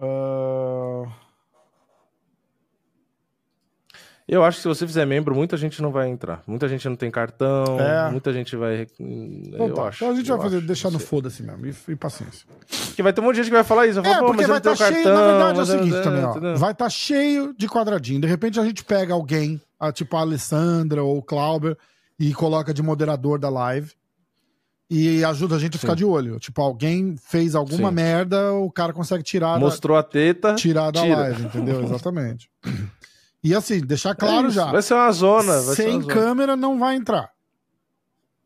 [0.00, 1.10] Ah,
[4.28, 6.42] Eu acho que se você fizer membro, muita gente não vai entrar.
[6.46, 8.10] Muita gente não tem cartão, É.
[8.10, 8.86] muita gente vai.
[9.00, 9.82] hum, então eu tá.
[9.84, 10.04] acho.
[10.04, 11.66] então a gente vai fazer, acho, deixar no foda-se mesmo.
[11.66, 12.46] E, e paciência.
[12.88, 14.02] Porque vai ter um monte de gente que vai falar isso.
[14.02, 15.14] Vai É, falar, Pô, porque vai estar tenho cheio, cartão.
[15.14, 16.56] na verdade é o seguinte é, também, ó.
[16.56, 18.20] Vai estar cheio de quadradinho.
[18.20, 21.74] De repente a gente pega alguém, a, tipo a Alessandra ou o Clauber,
[22.20, 23.92] e coloca de moderador da live.
[24.90, 25.98] E ajuda a gente a ficar Sim.
[25.98, 26.38] de olho.
[26.38, 27.94] Tipo, alguém fez alguma Sim.
[27.94, 30.54] merda, o cara consegue tirar da, Mostrou a teta.
[30.54, 31.16] tirar da tira.
[31.16, 31.82] live, entendeu?
[31.82, 32.50] Exatamente.
[33.42, 34.70] E assim, deixar claro É já.
[34.72, 35.52] Vai ser uma zona.
[35.62, 36.14] Vai ser sem uma zona.
[36.14, 37.30] câmera não vai entrar.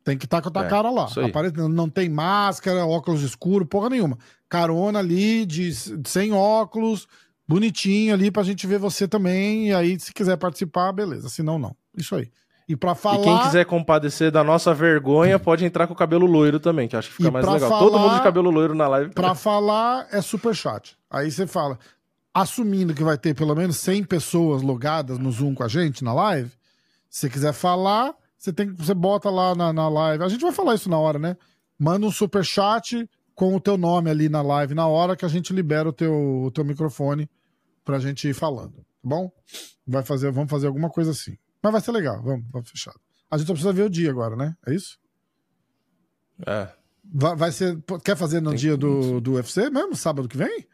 [0.04, 1.04] Tem que estar com a tua É, cara lá.
[1.24, 4.18] Apare- Não tem máscara, óculos escuro, porra nenhuma.
[4.48, 5.72] Carona ali, de,
[6.06, 7.06] sem óculos,
[7.46, 9.68] bonitinho ali pra gente ver você também.
[9.68, 11.28] E aí, se quiser participar, beleza.
[11.28, 11.74] Se não, não.
[11.96, 12.28] Isso aí.
[12.68, 13.20] E pra falar.
[13.20, 16.96] E quem quiser compadecer da nossa vergonha, pode entrar com o cabelo loiro também, que
[16.96, 17.68] eu acho que fica E mais legal.
[17.70, 19.10] falar- Todo mundo de cabelo loiro na live.
[19.12, 20.96] Pra falar é super chat.
[21.10, 21.78] Aí você fala,
[22.34, 26.12] assumindo que vai ter pelo menos 100 pessoas logadas no Zoom com a gente na
[26.12, 26.50] live,
[27.10, 30.24] se você quiser falar, você tem você bota lá na, na live.
[30.24, 31.36] A gente vai falar isso na hora, né?
[31.78, 35.28] Manda um super chat com o teu nome ali na live na hora que a
[35.28, 36.12] gente libera o teu,
[36.44, 37.28] o teu microfone
[37.84, 39.30] pra gente ir falando, tá bom?
[39.86, 41.36] Vai fazer, vamos fazer alguma coisa assim.
[41.62, 42.98] Mas vai ser legal, vamos, vamos fechado.
[43.30, 44.54] A gente só precisa ver o dia agora, né?
[44.66, 44.98] É isso?
[46.46, 46.68] É.
[47.04, 47.78] Vai, vai ser.
[48.04, 49.94] Quer fazer no Tem dia do, do UFC mesmo?
[49.96, 50.66] Sábado que vem?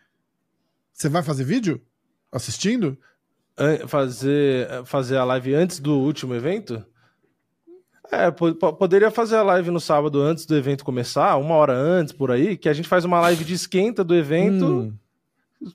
[0.98, 1.80] Você vai fazer vídeo?
[2.32, 2.98] Assistindo?
[3.86, 6.84] Fazer, fazer a live antes do último evento?
[8.10, 11.72] É, po- po- poderia fazer a live no sábado antes do evento começar, uma hora
[11.72, 14.94] antes, por aí, que a gente faz uma live de esquenta do evento, Hum.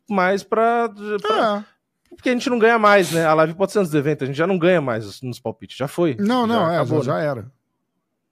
[0.10, 0.90] mais pra,
[1.22, 1.74] pra- É.
[2.16, 3.26] Porque a gente não ganha mais, né?
[3.26, 5.78] A live pode ser antes do evento, a gente já não ganha mais nos palpites,
[5.78, 6.16] já foi.
[6.20, 7.22] Não, não, é, acabou, já, né?
[7.22, 7.52] já era.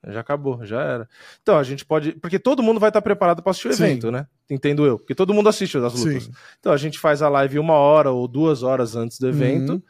[0.07, 1.09] Já acabou, já era.
[1.43, 2.13] Então, a gente pode.
[2.13, 3.83] Porque todo mundo vai estar preparado para assistir o Sim.
[3.83, 4.25] evento, né?
[4.49, 4.97] Entendo eu.
[4.97, 6.23] Porque todo mundo assiste as lutas.
[6.23, 6.31] Sim.
[6.59, 9.73] Então, a gente faz a live uma hora ou duas horas antes do evento.
[9.73, 9.81] Uhum.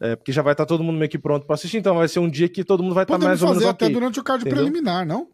[0.00, 1.76] é, porque já vai estar todo mundo meio que pronto para assistir.
[1.76, 3.70] Então, vai ser um dia que todo mundo vai estar Podemos mais ou menos fazer
[3.70, 3.94] até ok.
[3.94, 4.64] durante o card Entendeu?
[4.64, 5.28] preliminar, não?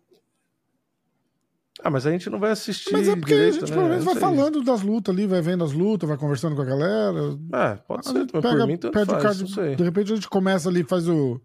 [1.82, 2.92] Ah, mas a gente não vai assistir.
[2.92, 3.76] Mas é porque direito, a gente né?
[3.76, 6.62] pelo menos Não vai falando das lutas ali, vai vendo as lutas, vai conversando com
[6.62, 7.38] a galera.
[7.52, 8.26] É, pode A ser.
[8.26, 9.76] pega, por mim, tanto pede o faz, card.
[9.76, 11.40] De repente a gente começa ali, faz o,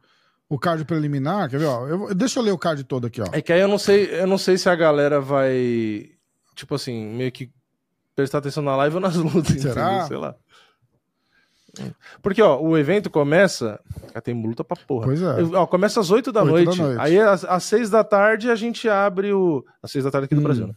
[0.54, 1.88] o card preliminar, quer ver, ó?
[1.88, 3.26] Eu, deixa eu ler o card todo aqui, ó.
[3.32, 6.12] É que aí eu não sei, eu não sei se a galera vai,
[6.56, 7.50] tipo assim, meio que
[8.16, 9.88] prestar atenção na live ou nas lutas, Será?
[9.92, 10.08] entendeu?
[10.08, 10.36] Sei lá.
[12.22, 13.80] Porque, ó, o evento começa.
[14.24, 15.08] Tem luta pra porra.
[15.08, 15.42] Pois é.
[15.56, 17.02] Ó, começa às 8 da, Oito noite, da noite.
[17.02, 19.66] Aí, às, às 6 da tarde, a gente abre o.
[19.82, 20.44] Às 6 da tarde aqui do Hum.
[20.44, 20.76] Brasil, né?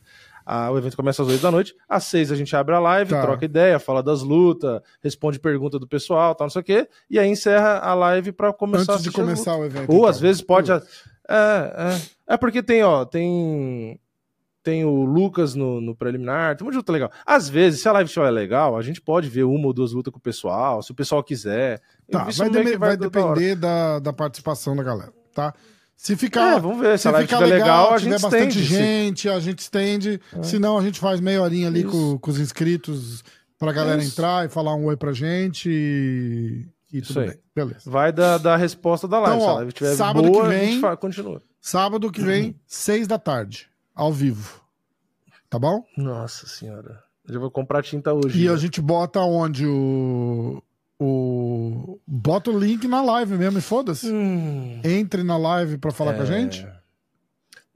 [0.48, 1.74] Ah, o evento começa às 8 da noite.
[1.89, 3.20] Às 6 a gente abre a live, Tá.
[3.20, 6.89] troca ideia, fala das lutas, responde pergunta do pessoal, tal, não sei o quê.
[7.10, 9.90] E aí encerra a live pra começar a Antes de começar o evento.
[9.90, 10.09] Ou então.
[10.09, 10.70] às vezes pode.
[10.70, 10.81] É,
[11.28, 12.01] é.
[12.28, 13.98] É porque tem, ó, tem.
[14.62, 17.09] Tem o Lucas no, no preliminar, tem um de luta legal.
[17.24, 20.12] Às vezes, se a live estiver legal, a gente pode ver uma ou duas lutas
[20.12, 21.81] com o pessoal, se o pessoal quiser.
[22.10, 25.55] Tá, vai, deme- que vai do- da depender da, da participação da galera, tá?
[25.97, 26.98] Se ficar, É, vamos ver.
[26.98, 28.66] Se, se ficar legal, legal, a tiver gente bastante estende.
[28.68, 30.20] Se- gente, a gente estende.
[30.43, 33.24] Se não, a gente faz meia horinha ali com, com os inscritos
[33.59, 34.12] pra galera Isso.
[34.12, 37.28] entrar e falar um oi pra gente e, e Isso tudo aí.
[37.31, 37.39] bem.
[37.55, 37.90] Beleza.
[37.90, 39.36] Vai da, da resposta da live.
[39.36, 41.43] Então, Se ó, a live estiver sábado boa, que vem- continua.
[41.60, 44.60] Sábado que vem, seis da tarde, ao vivo.
[45.48, 45.82] Tá bom?
[45.97, 47.02] Nossa senhora.
[47.27, 48.40] Eu já vou comprar tinta hoje.
[48.40, 48.52] E né?
[48.52, 50.62] a gente bota onde o.
[50.98, 54.10] o bota o link na live mesmo e foda-se.
[54.10, 56.27] Hum, Entre na live pra falar com a É.
[56.27, 56.66] gente.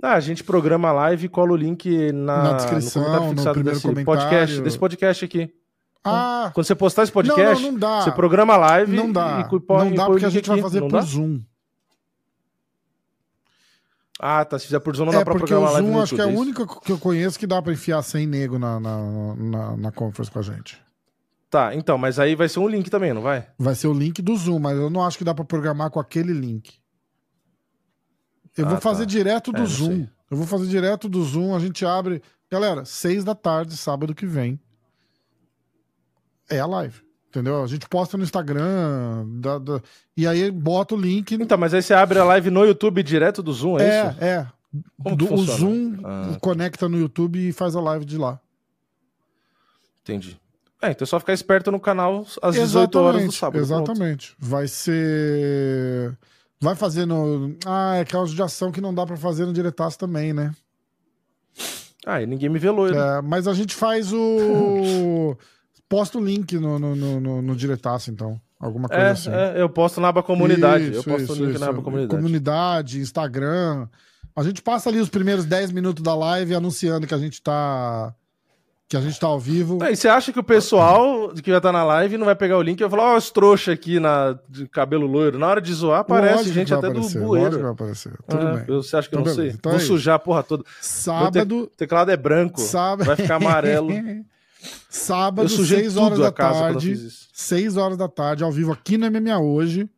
[0.03, 3.43] Ah, a gente programa a live e cola o link na, Na descrição, no no
[3.53, 4.05] primeiro desse comentário.
[4.23, 5.55] podcast, desse podcast aqui.
[6.03, 8.01] Ah, Quando você postar esse não, podcast, não, não dá.
[8.01, 9.47] você programa a live Não dá.
[9.47, 10.63] e põe- não dá o porque a gente vai aqui.
[10.63, 11.03] fazer Não por dá?
[11.07, 11.41] Zoom.
[14.19, 14.59] Ah, tá.
[14.59, 16.03] Se fizer por Zoom, não dá É pra porque o programar a live Zoom no
[16.03, 18.59] acho que é o é único que eu conheço que dá pra enfiar sem nego
[18.59, 20.81] na, na, na, na conference com a gente.
[21.51, 23.49] Tá, então, mas aí vai ser um link também, não vai?
[23.59, 25.99] Vai ser o link do Zoom, mas eu não acho que dá pra programar com
[25.99, 26.79] aquele link.
[28.57, 29.07] Eu Ah, vou fazer tá.
[29.11, 30.07] direto do É, Zoom.
[30.31, 32.23] Eu vou fazer direto do Zoom, a gente abre.
[32.49, 34.61] Galera, seis da tarde, sábado que vem.
[36.49, 37.01] É a live.
[37.29, 37.63] Entendeu?
[37.63, 39.27] A gente posta no Instagram.
[39.41, 39.81] da- da-
[40.17, 41.33] e aí bota o link.
[41.35, 44.25] Então, mas aí você abre a live no YouTube direto do Zoom, é, é, isso?
[44.25, 44.49] é.
[45.03, 45.37] Como Do- o?
[45.39, 48.41] Zoom Ah, conecta no YouTube e faz a live de lá.
[50.03, 50.41] entendi.
[50.83, 53.67] É, então é só ficar esperto no canal às 18 horas do sábado.
[53.67, 53.91] pronto.
[53.93, 54.35] Exatamente.
[54.39, 56.17] Vai ser.
[56.61, 57.57] Vai fazer no.
[57.67, 60.53] Ah, é aquela judiação que não dá pra fazer no diretaço também, né?
[62.07, 62.97] Ah, e ninguém me vê loiro.
[62.97, 65.37] É, mas a gente faz o.
[65.89, 68.41] Posta o link no, no, no, no, diretaço, então.
[68.59, 69.31] Alguma coisa É, assim.
[69.31, 70.85] é, eu posto na aba comunidade.
[70.85, 71.61] eu Isso, posto isso, o link isso.
[71.61, 72.17] na aba comunidade.
[72.23, 73.89] Comunidade, Instagram.
[74.37, 78.15] A gente passa ali os primeiros 10 minutos da live anunciando que a gente tá.
[78.91, 79.79] Que a gente tá ao vivo.
[79.85, 82.63] E você acha que o pessoal que vai estar na live não vai pegar o
[82.63, 85.39] link e vai falar, ó, os trouxa aqui na, de cabelo loiro.
[85.39, 87.63] Na hora de zoar, aparece Lógico gente até aparecer, do lógico bueiro.
[87.63, 88.13] vai aparecer.
[88.29, 88.65] Tudo Ah, bem.
[88.67, 89.43] eu- Você acha que eu Então, não sei?
[89.45, 89.59] beleza.
[89.61, 89.93] Então Vou é isso.
[89.93, 90.65] sujar a porra toda.
[90.81, 91.57] Sábado.
[91.63, 92.61] O teclado é branco.
[92.61, 93.07] Sábado.
[93.07, 93.91] Vai ficar amarelo.
[94.91, 96.89] Sábado, Eu sujei 6 horas da tarde.
[96.91, 97.29] fiz isso.
[97.33, 99.89] 6 horas da tarde, ao vivo aqui no MMA hoje.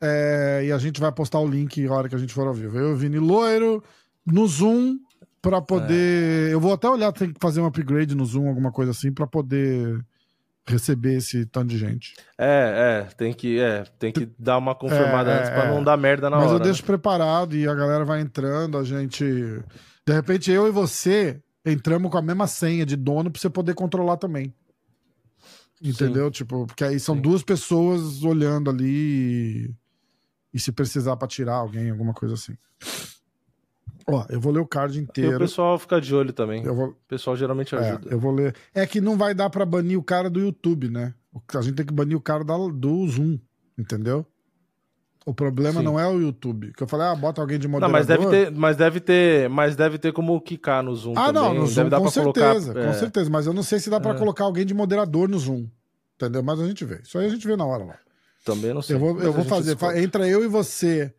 [0.00, 2.52] É, e a gente vai postar o link na hora que a gente for ao
[2.54, 2.76] vivo.
[2.78, 3.82] Eu, Vini Loiro,
[4.26, 4.98] no Zoom,
[5.48, 6.50] pra poder.
[6.50, 9.26] Eu vou até olhar, tem que fazer um upgrade no Zoom, alguma coisa assim, pra
[9.26, 10.04] poder
[10.66, 12.14] receber esse tanto de gente.
[12.36, 15.70] É, é, tem que, é, tem que dar uma confirmada É, antes é, pra é.
[15.70, 16.54] não dar merda na Mas hora.
[16.56, 16.64] eu né?
[16.66, 19.24] deixo preparado e a galera vai entrando, a gente.
[19.24, 23.74] De repente, eu e você entramos com a mesma senha de dono pra você poder
[23.74, 24.52] controlar também.
[25.82, 26.30] Entendeu?
[26.30, 27.20] Tipo, porque aí são Sim.
[27.22, 29.74] duas pessoas olhando ali e,
[30.54, 32.56] e se precisar pra tirar alguém, alguma coisa assim.
[34.10, 35.38] Ó, eu vou ler o card E o inteiro.
[35.38, 36.62] pessoal fica de olho também.
[36.64, 38.08] Vou, O pessoal geralmente é, ajuda.
[38.10, 38.54] eu vou ler.
[38.74, 41.12] É que não vai dar pra banir o cara do YouTube, né?
[41.54, 43.38] A gente tem que banir o cara da- do Zoom,
[43.78, 44.24] entendeu?
[45.26, 45.84] O problema Sim.
[45.84, 46.72] não é o YouTube.
[46.72, 47.92] Que eu falei, ah, bota alguém de Não, moderador.
[47.98, 51.42] mas deve ter, mas deve ter, mas deve ter como quicar no Zoom Ah, também.
[51.42, 53.28] não, no deve Zoom dar com certeza, colocar, com é, certeza.
[53.30, 54.14] Mas eu não sei se dá pra É.
[54.18, 55.66] colocar alguém de moderador no Zoom.
[56.16, 56.42] Entendeu?
[56.42, 57.00] Mas a gente vê.
[57.04, 57.98] Isso aí a gente vê na hora lá.
[58.42, 58.96] Também não sei.
[58.96, 59.74] Eu vou, eu vou fazer.
[59.74, 59.96] descobre.
[59.96, 61.14] Fa- Entra eu e você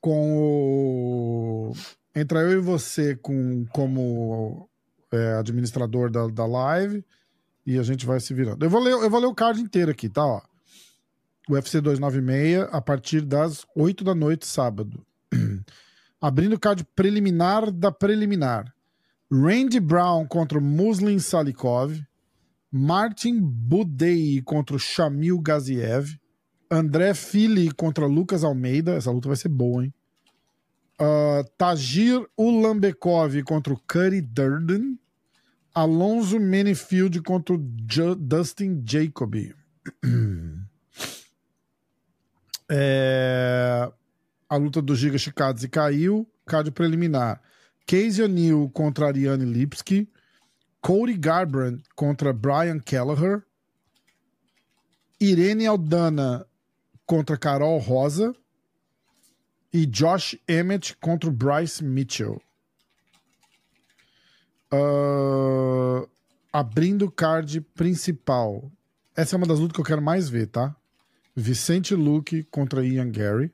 [0.00, 1.72] com o.
[2.14, 4.68] Entra eu e você com, como
[5.12, 7.04] é, administrador da, da live
[7.66, 8.64] e a gente vai se virando.
[8.64, 10.24] Eu vou ler, eu vou ler o card inteiro aqui, tá?
[10.24, 10.40] Ó.
[11.48, 15.04] UFC 296 a partir das 8 da noite, sábado.
[16.20, 18.72] Abrindo o card preliminar da preliminar.
[19.30, 22.00] Randy Brown contra Muslim Salikov.
[22.70, 26.18] Martin Budei contra Shamil Gaziev.
[26.70, 28.94] André Fili contra Lucas Almeida.
[28.94, 29.92] Essa luta vai ser boa, hein?
[30.98, 34.98] Ah, Tajir Ulambekov contra o Cuddy Durden.
[35.74, 39.54] Alonso Manifield contra o Dustin Jacoby.
[42.66, 43.92] É,
[44.48, 46.26] A luta do Giga Chikadze caiu.
[46.46, 47.40] Card preliminar.
[47.86, 50.08] Casey O'Neill contra Ariane Lipski.
[50.80, 53.42] Cody Garbrandt contra Brian Kelleher.
[55.20, 56.46] Irene Aldana
[57.06, 58.34] contra Carol Rosa.
[59.74, 62.40] E Josh Emmett contra o Bryce Mitchell.
[64.72, 66.08] Uh,
[66.52, 68.70] abrindo o card principal.
[69.16, 70.76] Essa é uma das lutas que eu quero mais ver, tá?
[71.34, 73.52] Vicente Luke contra Ian Gary.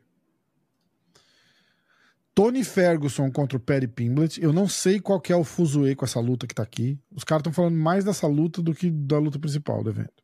[2.34, 4.42] Tony Ferguson contra o Perry Pimblett.
[4.42, 6.98] Eu não sei qual é o fuzuê com essa luta que tá aqui.
[7.10, 10.19] Os caras estão falando mais dessa luta do que da luta principal do evento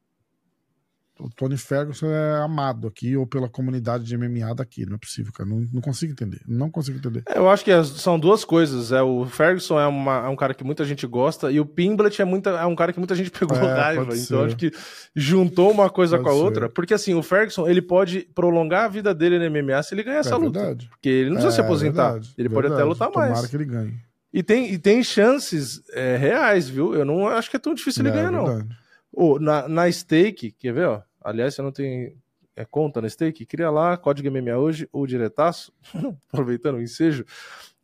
[1.18, 4.84] o Tony Ferguson é amado aqui ou pela comunidade de MMA daqui.
[4.84, 5.48] Não é possível, cara.
[5.48, 6.40] Não, não consigo entender.
[6.46, 7.22] Não consigo entender.
[7.26, 8.92] É, eu acho que são duas coisas.
[8.92, 12.20] É, o Ferguson é, uma, é, um cara que muita gente gosta e o Pimblet
[12.20, 14.14] é, muita, é um cara que muita gente pegou é, raiva.
[14.14, 14.70] Então acho que
[15.14, 16.44] juntou uma coisa pode com a ser.
[16.44, 16.68] outra.
[16.68, 20.18] Porque assim, o Ferguson ele pode prolongar a vida dele no MMA se ele ganhar
[20.18, 20.60] essa é luta.
[20.60, 20.88] Verdade.
[20.90, 22.12] Porque ele não precisa se é, aposentar.
[22.12, 22.68] Verdade, ele verdade.
[22.68, 23.38] pode até lutar Tomara mais.
[23.38, 23.94] Tomara que ele ganhe.
[24.34, 26.94] E tem, e tem chances reais, viu?
[26.94, 28.66] Eu não acho que é tão difícil ele ganhar, não.
[29.10, 31.02] Oh, na, na stake, quer ver, ó?
[31.26, 32.16] Aliás, você não tem
[32.54, 35.72] é, conta no stake, cria lá, código MMA hoje, ou diretaço,
[36.32, 37.24] aproveitando o ensejo.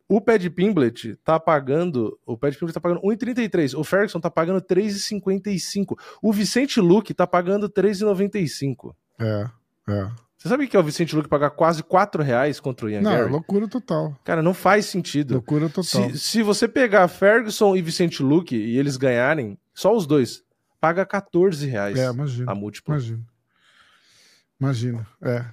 [0.07, 4.61] O Pad Pimblet tá pagando, o Pad Pimblet tá pagando 1,33, o Ferguson tá pagando
[4.61, 8.95] 3,55, o Vicente Luque tá pagando 3,95.
[9.19, 9.45] É,
[9.89, 10.07] é.
[10.37, 13.01] Você sabe o que é o Vicente Luque pagar quase 4 reais contra o Ian
[13.01, 13.31] Não, Gary?
[13.31, 14.17] loucura total.
[14.23, 15.35] Cara, não faz sentido.
[15.35, 15.83] Loucura total.
[15.83, 20.43] Se, se você pegar Ferguson e Vicente Luque e eles ganharem, só os dois,
[20.81, 22.95] paga 14 reais é, imagina, a múltipla.
[22.95, 23.32] Imagina.
[24.59, 25.45] Imagina, é.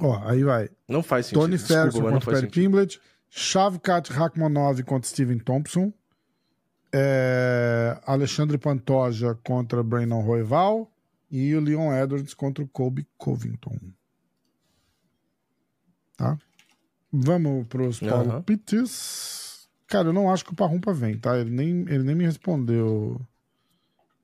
[0.00, 0.68] Ó, aí vai.
[0.88, 1.42] Não faz sentido.
[1.42, 3.00] Tony Ferguson contra Perry Pimblett.
[3.28, 5.92] Shavkat Rakhmonov contra Steven Thompson.
[6.92, 10.90] É, Alexandre Pantoja contra Brandon Royval.
[11.30, 13.78] E o Leon Edwards contra o Colby Covington.
[16.16, 16.36] Tá?
[17.12, 19.62] Vamos pros palpites.
[19.62, 19.70] Uhum.
[19.86, 21.38] Cara, eu não acho que o Parrumpa vem, tá?
[21.38, 23.20] Ele nem, ele nem me respondeu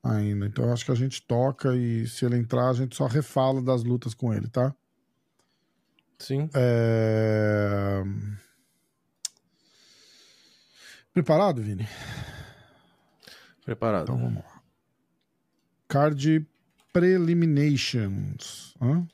[0.03, 0.45] ainda.
[0.45, 3.61] Então eu acho que a gente toca e se ele entrar, a gente só refala
[3.61, 4.73] das lutas com ele, tá?
[6.19, 6.49] Sim.
[6.53, 8.03] É...
[11.13, 11.87] Preparado, Vini?
[13.65, 14.03] Preparado.
[14.03, 14.61] Então vamos lá.
[15.87, 16.45] Card
[16.93, 18.75] Preliminations.
[18.81, 19.07] Hã?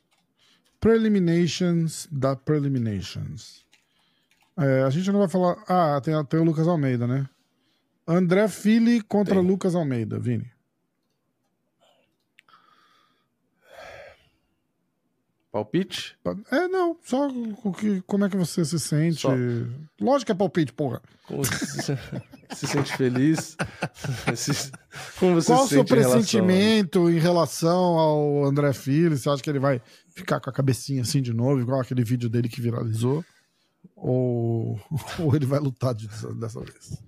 [0.80, 3.66] Preliminations da Preliminations.
[4.58, 5.64] É, a gente não vai falar.
[5.68, 7.28] Ah, tem, tem o Lucas Almeida, né?
[8.08, 9.44] André Fili contra tem.
[9.44, 10.53] Lucas Almeida, Vini.
[15.54, 16.18] Palpite?
[16.50, 16.98] É, não.
[17.04, 19.22] Só o que, como é que você se sente.
[19.22, 19.30] Só.
[20.02, 21.00] Lógico que é palpite, porra.
[21.28, 21.96] Como se,
[22.56, 23.56] se sente feliz?
[25.20, 29.16] como você Qual o seu pressentimento em relação, em relação ao André Filho?
[29.16, 32.32] Você acha que ele vai ficar com a cabecinha assim de novo, igual aquele vídeo
[32.32, 33.24] dele que viralizou?
[33.96, 34.82] Ou,
[35.20, 37.00] ou ele vai lutar dessa vez?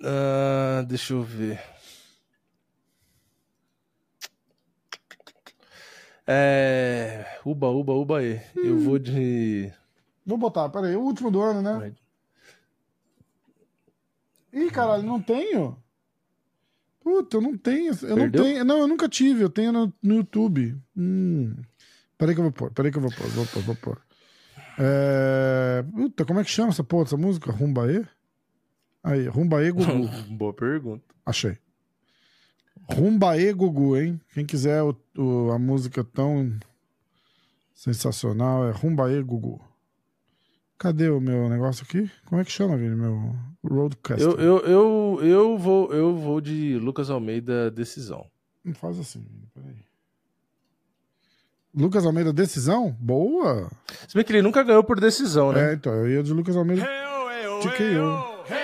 [0.00, 1.60] Uh, deixa eu ver.
[6.26, 7.24] É.
[7.44, 8.40] Uba, uba, uba aí.
[8.56, 8.64] Hum.
[8.64, 9.72] Eu vou de.
[10.24, 11.92] Vou botar, peraí, o último do ano, né?
[14.52, 15.76] Ih, caralho, não tenho?
[17.00, 17.92] Puta, eu não tenho.
[18.02, 18.42] Eu Perdeu?
[18.42, 18.64] não tenho.
[18.64, 20.76] Não, eu nunca tive, eu tenho no, no YouTube.
[20.96, 21.54] Hum.
[22.18, 24.02] Peraí que eu vou pôr, peraí que eu vou pôr, vou pôr, vou pôr.
[24.78, 25.82] É...
[25.82, 27.50] Puta, como é que chama essa porra, essa música?
[27.50, 28.04] Rumbaê?
[29.02, 30.08] Aí, Rumbaê Gugu.
[30.36, 31.02] Boa pergunta.
[31.24, 31.56] Achei.
[32.94, 34.20] Rumbaê Gugu, hein?
[34.34, 36.58] Quem quiser o, o, a música tão
[37.74, 39.60] sensacional é Rumbaê Gugu.
[40.78, 42.10] Cadê o meu negócio aqui?
[42.26, 42.96] Como é que chama, Vini?
[42.96, 44.26] Meu Roadcaster.
[44.26, 48.26] Eu, eu, eu, eu, vou, eu vou de Lucas Almeida Decisão.
[48.64, 49.76] Não faz assim, peraí.
[51.74, 52.96] Lucas Almeida Decisão?
[52.98, 53.70] Boa!
[54.08, 55.70] Se bem que ele nunca ganhou por decisão, né?
[55.70, 56.82] É, então, eu ia de Lucas Almeida
[57.62, 58.54] de KO.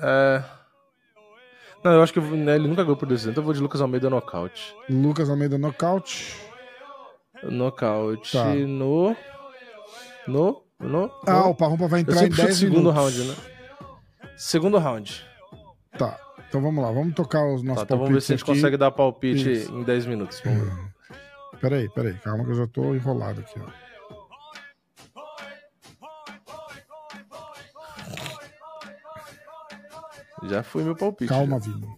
[0.00, 0.57] É...
[1.82, 3.80] Não, eu acho que né, ele nunca ganhou por decisão, então eu vou de Lucas
[3.80, 4.74] Almeida nocaute.
[4.88, 6.36] Lucas Almeida nocaute.
[7.42, 8.52] Nocaute tá.
[8.54, 9.16] no.
[10.26, 10.62] No.
[10.80, 11.10] No.
[11.26, 11.50] Ah, no...
[11.50, 13.34] o Parrumpa vai entrar em 10 segundo round, né?
[14.36, 15.24] Segundo round.
[15.96, 16.18] Tá.
[16.48, 18.52] Então vamos lá, vamos tocar os nossos tá, então vamos ver se a gente aqui.
[18.54, 19.72] consegue dar palpite Isso.
[19.72, 20.40] em 10 minutos.
[20.44, 20.72] Vamos ver.
[21.60, 23.87] Peraí, peraí, calma que eu já tô enrolado aqui, ó.
[30.44, 31.28] Já foi meu palpite.
[31.28, 31.70] Calma, já.
[31.70, 31.88] Vini.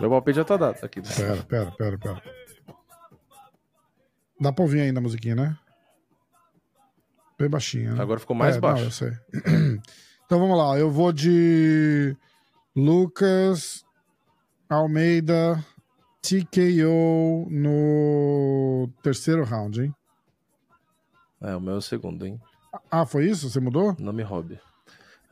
[0.00, 1.00] Meu palpite já tá dado aqui.
[1.00, 2.22] Pera, pera, pera, pera.
[4.40, 5.56] Dá pra ouvir ainda a musiquinha, né?
[7.38, 7.92] Bem baixinha.
[7.92, 8.02] Né?
[8.02, 8.80] Agora ficou mais é, baixo.
[8.80, 9.12] Não, eu sei.
[10.26, 10.78] então vamos lá.
[10.78, 12.16] Eu vou de
[12.74, 13.84] Lucas
[14.68, 15.64] Almeida
[16.22, 19.94] TKO no terceiro round, hein?
[21.40, 22.40] É, o meu é o segundo, hein?
[22.90, 23.50] Ah, foi isso?
[23.50, 23.96] Você mudou?
[23.98, 24.58] Não me roube.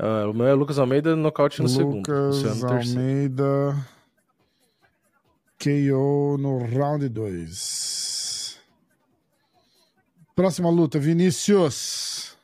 [0.00, 1.96] Uh, o meu é Lucas Almeida, nocaute no Lucas segundo.
[1.98, 3.76] Lucas Almeida,
[5.62, 8.58] KO no round 2.
[10.34, 12.34] Próxima luta, Vinícius.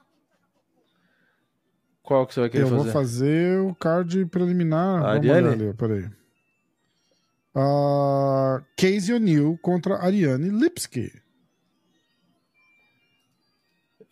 [2.02, 2.82] Qual que você vai querer Eu fazer?
[2.82, 4.98] vou fazer o card preliminar.
[5.02, 5.62] A Vamos olhar Ariane?
[5.64, 6.10] ali, peraí.
[7.54, 11.10] Ah, Casey O'Neill contra Ariane Lipski.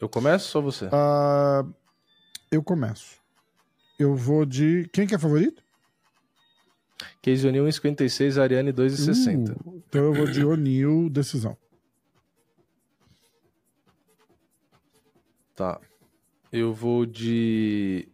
[0.00, 0.88] Eu começo ou você?
[0.90, 1.62] Ah,
[2.50, 3.22] eu começo.
[3.98, 4.88] Eu vou de.
[4.92, 5.62] Quem que é favorito?
[7.22, 9.50] Casey O'Neill 1,56, Ariane 2,60.
[9.50, 11.56] Uh, então eu vou de O'Neill, decisão.
[15.54, 15.80] Tá.
[16.52, 18.08] Eu vou de.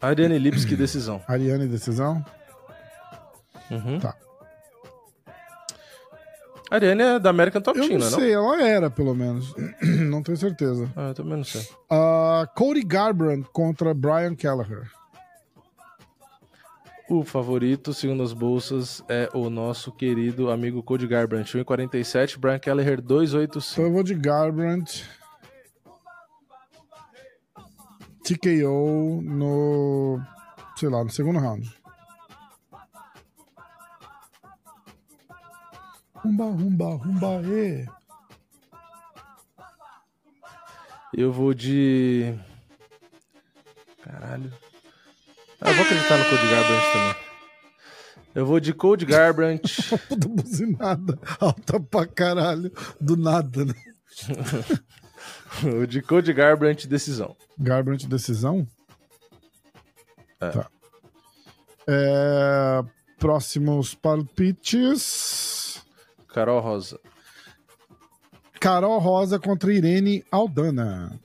[0.00, 1.22] Ariane Lipski, decisão.
[1.28, 2.24] Ariane, decisão.
[3.70, 4.00] Uhum.
[4.00, 4.16] Tá.
[6.70, 9.52] Ariane é da American Top Eu Team, não não sei, ela era, pelo menos.
[10.08, 10.90] não tenho certeza.
[10.94, 11.66] Ah, eu também não sei.
[11.90, 14.88] Ah, Cody Garbrandt contra Brian Kelleher.
[17.08, 23.00] O favorito, segundo as bolsas, é o nosso querido amigo Cody Garbrandt, 1,47, Brian Kelleher
[23.00, 23.78] Então 2,85.
[23.82, 25.04] eu vou de Garbrandt.
[28.22, 30.20] TKO no.
[30.76, 31.79] Sei lá, no segundo round.
[36.22, 37.86] Rumba, rumba, rumba, e.
[41.14, 42.34] Eu vou de.
[44.02, 44.52] Caralho.
[45.60, 47.30] Ah, eu vou acreditar no Cody Garbrandt também.
[48.34, 49.96] Eu vou de Cody Garbrandt.
[50.08, 52.70] Puta buzinada alta pra caralho.
[53.00, 53.74] Do nada, né?
[55.82, 57.36] o de Cody Garbrandt, decisão.
[57.58, 58.66] Garbrandt decisão?
[60.40, 60.50] É.
[60.50, 60.70] Tá.
[61.88, 62.84] É,
[63.18, 65.49] próximos palpites.
[66.32, 67.00] Carol Rosa.
[68.60, 71.18] Carol Rosa contra Irene Aldana.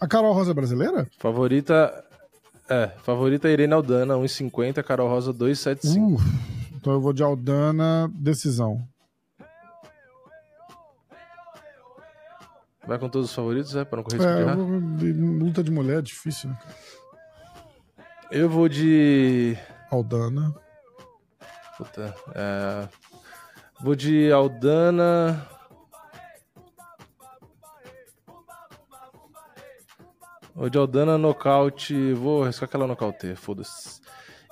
[0.00, 1.08] A Carol Rosa é brasileira?
[1.18, 2.04] Favorita.
[2.68, 5.98] É, favorita é Irene Aldana, 1,50, Carol Rosa 2,75.
[5.98, 6.20] Uh,
[6.74, 8.86] então eu vou de Aldana, decisão.
[12.86, 13.84] Vai com todos os favoritos, é?
[13.84, 16.58] Pra não correr É, vou, luta de mulher é difícil, né?
[18.30, 19.56] Eu vou de.
[19.90, 20.54] Aldana.
[21.76, 22.88] Puta, é...
[23.82, 25.46] Vou de Aldana.
[30.54, 32.12] Vou de Aldana nocaute.
[32.12, 34.00] Vou arriscar aquela nocaute, foda-se.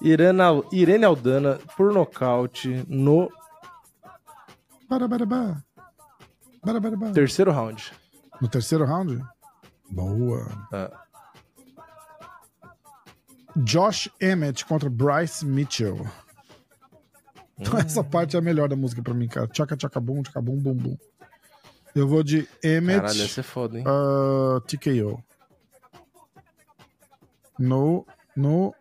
[0.03, 3.31] Irene Aldana por nocaute no
[4.89, 5.63] Barabarabá.
[6.65, 7.13] Barabarabá.
[7.13, 7.93] terceiro round.
[8.41, 9.23] No terceiro round?
[9.91, 10.47] Boa.
[10.73, 10.91] É.
[13.59, 16.05] Josh Emmett contra Bryce Mitchell.
[17.61, 19.47] Então essa parte é a melhor da música pra mim, cara.
[19.49, 20.97] Tchaca, tchaca, bum, tchaca, bum, bum, bum.
[21.95, 23.85] Eu vou de Emmett Caralho, essa é foda, hein?
[23.87, 25.23] ah, TKO.
[27.59, 28.07] No,
[28.37, 28.75] no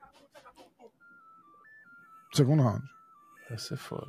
[2.33, 2.83] segundo round.
[3.49, 4.07] Essa é foda.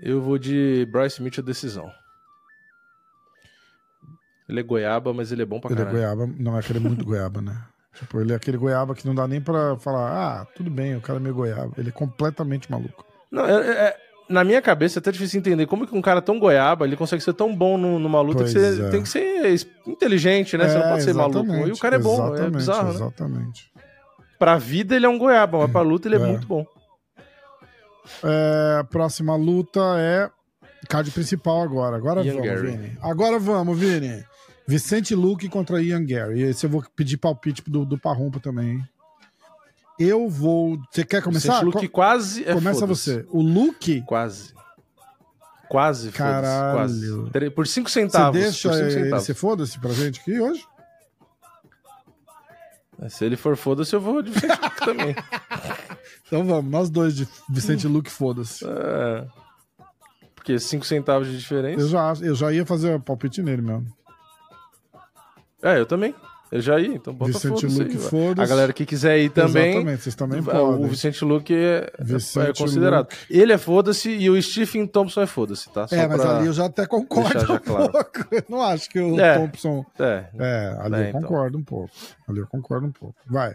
[0.00, 1.92] Eu vou de Bryce Mitchell decisão.
[4.48, 5.98] Ele é goiaba, mas ele é bom pra Ele é caralho.
[5.98, 7.64] goiaba, não é aquele muito goiaba, né?
[7.98, 11.00] Tipo, ele é aquele goiaba que não dá nem pra falar, ah, tudo bem, o
[11.00, 11.72] cara é meio goiaba.
[11.76, 13.04] Ele é completamente maluco.
[13.30, 13.96] Não, é- é- é-
[14.30, 17.22] na minha cabeça é até difícil entender como que um cara tão goiaba ele consegue
[17.22, 18.88] ser tão bom no- numa luta Pois que você é.
[18.90, 20.68] tem que ser inteligente, né?
[20.68, 21.52] você não É, pode ser maluco.
[21.68, 22.94] E o cara é bom, é exatamente, bizarro, né?
[22.94, 23.72] Exatamente.
[24.38, 26.26] Pra vida ele é um goiaba, mas pra luta ele é, É.
[26.26, 26.64] muito bom.
[28.24, 30.30] É, próxima luta é
[30.88, 31.96] card principal agora.
[31.96, 32.70] Agora vamos, Gary.
[32.72, 32.98] Vini.
[33.02, 34.24] Agora vamos, Vini.
[34.72, 36.40] Vicente Luque contra Ian Gary.
[36.42, 38.70] Esse eu vou pedir palpite do, do Parrumpa também.
[38.76, 38.88] hein?
[39.98, 40.78] Eu vou.
[40.90, 41.52] Você quer começar?
[41.60, 43.26] Vicente Luke Co- quase é Começa você.
[43.28, 44.54] O Luke, Quase.
[45.68, 46.76] Quase, Caralho.
[46.76, 47.50] Quase.
[47.54, 48.40] Por 5 você centavos.
[48.40, 49.24] deixa por cinco ele centavos.
[49.26, 50.64] se foda-se pra gente aqui hoje?
[53.08, 55.14] Se ele for foda-se, eu vou de Vicente Luke também.
[56.26, 58.64] Então vamos, nós dois de Vicente Luque, foda-se.
[58.66, 59.26] É.
[60.34, 61.80] Porque 5 centavos de diferença.
[61.80, 63.86] Eu já, eu já ia fazer palpite nele mesmo.
[65.62, 66.14] É, eu também.
[66.50, 67.90] Eu já ia, então bota Vicente aí, vai.
[67.96, 68.40] fosse.
[68.42, 69.70] A galera que quiser ir também.
[69.70, 70.86] Exatamente, vocês também O podem.
[70.86, 73.08] Vicente Luque é, Vicente é considerado.
[73.30, 75.88] Ele é foda-se e o Stephen Thompson é foda-se, tá?
[75.88, 77.90] Só É, mas ali eu já até concordo já um claro.
[77.90, 78.10] pouco.
[78.30, 79.38] Eu não acho que o É.
[79.38, 79.86] Thompson.
[79.98, 80.24] É.
[80.38, 81.20] É, ali É, eu então.
[81.22, 81.90] concordo um pouco.
[82.28, 83.16] Ali eu concordo um pouco.
[83.26, 83.54] Vai.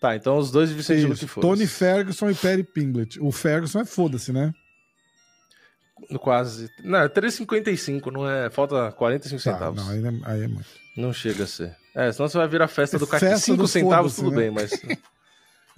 [0.00, 1.08] Tá, então os dois de Vicente Isso.
[1.08, 1.52] Luque foda-se.
[1.54, 3.20] Tony Ferguson e Perry Pinglet.
[3.20, 4.52] O Ferguson é foda-se, né?
[6.18, 6.68] Quase.
[6.82, 8.50] Não, é 3,55, não é.
[8.50, 9.84] Falta 45 Tá, centavos.
[9.84, 10.85] não, aí, é- aí é muito.
[10.96, 11.76] Não chega a ser.
[11.94, 13.20] É, senão você vai virar festa do CAC.
[13.20, 14.36] Festa 5 do centavos, tudo né?
[14.36, 14.70] bem, mas.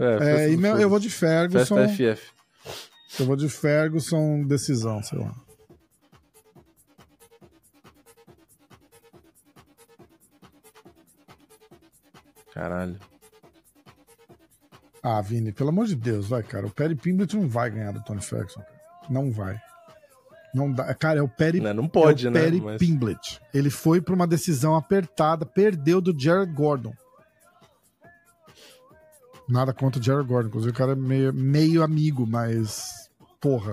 [0.01, 1.74] É, É, e meu- eu vou de Ferguson.
[1.74, 2.31] Festa FF.
[3.19, 5.35] Eu vou de Ferguson, decisão, sei lá.
[12.53, 12.99] Caralho.
[15.03, 16.66] Ah, Vini, pelo amor de Deus, vai, cara.
[16.66, 18.61] O Perry Pinglet não vai ganhar do Tony Ferguson.
[18.61, 18.78] cara.
[19.09, 19.61] Não vai.
[20.55, 20.95] Não dá.
[20.95, 21.61] Cara, é o Perry.
[21.61, 22.41] Não, não pode, é o né?
[22.41, 23.41] Perry Mas- Pimblett.
[23.53, 26.93] Ele foi pra uma decisão apertada, perdeu do Jared Gordon.
[29.49, 30.49] Nada contra o Jared Gordon.
[30.49, 33.09] Inclusive, o cara é meio, meio amigo, mas.
[33.41, 33.73] Porra.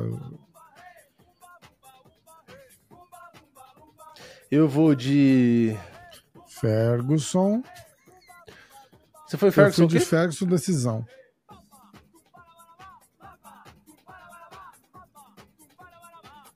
[4.51, 5.75] Eu vou de.
[6.47, 7.61] Ferguson.
[9.27, 9.87] Você foi Eu fui Ferguson?
[9.87, 9.99] de?
[9.99, 11.05] Ferguson decisão.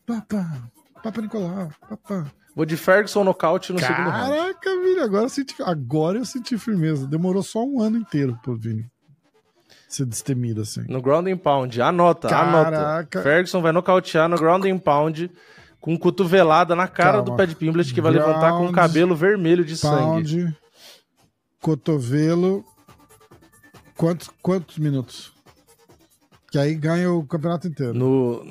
[0.10, 0.72] Papá.
[1.04, 1.70] Papa Nicolau.
[1.88, 2.26] Papá.
[2.56, 4.38] Vou de Ferguson nocaute no segundo round.
[4.38, 7.08] Caraca, Vini, agora eu, senti, agora eu senti firmeza.
[7.08, 8.90] Demorou só um ano inteiro pro Vini
[9.88, 10.84] ser destemido assim.
[10.88, 11.82] No ground and pound.
[11.82, 12.78] Anota, Caraca.
[12.78, 13.24] anota.
[13.24, 15.32] Ferguson vai nocautear no ground and pound
[15.80, 17.26] com cotovelada na cara Calma.
[17.26, 20.44] do Pad Pimblet que vai levantar com o Ground, cabelo vermelho de sangue.
[20.44, 20.58] Pound,
[21.62, 22.64] cotovelo.
[23.96, 25.34] Quantos, quantos minutos?
[26.52, 27.94] Que aí ganha o campeonato inteiro.
[27.94, 28.42] No...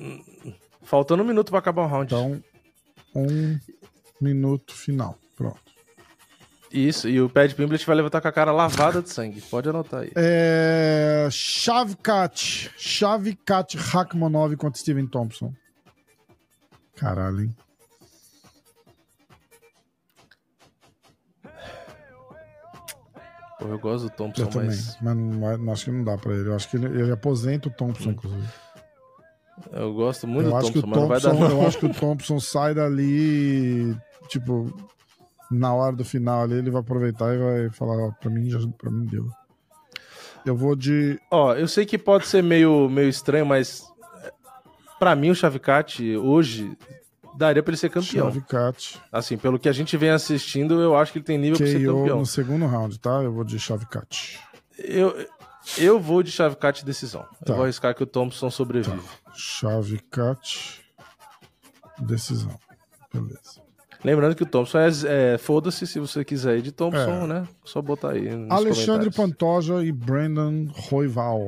[0.88, 2.06] Faltando um minuto pra acabar o round.
[2.06, 2.42] Então,
[3.14, 3.58] um
[4.18, 5.18] minuto final.
[5.36, 5.60] Pronto.
[6.72, 9.42] Isso, e o Pad Pimblet vai levantar com a cara lavada de sangue.
[9.42, 10.12] Pode anotar aí.
[10.16, 12.70] É, Shavkat.
[12.78, 15.52] Shavkat Rakhmonov contra Steven Thompson.
[16.96, 17.56] Caralho, hein?
[23.58, 24.68] Pô, eu gosto do Thompson, Eu também.
[24.68, 26.48] mas Mas não, acho que não dá pra ele.
[26.48, 28.48] Eu acho que ele, ele aposenta o Thompson, inclusive.
[29.72, 31.62] Eu gosto muito Eu do acho, que Thompson, o mas não vai dar Thompson não.
[31.62, 33.96] eu acho que o Thompson sai dali,
[34.28, 34.72] tipo,
[35.50, 38.58] na hora do final ali, ele vai aproveitar e vai falar, ó, pra mim, já,
[38.78, 39.26] pra mim deu.
[40.46, 41.18] Eu vou de.
[41.30, 43.84] Ó, eu sei que pode ser meio, meio estranho, mas
[44.98, 46.76] pra mim o Chavicat hoje
[47.36, 48.32] daria pra ele ser campeão.
[48.32, 49.00] Shavkat.
[49.12, 51.84] Assim, pelo que a gente vem assistindo, eu acho que ele tem nível pra ser
[51.84, 52.18] campeão.
[52.18, 53.22] no segundo round, tá?
[53.22, 54.38] Eu vou de Shavkat.
[54.78, 55.14] Eu,
[55.76, 57.22] eu vou de Chavicat decisão.
[57.44, 57.52] Tá.
[57.52, 59.00] Eu vou arriscar que o Thompson sobrevive.
[59.34, 60.80] Shavkat.
[61.98, 62.58] Decisão.
[63.12, 63.60] Beleza.
[64.04, 64.88] Lembrando que o Thompson é,
[65.34, 67.26] é foda-se se você quiser ir de Thompson, É.
[67.26, 67.48] né?
[67.64, 68.28] Só botar aí.
[68.48, 69.10] Alexandre.
[69.10, 71.40] Pantoja e Brandon Roival.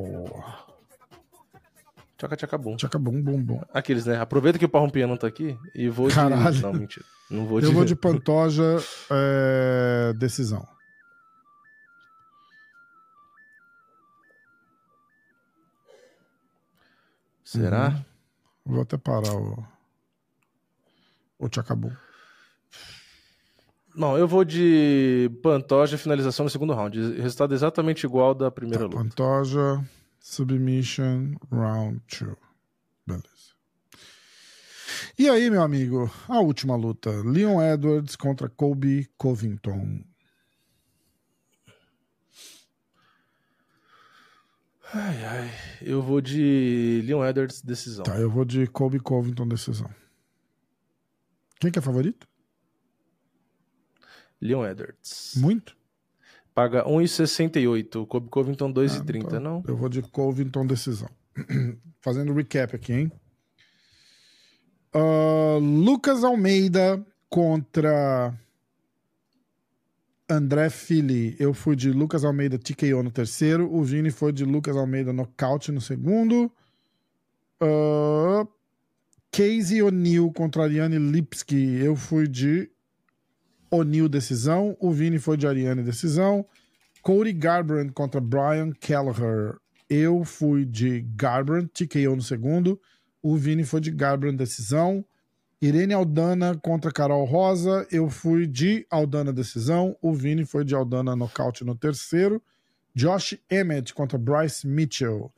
[2.18, 2.76] Tchaca tchaca bum.
[2.76, 3.60] Tchaca bum bum bum.
[3.72, 4.20] Aqueles, né?
[4.20, 6.14] Aproveita que o Parrompinha não tá aqui e vou de.
[6.14, 6.60] Caralho.
[6.60, 7.06] Não, mentira.
[7.30, 7.66] Não vou de.
[7.66, 10.66] Eu vou de Pantoja, é, decisão.
[17.50, 18.04] Será?
[18.64, 19.66] Vou até parar o.
[21.36, 21.90] O Tchacabum.
[23.92, 26.96] Não, eu vou de Pantoja finalização no segundo round.
[27.20, 28.98] Resultado exatamente igual da primeira Tá, luta.
[29.02, 29.84] Pantoja,
[30.20, 32.36] Submission, Round 2.
[33.04, 33.24] Beleza.
[35.18, 40.04] E aí, meu amigo, a última luta: Leon Edwards contra Colby Covington.
[44.92, 45.50] Ai, ai.
[45.80, 48.02] Eu vou de Leon Edwards decisão.
[48.02, 49.88] Tá, eu vou de Colby Covington decisão.
[51.60, 52.26] Quem que é favorito?
[54.40, 55.34] Leon Edwards.
[55.36, 55.76] Muito?
[56.54, 58.06] Paga 1,68.
[58.06, 59.62] Kobe Covington 2,30, Ah, então não?
[59.66, 61.08] Eu vou de Covington decisão.
[62.00, 63.12] Fazendo recap aqui, hein?
[64.92, 68.34] Ah, Lucas Almeida contra
[70.30, 71.34] André Fili.
[71.40, 73.70] Eu fui de Lucas Almeida TKO no terceiro.
[73.72, 76.50] O Vini foi de Lucas Almeida nocaute no segundo.
[77.60, 78.46] Ah,
[79.32, 81.76] Casey O'Neill contra Ariane Lipski.
[81.82, 82.70] Eu fui de
[83.70, 84.76] O'Neill decisão.
[84.78, 86.46] O Vini foi de Ariane decisão.
[87.02, 89.56] Cody Garbrandt contra Brian Kelleher.
[89.88, 92.80] Eu fui de Garbrandt, TKO no segundo.
[93.20, 95.04] O Vini foi de Garbrandt, decisão.
[95.62, 97.86] Irene Aldana contra Carol Rosa.
[97.90, 99.94] Eu fui de Aldana, decisão.
[100.00, 102.42] O Vini foi de Aldana, nocaute no terceiro.
[102.94, 105.30] Josh Emmett contra Bryce Mitchell.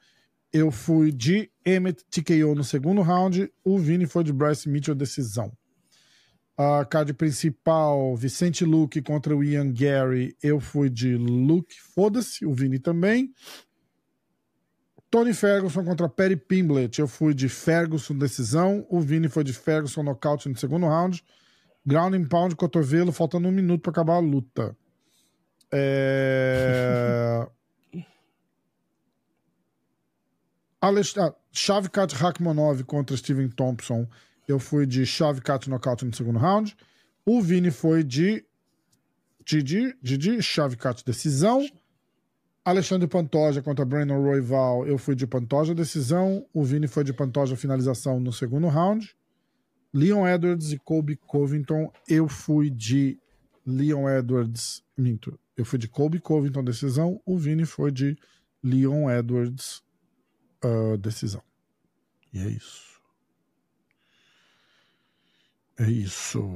[0.52, 3.52] Eu fui de Emmett, TKO no segundo round.
[3.64, 5.50] O Vini foi de Bryce Mitchell, decisão.
[6.56, 10.36] A card principal, Vicente Luke contra o Ian Gary.
[10.40, 13.32] Eu fui de Luke, foda-se, o Vini também.
[15.12, 16.98] Tony Ferguson contra Perry Pimblett.
[16.98, 18.86] Eu fui de Ferguson, decisão.
[18.88, 21.22] O Vini foi de Ferguson, nocaute no segundo round.
[21.84, 24.74] Ground and pound, cotovelo, faltando um minuto para acabar a luta.
[25.70, 27.46] É...
[30.80, 31.14] Alex...
[31.18, 34.08] Ah, Shavkat Rakhmonov contra Steven Thompson.
[34.48, 36.74] Eu fui de Shavkat nocaute no segundo round.
[37.26, 38.46] O Vini foi de
[39.44, 41.62] Didi, Didi Shavkat decisão.
[42.64, 44.86] Alexandre Pantoja contra Brandon Royval.
[44.86, 46.46] Eu fui de Pantoja decisão.
[46.52, 49.14] O Vini foi de Pantoja finalização no segundo round.
[49.92, 51.92] Leon Edwards e Colby Covington.
[52.08, 53.18] Eu fui de
[53.66, 54.84] Leon Edwards.
[54.96, 55.38] Minto.
[55.56, 57.20] Eu fui de Colby Covington decisão.
[57.26, 58.16] O Vini foi de
[58.62, 59.82] Leon Edwards
[60.62, 61.42] ah, decisão.
[62.32, 63.00] E é isso.
[65.76, 66.48] É isso.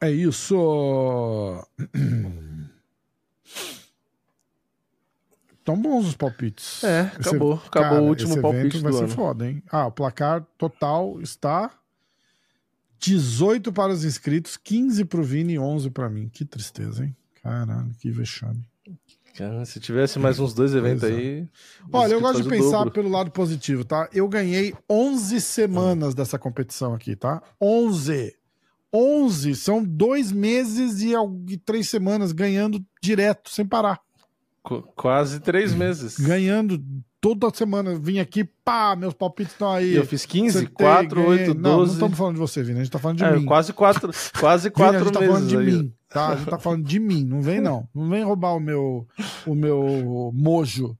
[0.00, 1.66] É isso.
[5.64, 6.84] Tão bons os palpites.
[6.84, 7.54] É, Esse- acabou.
[7.54, 9.12] Acabou cara, o último esse palpite vai do ser ano.
[9.14, 9.62] foda, hein?
[9.70, 11.70] Ah, o placar total está
[13.00, 16.28] 18 para os inscritos, 15 pro Vini e 11 para mim.
[16.28, 17.16] Que tristeza, hein?
[17.42, 18.64] Caralho, que vexame.
[19.36, 21.16] Cara, se tivesse mais uns dois eventos Pois é.
[21.16, 21.48] aí.
[21.92, 22.90] Olha, eu os gosto de pensar o dobro.
[22.92, 24.08] pelo lado positivo, tá?
[24.12, 27.42] Eu ganhei 11 semanas dessa competição aqui, tá?
[27.60, 28.32] 11.
[28.92, 34.00] 11 são dois meses e três semanas ganhando direto, sem parar.
[34.64, 36.18] Qu- Quase três meses.
[36.18, 36.82] Ganhando
[37.20, 37.94] toda semana.
[37.98, 39.94] Vim aqui, pá, meus palpites estão aí.
[39.94, 41.48] Eu fiz 15, Acertei, 4, ganhei.
[41.48, 41.92] 8, Não, não 12.
[41.92, 42.80] estamos falando de você, Vini.
[42.80, 43.44] A gente tá falando de É, mim.
[43.44, 44.10] quase quatro,
[44.40, 45.66] quase Vini, a quatro gente tá falando meses de aí.
[45.82, 46.28] mim, tá?
[46.30, 47.24] A gente tá falando de mim.
[47.24, 47.86] Não vem, não.
[47.94, 49.06] Não vem roubar o meu,
[49.46, 50.96] o meu mojo.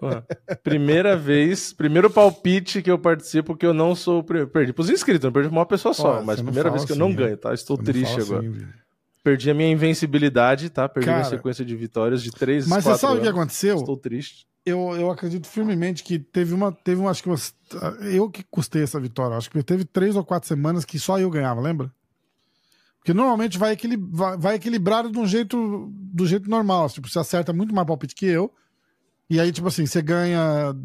[0.00, 0.26] Porra,
[0.64, 4.22] Primeira vez, primeiro palpite que eu participo que eu não sou.
[4.22, 6.16] Perdi pros inscritos, não perdi pra uma pessoa só.
[6.16, 7.16] Olha, mas não primeira vez que eu assim, não hein?
[7.16, 7.54] ganho, tá?
[7.54, 8.40] Estou não triste agora.
[8.48, 8.66] assim.
[9.24, 10.86] Perdi a minha invencibilidade, tá?
[10.86, 13.78] Perdi Cara, minha sequência de vitórias de três, Mas você sabe o que aconteceu?
[13.78, 14.46] Estou triste.
[14.66, 17.54] eu, eu acredito firmemente que teve uma, teve uma, acho que umas,
[18.12, 21.30] eu que custei essa vitória, acho que teve três ou quatro semanas que só eu
[21.30, 21.90] ganhava, lembra?
[22.98, 27.18] Porque normalmente vai, equili vai, vai equilibrado de um jeito, do jeito normal, tipo, você
[27.18, 28.52] acerta muito mais palpite que eu,
[29.30, 30.76] e aí, tipo assim, você ganha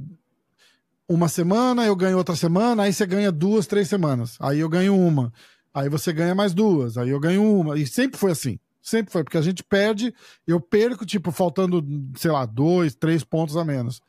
[1.10, 4.96] uma semana, eu ganho outra semana, aí você ganha duas, três semanas, aí eu ganho
[4.98, 5.34] uma,
[5.74, 8.60] aí você ganha mais duas, aí eu ganho uma, e sempre foi assim.
[8.82, 10.14] Sempre foi, porque a gente perde,
[10.48, 11.86] eu perco, tipo, faltando,
[12.16, 14.02] sei lá, dois, três pontos a menos.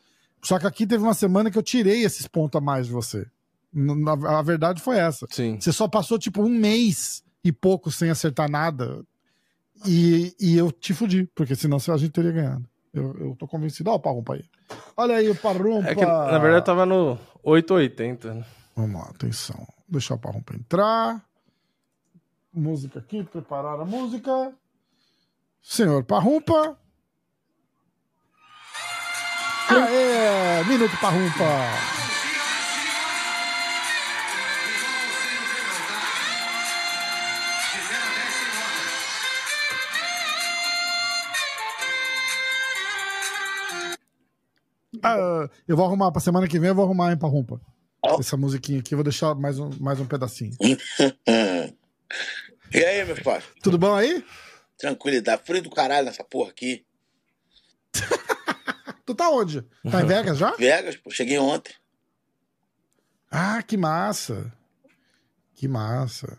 [0.43, 3.27] Só que aqui teve uma semana que eu tirei esses pontos a mais de você.
[3.73, 5.27] Na- a verdade foi essa.
[5.31, 5.59] Sim.
[5.61, 9.05] Você só passou, tipo, um mês e pouco sem acertar nada.
[9.87, 12.65] E, e eu te fudi, porque senão a gente teria ganhado.
[12.93, 13.91] Eu, eu tô convencido.
[13.91, 14.45] Olha o Parrumpa aí.
[14.97, 15.89] Olha aí o Parrumpa.
[15.89, 18.35] É que, na verdade, eu tava no 880.
[18.35, 18.45] né?
[18.77, 19.67] Vamos lá, atenção.
[19.89, 21.23] Deixar o Parrumpa entrar.
[22.53, 24.53] Música aqui, preparar a música.
[25.63, 26.77] Senhor Parrumpa.
[29.69, 30.65] Aê!
[30.65, 31.45] Minuto Parrumpa.
[45.03, 47.61] Ah, eu vou arrumar pra semana que vem, eu vou arrumar, hein, Parrumpa.
[48.19, 50.57] Essa musiquinha aqui, vou deixar mais um, mais um pedacinho.
[52.73, 53.45] E aí, meus pais?
[53.63, 54.25] Tudo bom aí?
[54.79, 55.43] Tranquilidade.
[55.45, 56.85] Frio do caralho nessa porra aqui.
[59.05, 59.63] Tu tá onde?
[59.91, 60.53] Tá em Vegas já?
[60.53, 61.75] Vegas, pô, cheguei ontem.
[63.29, 64.53] Ah, que massa.
[65.55, 66.39] Que massa.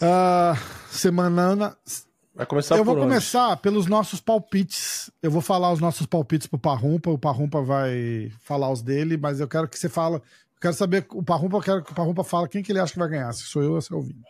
[0.00, 0.54] Ah,
[0.90, 1.76] semanana.
[2.34, 3.04] Vai começar eu vou onde?
[3.04, 5.10] começar pelos nossos palpites.
[5.22, 7.10] Eu vou falar os nossos palpites pro Parrumpa.
[7.10, 10.22] O Parrumpa vai falar os dele, mas eu quero que você fala.
[10.62, 13.08] Quero saber, o Parrumpa, quero que o Parrumpa fala quem que ele acha que vai
[13.08, 13.32] ganhar.
[13.32, 14.22] Se sou eu ou se é o Vini.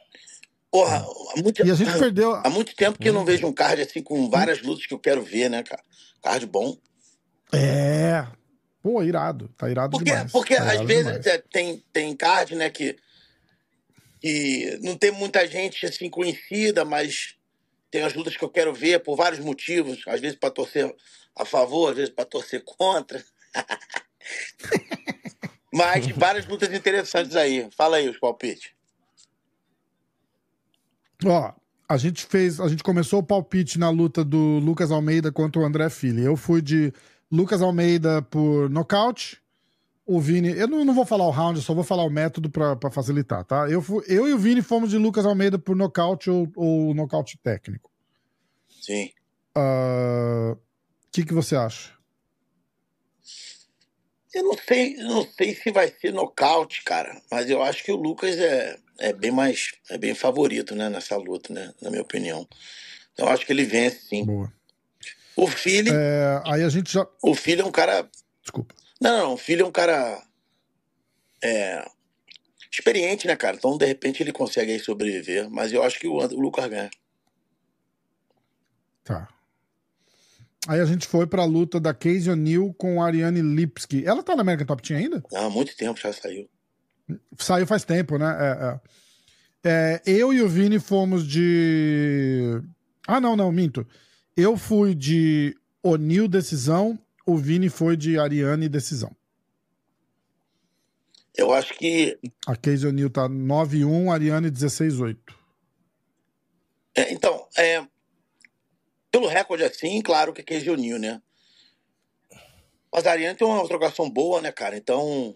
[0.71, 0.97] Porra,
[1.37, 2.33] há muito, E a gente perdeu.
[2.35, 4.99] há muito tempo que eu não vejo um card assim com várias lutas que eu
[4.99, 5.83] quero ver, né, cara?
[6.23, 6.75] Card bom.
[7.53, 8.27] É.
[8.83, 9.49] Pô, irado.
[9.59, 10.33] Tá irado Porque, demais.
[10.33, 12.97] porque Tá às vezes é, tem, tem card, né, que,
[14.19, 17.37] que não tem muita gente assim conhecida, mas
[17.91, 20.03] tem as lutas que eu quero ver por vários motivos.
[20.09, 20.91] Às vezes pra torcer
[21.37, 23.23] a favor, às vezes pra torcer contra.
[25.73, 27.69] mas várias lutas interessantes aí.
[27.77, 28.73] Fala aí os palpites.
[31.25, 31.53] Ó,
[31.89, 35.65] a gente fez, a gente começou o palpite na luta do Lucas Almeida contra o
[35.65, 36.23] André Fili.
[36.23, 36.93] Eu fui de
[37.31, 39.41] Lucas Almeida por nocaute.
[40.05, 42.51] O Vini, eu não, não vou falar o round, eu só vou falar o método
[42.51, 43.71] pra pra facilitar, tá?
[43.71, 47.39] Eu, fui, eu e o Vini fomos de Lucas Almeida por nocaute ou, ou nocaute
[47.39, 47.91] técnico.
[48.69, 49.11] Sim.
[49.57, 50.57] O
[51.13, 51.93] que, que você acha?
[54.35, 57.97] Eu não sei, não sei se vai ser nocaute, cara, mas eu acho que o
[57.97, 62.49] Lucas é, é bem mais, é bem favorito, né, nessa luta, né, na minha opinião.
[63.13, 64.25] Então eu acho que ele vence, sim.
[64.25, 64.51] Boa.
[65.37, 67.07] O filho, É, aí a gente já.
[67.23, 68.09] o filho é um cara,
[68.43, 68.75] Desculpa.
[69.01, 70.23] não, não, o filho é um cara
[71.43, 71.85] é,
[72.71, 73.57] experiente, né, cara?
[73.57, 76.91] Então de repente ele consegue aí sobreviver, mas eu acho que o, o Lucas ganha.
[79.05, 79.29] Tá.
[80.69, 84.05] Aí a gente foi pra luta da Casey O'Neill com a Ariane Lipski.
[84.07, 85.23] Ela tá na American Top Team ainda?
[85.35, 86.49] Há muito tempo já saiu.
[87.37, 88.37] Saiu faz tempo, né?
[88.39, 88.81] É, é.
[89.65, 92.61] É, eu e o Vini fomos de.
[93.07, 93.87] Ah, não, não, minto.
[94.37, 99.15] Eu fui de O'Neill decisão, o Vini foi de Ariane decisão.
[101.35, 105.17] Eu acho que A Casey O'Neill tá 9-1, Ariane 16-8.
[106.95, 107.87] É, então, é,
[109.13, 111.23] pelo recorde assim, claro que é O'Neill, né?
[112.93, 114.77] Mas a Ariane tem uma trocação boa, né, cara?
[114.77, 115.35] Então,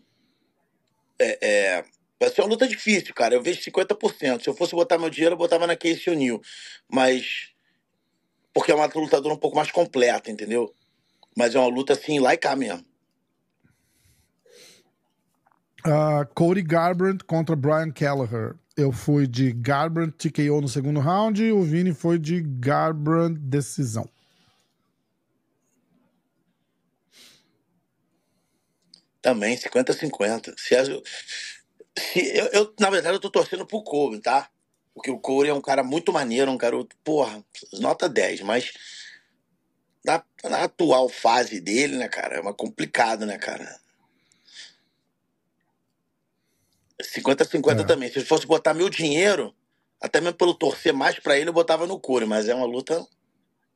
[1.18, 1.84] é, é,
[2.18, 3.34] Vai ser uma luta difícil, cara.
[3.34, 4.42] Eu vejo 50%.
[4.42, 6.40] Se eu fosse botar meu dinheiro, eu botava na Casey O'Neill.
[6.88, 7.52] Mas.
[8.54, 10.74] Porque é uma lutadora um pouco mais completa, entendeu?
[11.36, 12.85] Mas é uma luta assim, lá e cá mesmo.
[15.86, 18.56] Uh, Cody Garbrandt contra Brian Kelleher.
[18.76, 24.08] Eu fui de Garbrandt TKO no segundo round o Vini foi de Garbrandt decisão.
[29.22, 30.54] Também, 50-50.
[30.58, 34.50] Se, se eu, eu, na verdade, eu tô torcendo pro Cody, tá?
[34.92, 37.44] Porque o Corey é um cara muito maneiro, um garoto, porra,
[37.74, 38.72] nota 10, mas
[40.04, 43.78] na, na atual fase dele, né, cara, é uma complicado, né, cara?
[47.02, 47.84] 50-50 é.
[47.84, 48.10] também.
[48.10, 49.54] Se eu fosse botar meu dinheiro,
[50.00, 53.06] até mesmo pelo torcer mais para ele, eu botava no Corey, mas é uma luta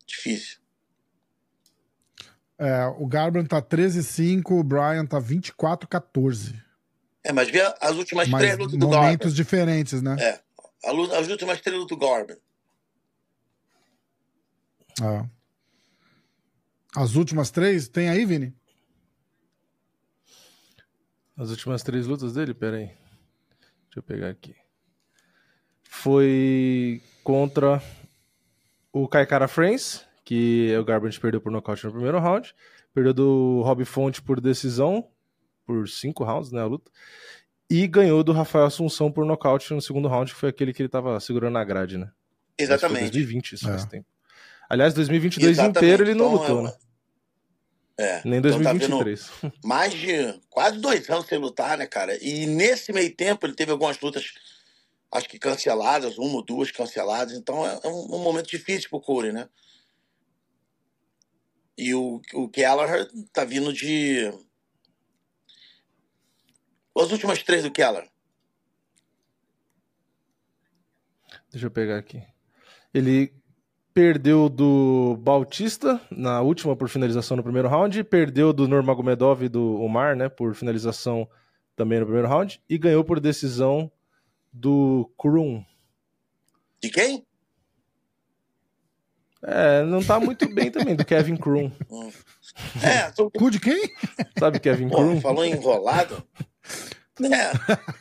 [0.06, 0.58] difícil.
[2.58, 6.54] É, o Garbrandt tá 13-5, o Brian tá 24-14.
[7.24, 9.06] É, mas vê as últimas mas três lutas do Garbrandt.
[9.06, 10.16] Momentos diferentes, né?
[10.20, 10.40] É.
[10.84, 12.42] As últimas três lutas do Garbrandt.
[15.02, 15.24] É.
[16.94, 17.88] As últimas três?
[17.88, 18.54] Tem aí, Vini?
[21.36, 22.52] As últimas três lutas dele?
[22.52, 22.90] Pera aí.
[23.90, 24.54] Deixa eu pegar aqui.
[25.82, 27.82] Foi contra
[28.92, 32.54] o Kaikara France, que o Garbrandt perdeu por nocaute no primeiro round.
[32.94, 35.08] Perdeu do Rob Fonte por decisão,
[35.66, 36.88] por cinco rounds, né, a luta.
[37.68, 40.88] E ganhou do Rafael Assunção por nocaute no segundo round, que foi aquele que ele
[40.88, 42.12] tava segurando na grade, né?
[42.56, 43.10] Exatamente.
[43.10, 43.70] 2020, isso é.
[43.70, 44.06] faz tempo.
[44.68, 45.78] Aliás, 2022 Exatamente.
[45.78, 46.72] inteiro ele não então, lutou, é né?
[48.00, 48.22] É.
[48.24, 49.30] Nem 2023.
[49.38, 52.16] Então tá mais de quase dois anos sem lutar, né, cara?
[52.24, 54.32] E nesse meio tempo ele teve algumas lutas,
[55.12, 57.34] acho que canceladas, uma ou duas canceladas.
[57.34, 59.50] Então é um, um momento difícil pro Corey, né?
[61.76, 64.32] E o, o Keller tá vindo de.
[66.96, 68.08] As últimas três do Keller.
[71.50, 72.22] Deixa eu pegar aqui.
[72.94, 73.32] Ele
[73.92, 79.80] perdeu do Bautista na última por finalização no primeiro round, perdeu do Nurmagomedov e do
[79.80, 81.28] Omar, né, por finalização
[81.76, 83.90] também no primeiro round, e ganhou por decisão
[84.52, 85.64] do Krum.
[86.82, 87.24] De quem?
[89.42, 91.72] É, não tá muito bem também, do Kevin Krum.
[91.90, 92.10] Hum.
[92.82, 93.30] É, tô...
[93.30, 93.90] Cu de quem?
[94.38, 95.20] Sabe Kevin Pô, Krum?
[95.20, 96.22] Falou enrolado?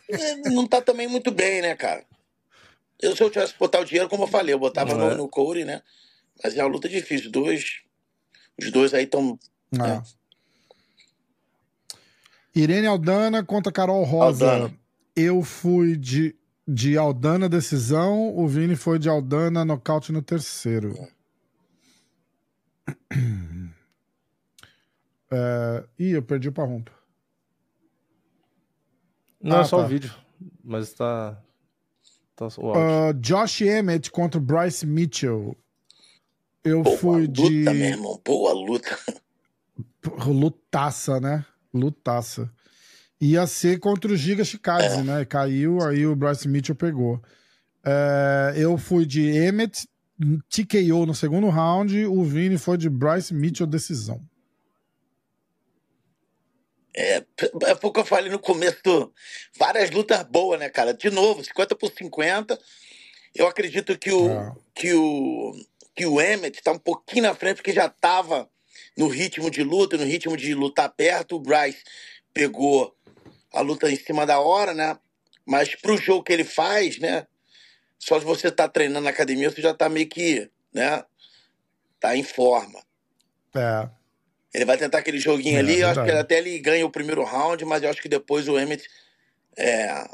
[0.09, 2.03] é, não tá também muito bem, né, cara?
[3.01, 5.15] Eu, se eu tivesse que botar o dinheiro, como eu falei, eu botava no, é.
[5.15, 5.81] no Corey, né?
[6.43, 7.31] Mas é uma luta difícil.
[7.31, 7.81] Dois,
[8.59, 9.39] os dois aí estão.
[9.73, 9.77] É.
[9.77, 10.03] Né?
[12.55, 14.51] Irene Aldana contra Carol Rosa.
[14.51, 14.79] Aldana.
[15.15, 16.35] Eu fui de,
[16.67, 20.93] de Aldana decisão, o Vini foi de Aldana nocaute no terceiro.
[25.31, 25.83] É.
[25.99, 26.91] Ih, eu perdi o parrumpa.
[29.41, 29.85] Não, é ah, é só tá.
[29.85, 30.13] o vídeo.
[30.63, 31.41] Mas tá,
[32.47, 35.55] Uh, Josh Emmett contra Bryce Mitchell.
[36.63, 37.49] Eu Boa fui luta, de.
[37.49, 38.21] Meu irmão.
[38.23, 38.97] Boa luta.
[40.25, 41.45] Lutaça, né?
[41.73, 42.49] Lutaça.
[43.21, 45.03] Ia ser contra o Giga Chikadze, é.
[45.03, 45.25] né?
[45.25, 47.21] Caiu, aí o Bryce Mitchell pegou.
[47.83, 49.87] É, eu fui de Emmett,
[50.49, 52.05] TKO no segundo round.
[52.05, 54.21] O Vini foi de Bryce Mitchell decisão.
[57.01, 57.23] É,
[57.67, 59.13] é pouco eu falei no começo, do,
[59.57, 60.93] várias lutas boas, né, cara?
[60.93, 62.59] De novo, 50 por 50.
[63.33, 64.51] Eu acredito que o, é.
[64.75, 65.53] que o,
[65.95, 68.49] que o Emmett tá um pouquinho na frente, porque já tava
[68.97, 71.37] no ritmo de luta, no ritmo de lutar perto.
[71.37, 71.81] O Bryce
[72.33, 72.93] pegou
[73.53, 74.99] a luta em cima da hora, né?
[75.45, 77.25] Mas pro jogo que ele faz, né?
[77.97, 81.01] Só se você tá treinando na academia, você já tá meio que, né?
[81.97, 82.83] Tá em forma.
[83.55, 83.98] É.
[84.53, 87.23] Ele vai tentar aquele joguinho é, ali, eu acho que até ele ganha o primeiro
[87.23, 88.87] round, mas eu acho que depois o Emmett
[89.55, 90.09] é,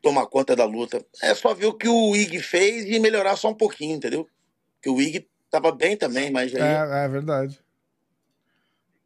[0.00, 1.04] toma conta da luta.
[1.22, 4.26] É só ver o que o Ig fez e melhorar só um pouquinho, entendeu?
[4.80, 6.62] Que o Ig tava bem também, mas aí...
[6.62, 7.58] É, é verdade.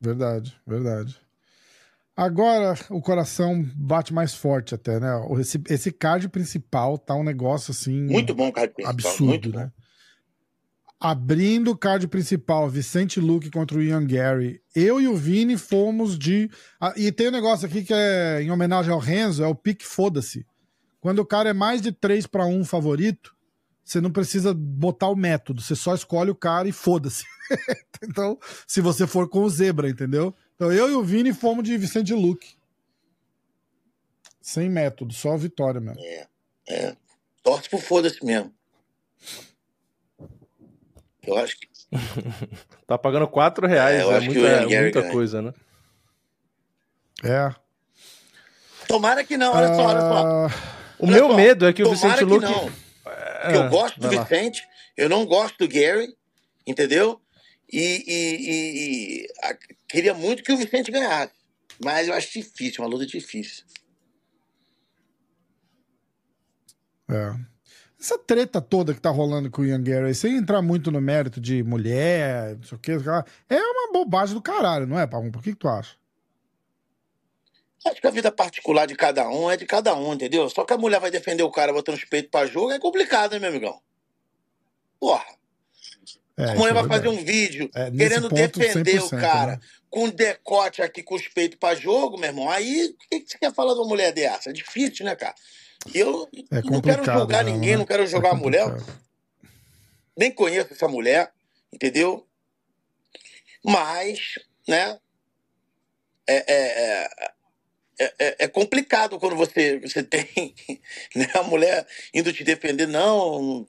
[0.01, 1.19] Verdade, verdade.
[2.17, 5.09] Agora o coração bate mais forte até, né?
[5.41, 8.01] Esse, esse card principal tá um negócio assim...
[8.03, 9.73] Muito bom card principal, absurdo, né?
[9.75, 9.80] Bom.
[11.03, 14.61] Abrindo o card principal, Vicente Luke contra o Ian Gary.
[14.75, 16.51] Eu e o Vini fomos de.
[16.79, 19.87] Ah, e tem um negócio aqui que é em homenagem ao Renzo, é o pique
[19.87, 20.45] foda-se.
[21.01, 23.35] Quando o cara é mais de 3 para 1 favorito,
[23.83, 27.25] você não precisa botar o método, você só escolhe o cara e foda-se.
[28.05, 30.35] então, se você for com o zebra, entendeu?
[30.55, 32.55] Então eu e o Vini fomos de Vicente Luke.
[34.43, 35.99] Sem método, só vitória mesmo.
[35.99, 36.29] É,
[36.69, 36.97] é.
[37.43, 38.53] Torce pro foda-se mesmo.
[41.27, 41.69] Eu acho que.
[42.87, 45.53] tá pagando 4 reais, é, é muita, muita coisa, né?
[47.23, 47.55] É.
[48.89, 50.27] Tomara que não, olha só, olha só.
[50.27, 50.47] Ah,
[50.99, 52.45] O Olha meu só, medo é que o tomara Vicente que Luque.
[52.47, 52.73] não.
[53.13, 54.09] É, eu gosto do.
[54.09, 54.63] Vicente,
[54.97, 56.15] eu não gosto do Gary,
[56.67, 57.21] entendeu?
[57.73, 59.57] E, e- e- e, a-
[59.89, 61.33] queria muito que o Vicente ganhasse.
[61.83, 63.65] Mas eu acho difícil, uma luta difícil.
[67.09, 67.50] é.
[68.01, 71.39] Essa treta toda que tá rolando com o Ian Gary, sem entrar muito no mérito
[71.39, 75.39] de mulher, não sei o que, é uma bobagem do caralho, não é, Parrumpa?
[75.39, 75.97] O que, que tu acha?
[77.87, 80.49] Acho que a vida particular de cada um é de cada um, entendeu?
[80.49, 83.33] Só que a mulher vai defender o cara botando os peitos pra jogo é complicado,
[83.33, 83.81] né, meu amigão?
[84.99, 85.25] Porra,
[86.39, 89.53] É, a mulher é vai fazer um vídeo É, querendo ponto, defender o 100%, cara
[89.53, 89.61] né?
[89.91, 92.49] com decote aqui com os peitos pra jogo, meu irmão.
[92.49, 94.49] Aí, o que, que você quer falar de uma mulher dessa?
[94.51, 95.35] É difícil, né, cara?
[95.87, 97.77] E Eu É não quero julgar ninguém, né?
[97.79, 98.67] não quero jogar É a mulher,
[100.17, 101.33] nem conheço essa mulher,
[101.73, 102.27] entendeu?
[103.65, 104.39] Mas,
[104.69, 105.01] né?
[106.27, 107.11] É, é, é,
[107.99, 110.55] é- é- é complicado quando você, você tem
[111.17, 113.67] né, a mulher indo te defender, não.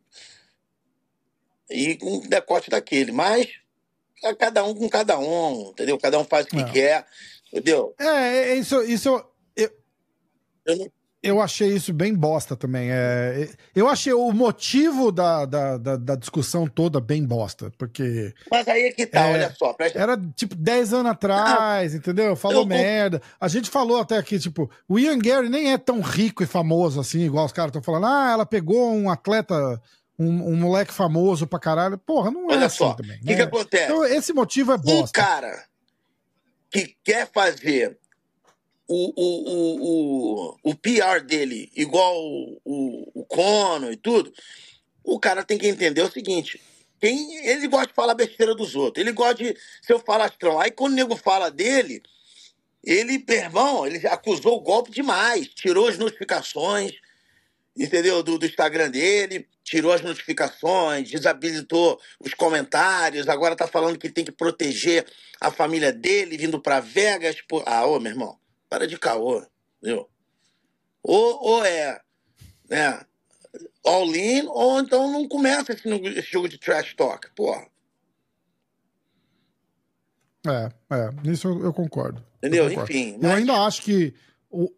[1.69, 3.11] E com um decote daquele.
[3.11, 3.47] Mas
[4.23, 5.97] é cada um com cada um, entendeu?
[5.99, 6.71] Cada um faz o que É.
[6.71, 7.07] quer,
[7.47, 7.95] entendeu?
[7.99, 8.05] É,
[8.51, 9.09] é, isso, isso
[9.55, 9.71] eu,
[10.65, 10.91] Eu não-
[11.23, 12.89] eu achei isso bem bosta também.
[12.91, 18.67] É, eu achei o motivo da, da, da, da discussão toda bem bosta, porque Mas
[18.67, 19.33] aí é que tá, É.
[19.33, 19.71] olha só.
[19.73, 19.99] Presta...
[19.99, 22.35] era tipo 10 anos atrás, entendeu?
[22.35, 23.21] Falou eu- merda.
[23.39, 26.99] A gente falou até aqui, tipo, o Ian Gary nem é tão rico e famoso
[26.99, 28.07] assim, igual os caras estão falando.
[28.07, 29.79] Ah, ela pegou um atleta,
[30.17, 31.97] um, um moleque famoso pra caralho.
[31.99, 33.17] Porra, não é Olha assim só, também.
[33.17, 33.35] o que, né?
[33.35, 33.83] que acontece?
[33.85, 35.19] Então, esse motivo é um bosta.
[35.21, 35.65] cara
[36.71, 37.99] que quer fazer
[38.93, 44.33] o, o, o, o, PR dele igual o, o, Cono e tudo,
[45.01, 46.61] o cara tem que entender o seguinte.
[46.99, 49.01] Quem, ele gosta de falar besteira dos outros.
[49.01, 50.59] Ele gosta de ser o falastrão.
[50.59, 52.03] Aí quando o nego fala dele,
[52.83, 55.47] ele, irmão, ele acusou o golpe demais.
[55.47, 56.91] Tirou as notificações,
[57.77, 58.21] entendeu?
[58.21, 64.25] Do, do Instagram dele, tirou as notificações, desabilitou os comentários, agora tá falando que tem
[64.25, 65.05] que proteger
[65.39, 67.37] a família dele vindo pra Vegas.
[67.47, 68.40] Pô, ah, ô, meu irmão,
[68.71, 69.43] para de caô,
[69.81, 70.09] entendeu?
[71.03, 71.99] Ou, ou é,
[72.69, 73.01] né,
[73.85, 77.67] all in, ou então não começa esse, esse jogo de trash talk, porra.
[80.47, 82.23] É, é, nisso eu, eu concordo.
[82.37, 82.63] Entendeu?
[82.63, 82.91] Eu concordo.
[82.93, 84.13] Enfim, Eu mas- ainda acho que
[84.49, 84.71] o,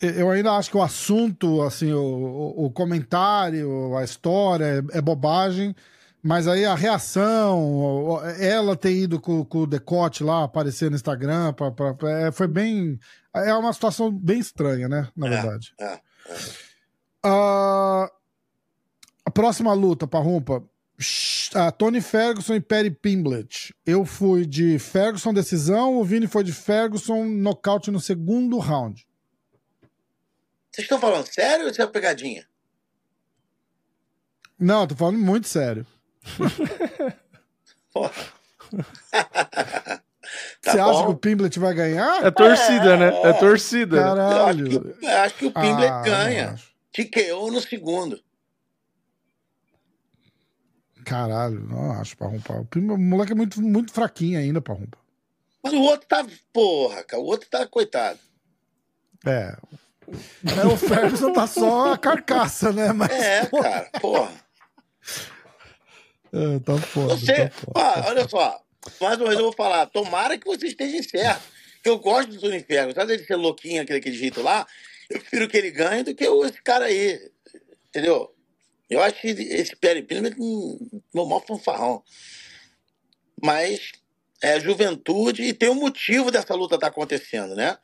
[0.00, 5.00] eu ainda acho que o assunto, assim, o, o- o comentário, a história é, é
[5.02, 5.76] bobagem,
[6.22, 11.52] mas aí a reação, ela ter ido com, com o decote lá aparecer no Instagram,
[11.52, 12.98] pra, pra- pra- é, foi bem.
[13.34, 15.08] É uma situação bem estranha, né?
[15.16, 15.74] Na É, verdade.
[15.80, 16.00] é,
[17.24, 18.10] Ah,
[19.24, 20.62] a próxima luta, Parrumpa.
[21.54, 23.74] A Tony Ferguson e Perry Pimblett.
[23.84, 29.04] Eu fui de Ferguson decisão, o Vini foi de Ferguson nocaute no segundo round.
[30.70, 32.46] Vocês estão falando sério ou isso é uma pegadinha?
[34.58, 35.84] Não, tô falando muito sério.
[37.92, 38.12] Porra.
[40.62, 42.24] Você Tá acha que o Pimblett vai ganhar?
[42.24, 43.08] É torcida, né?
[43.22, 43.32] É É.
[43.34, 43.96] torcida.
[43.96, 44.68] Eu acho Caralho.
[44.94, 46.54] que, eu acho que o Pimblet Ah, ganha.
[46.92, 48.22] TKO no segundo.
[51.04, 52.54] Caralho, não acho, Parrumpa.
[52.54, 54.96] O, Pimblett- o moleque é muito, muito fraquinho ainda, Parrumpa.
[55.62, 56.24] Mas o outro tá.
[56.52, 57.22] Porra, cara.
[57.22, 58.18] O outro tá coitado.
[59.26, 59.56] É.
[60.44, 62.92] É, o Ferguson tá só a carcaça, né?
[62.92, 63.90] Mas, É, cara.
[64.00, 64.32] Porra.
[66.32, 67.16] É, tá foda.
[67.16, 67.48] Você.
[67.48, 68.62] tá foda, Ah, tá olha só.
[69.00, 69.86] Mais uma vez eu vou falar.
[69.86, 71.42] Tomara que você esteja certo.
[71.82, 72.98] Que eu gosto do Tony Ferguson.
[72.98, 74.66] Sabe ele ser louquinho aquele, daquele jeito lá?
[75.10, 77.30] Eu prefiro que ele ganhe do que esse cara aí.
[77.88, 78.34] Entendeu?
[78.88, 80.78] Eu acho que esse Perry Pimblett um
[81.14, 82.02] um maior fanfarrão.
[83.42, 83.92] Mas
[84.42, 87.78] é juventude e tem um motivo dessa luta estar acontecendo, né?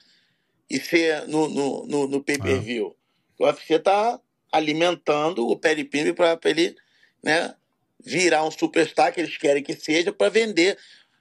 [0.68, 2.96] E ser no, no, no, no pay-per-view.
[3.38, 4.20] O UFC tá
[4.50, 6.76] alimentando o Perry Pimblett para ele
[7.22, 7.54] né,
[8.00, 10.78] virar um superstar que eles querem que seja para vender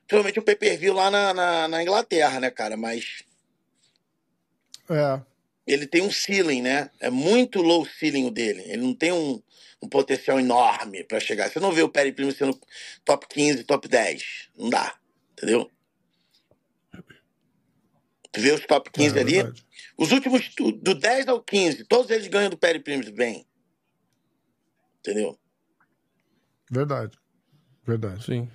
[0.07, 2.77] principalmente o pay-per-view lá na, na, na Inglaterra, né, cara?
[2.77, 3.23] Mas
[4.89, 5.21] É.
[5.65, 6.89] ele tem um ceiling, né?
[6.99, 8.63] É muito low ceiling o dele.
[8.65, 9.41] Ele não tem um,
[9.81, 11.49] um potencial enorme para chegar.
[11.49, 12.57] Você não vê o Perry Primo sendo
[13.03, 14.49] top 15, top 10.
[14.57, 14.97] Não dá,
[15.33, 15.69] entendeu?
[18.31, 19.65] Tu vê os top 15 é ali, verdade.
[19.97, 23.45] os últimos, do do 10 ao 15, todos eles ganham do Perry Primo bem.
[24.99, 25.37] Entendeu?
[26.69, 27.17] Verdade.
[27.85, 28.25] Verdade.
[28.25, 28.49] Sim.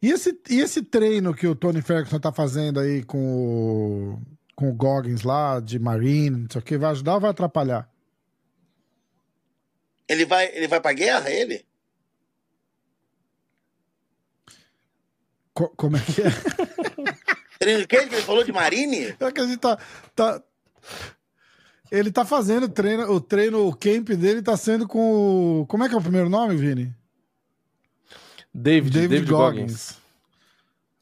[0.00, 4.22] E esse, e esse treino que o Tony Ferguson tá fazendo aí com o,
[4.54, 7.90] com o Goggins lá, de Marine, não sei o que, vai ajudar ou vai atrapalhar?
[10.08, 11.66] Ele vai, ele vai pra guerra, ele?
[15.52, 16.30] Co- como é que é?
[17.58, 18.06] Treino de quê?
[18.06, 19.16] Que ele falou de Marine?
[19.18, 19.76] É que a gente tá.
[20.14, 20.42] tá...
[21.90, 25.66] Ele tá fazendo treino, o treino, o camp dele tá sendo com o.
[25.66, 26.94] Como é que é o primeiro nome, Vini?
[28.62, 29.60] David, David, David Goggins.
[29.62, 29.98] Goggins.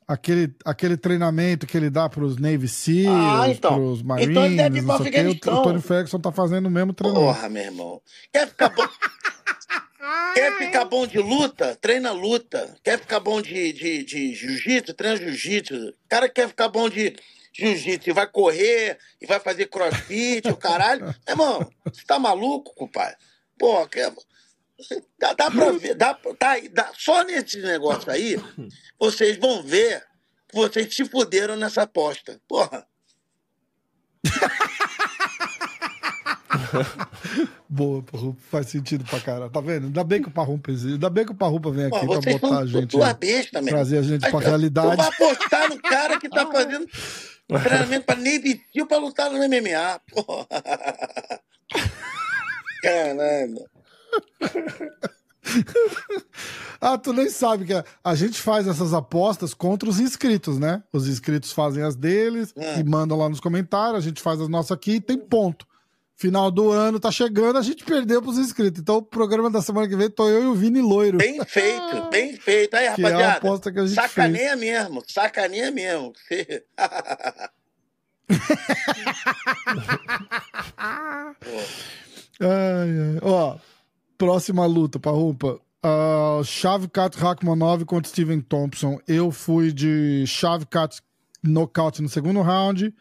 [0.08, 3.74] Aquele, aquele treinamento que ele dá pros Navy Seals, Ah, então.
[3.74, 4.78] pros Marines, Então ele deve
[5.30, 7.34] ir pro o Tony Ferguson tá fazendo o mesmo treinamento.
[7.34, 8.00] Porra, meu irmão.
[8.32, 8.86] Quer ficar bom?
[10.34, 11.76] Quer ficar bom de luta?
[11.80, 12.76] Treina luta.
[12.84, 14.94] Quer ficar bom de, de, de jiu-jitsu?
[14.94, 15.74] Treina jiu-jitsu.
[15.74, 17.16] O cara quer ficar bom de
[17.52, 21.06] jiu-jitsu e vai correr e vai fazer crossfit, o caralho.
[21.06, 23.16] Meu irmão, você tá maluco, compadre?
[23.58, 24.12] Pô, quer...
[25.18, 28.36] Dá, dá pra ver, dá, tá, dá, só nesse negócio aí,
[29.00, 30.02] vocês vão ver
[30.48, 32.38] que vocês se fuderam nessa aposta.
[32.46, 32.86] Porra,
[37.68, 39.50] Boa, Parrupa, faz sentido pra caralho.
[39.50, 39.86] Tá vendo?
[39.86, 40.94] Ainda bem que o Parrupa existe.
[40.94, 42.96] Ainda bem que o Parrupa vem pô, aqui pra vocês botar a gente.
[43.18, 43.76] bestas, mesmo.
[43.76, 44.96] Trazer a gente pra Tu realidade.
[44.96, 46.86] vai apostar no cara que tá fazendo
[47.62, 50.00] treinamento pra Navy Seal pra lutar no MMA.
[50.10, 50.46] Porra.
[52.82, 53.68] Caralho.
[56.80, 60.82] Ah, tu nem sabe que a, a gente faz essas apostas contra os inscritos, né?
[60.92, 62.80] Os inscritos fazem as deles É.
[62.80, 65.66] e mandam lá nos comentários, a gente faz as nossas aqui e tem ponto.
[66.18, 68.80] Final do ano tá chegando, a gente perdeu pros inscritos.
[68.80, 71.18] Então o programa da semana que vem tô eu e o Vini Loiro.
[71.18, 72.74] Bem feito, bem feito.
[72.74, 73.32] Aí, Que é a rapaziada.
[73.38, 76.12] aposta que a gente sacaneia mesmo, sacaneia mesmo.
[82.40, 83.18] Ai, ai.
[83.22, 83.56] Ó,
[84.16, 85.60] próxima luta, Parrupa.
[85.84, 88.98] Uh, Shavkat Rakhmonov contra Steven Thompson.
[89.06, 91.00] Eu fui de Shavkat
[91.42, 92.92] nocaute no segundo round.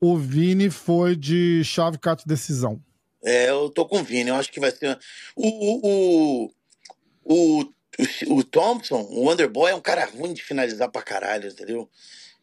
[0.00, 2.82] O Vini foi de Shavkat decisão.
[3.24, 4.98] É, eu tô com o Vini, eu acho que vai ser.
[5.34, 6.50] O, o,
[7.24, 11.88] o, o, o Thompson, o Underboy, é um cara ruim de finalizar pra caralho, entendeu?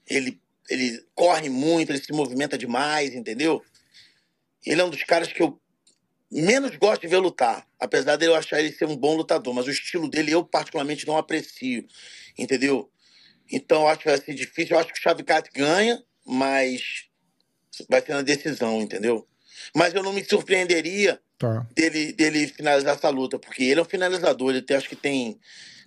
[0.08, 0.40] Ele,
[0.70, 3.62] ele corre muito, ele se movimenta demais, entendeu?
[4.66, 5.60] Ele é um dos caras que eu
[6.32, 7.68] menos gosto de ver lutar.
[7.80, 11.06] Apesar de eu achar ele ser um bom lutador, mas o estilo dele eu particularmente
[11.06, 11.86] não aprecio,
[12.38, 12.90] entendeu?
[13.52, 14.76] Então eu acho que vai ser difícil.
[14.76, 17.06] Eu acho que o Chavicat ganha, mas
[17.90, 19.28] vai ser na decisão, entendeu?
[19.76, 21.66] Mas eu não me surpreenderia Tá.
[21.76, 24.52] dele, dele finalizar essa luta, porque ele é um finalizador.
[24.52, 25.40] Ele tem, acho que tem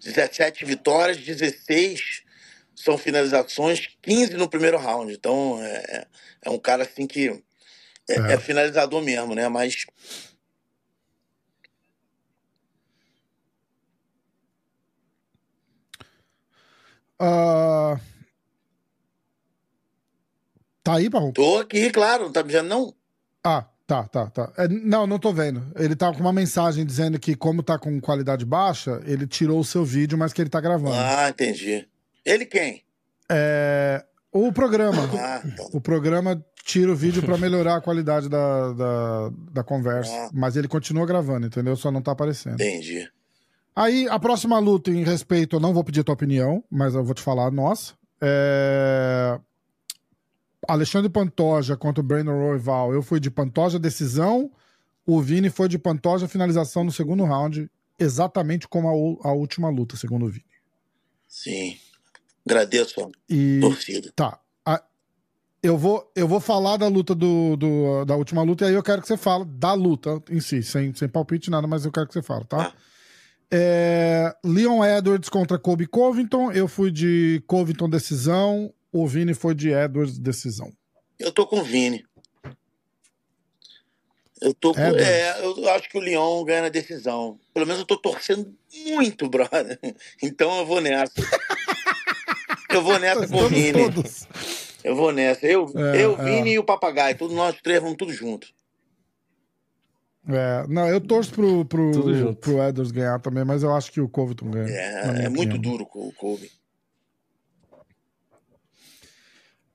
[0.03, 2.23] 17 vitórias, 16
[2.75, 5.13] são finalizações, 15 no primeiro round.
[5.13, 6.07] Então é,
[6.43, 7.29] é um cara assim que
[8.11, 8.33] é, É.
[8.33, 9.49] é finalizador mesmo, né?
[9.49, 9.87] Mas
[17.19, 17.99] Ah,
[20.83, 21.33] Tá aí, Parrupa?
[21.41, 22.95] tô aqui, claro, não tá me dizendo não?
[23.43, 24.53] Ah, tá, tá, tá.
[24.59, 25.63] É, não, não tô vendo.
[25.77, 29.65] Ele tá com uma mensagem dizendo que, como tá com qualidade baixa, ele tirou o
[29.65, 30.95] seu vídeo, mas que ele tá gravando.
[30.95, 31.89] Ah, entendi.
[32.23, 32.85] Ele quem?
[33.31, 35.09] É, o programa.
[35.19, 35.71] Ah, então.
[35.73, 40.13] O programa tira o vídeo pra melhorar a qualidade da, da, da conversa.
[40.13, 40.31] Ah.
[40.35, 41.77] Mas ele continua gravando, entendeu?
[41.77, 42.55] Só não tá aparecendo.
[42.61, 43.09] entendi.
[43.77, 47.05] Aí, a próxima luta, em respeito, eu não vou pedir a tua opinião, mas eu
[47.05, 47.95] vou te falar a nossa.
[48.21, 49.39] É...
[50.69, 52.93] Alexandre Pantoja contra o Brandon Royval.
[52.93, 54.51] Eu fui de Pantoja decisão,
[55.07, 57.69] o Vini foi de Pantoja finalização no segundo round,
[57.99, 58.89] exatamente como
[59.23, 60.45] a, a última luta, segundo o Vini.
[61.29, 61.77] Sim.
[62.47, 64.13] Agradeço E torcida.
[64.15, 64.39] tá.
[64.65, 64.83] a-
[65.63, 68.83] eu, vou, eu vou falar da luta do, do- da última luta e aí eu
[68.83, 72.07] quero que você fale da luta em si, sem, sem palpite nada, mas eu quero
[72.07, 72.67] que você fale, tá?
[72.69, 72.73] Ah.
[73.57, 76.51] É, Leon Edwards contra Kobe Covington.
[76.51, 78.75] Eu fui de Covington decisão.
[78.93, 80.73] O Vini foi de Edwards decisão.
[81.21, 82.05] Eu tô com o Vini.
[84.41, 87.39] Eu tô com, É, eu acho que o Leão ganha na decisão.
[87.53, 88.53] Pelo menos eu tô torcendo
[88.89, 89.79] muito, brother.
[90.21, 91.15] Então eu vou nessa.
[92.69, 93.73] Eu vou nessa com o Vini.
[93.73, 94.27] todos.
[94.83, 95.47] Eu vou nessa.
[95.47, 96.25] Eu, É, eu é.
[96.25, 97.17] Vini e o Papagaio.
[97.17, 98.49] Todos nós três vamos tudo junto.
[100.29, 104.09] É, não, eu torço pro, pro, pro Edwards ganhar também, mas eu acho que o
[104.09, 104.69] Covington ganha.
[104.69, 106.51] É, é muito duro com o Kobe.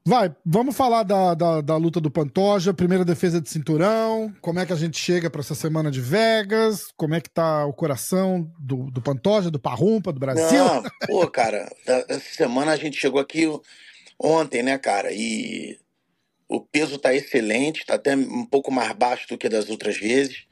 [0.10, 4.66] Vai, vamos falar da, da, da luta do Pantoja, primeira defesa de cinturão, como é
[4.66, 8.52] que a gente chega pra essa semana de Vegas, como é que tá o coração
[8.58, 10.66] do, do Pantoja, do Parrumpa, do Brasil.
[10.66, 13.46] Não, pô, cara, essa semana a gente chegou aqui
[14.18, 15.12] ontem, né, cara?
[15.12, 15.78] E
[16.50, 20.46] o peso tá excelente, tá até um pouco mais baixo do que das outras vezes.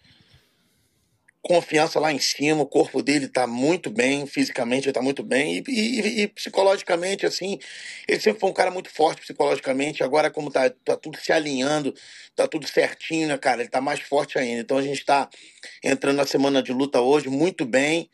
[1.41, 5.63] Confiança lá em cima, o corpo dele tá muito bem, fisicamente ele tá muito bem,
[5.67, 7.57] e, e- e psicologicamente, assim,
[8.07, 11.95] ele sempre foi um cara muito forte psicologicamente, agora como tá, tá tudo se alinhando,
[12.35, 13.61] tá tudo certinho, né, cara?
[13.61, 14.61] Ele tá mais forte ainda.
[14.61, 15.29] Então a gente tá
[15.83, 18.09] entrando na semana de luta hoje muito bem.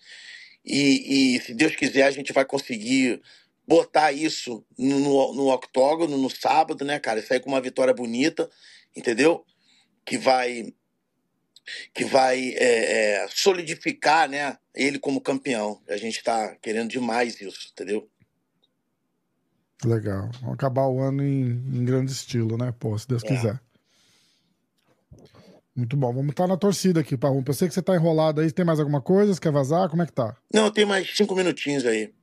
[0.65, 3.21] E, e, se Deus quiser, a gente vai conseguir
[3.67, 7.21] botar isso no, no, no octógono, no sábado, né, cara?
[7.21, 8.49] Sair com uma vitória bonita,
[8.95, 9.45] entendeu?
[10.05, 10.73] Que vai
[11.93, 15.81] que vai é, é, solidificar né, ele como campeão.
[15.87, 18.09] A gente está querendo demais isso, entendeu?
[19.85, 20.29] Legal.
[20.41, 22.73] Vamos acabar o ano em, em grande estilo, né?
[22.77, 23.27] Pô, se Deus é.
[23.27, 23.61] quiser.
[25.75, 26.13] Muito bom.
[26.13, 27.49] Vamos estar tá na torcida aqui, Parrumpa.
[27.49, 28.51] Eu sei que você está enrolado aí.
[28.51, 29.33] Tem mais alguma coisa?
[29.33, 29.89] Você quer vazar?
[29.89, 30.35] Como é que tá?
[30.53, 32.13] Não, tem mais cinco minutinhos aí.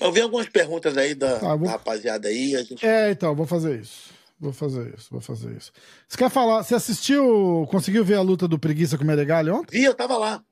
[0.00, 1.66] Eu vi algumas perguntas aí da, tá, vou...
[1.66, 2.50] da rapaziada aí.
[2.64, 2.86] Gente...
[2.86, 4.14] É, então, vou fazer isso.
[4.38, 5.72] Vou fazer isso, vou fazer isso.
[6.06, 6.62] Você quer falar?
[6.62, 9.78] Você assistiu, conseguiu ver a luta do Preguiça com o Meregali ontem?
[9.78, 10.44] Vi, eu tava lá.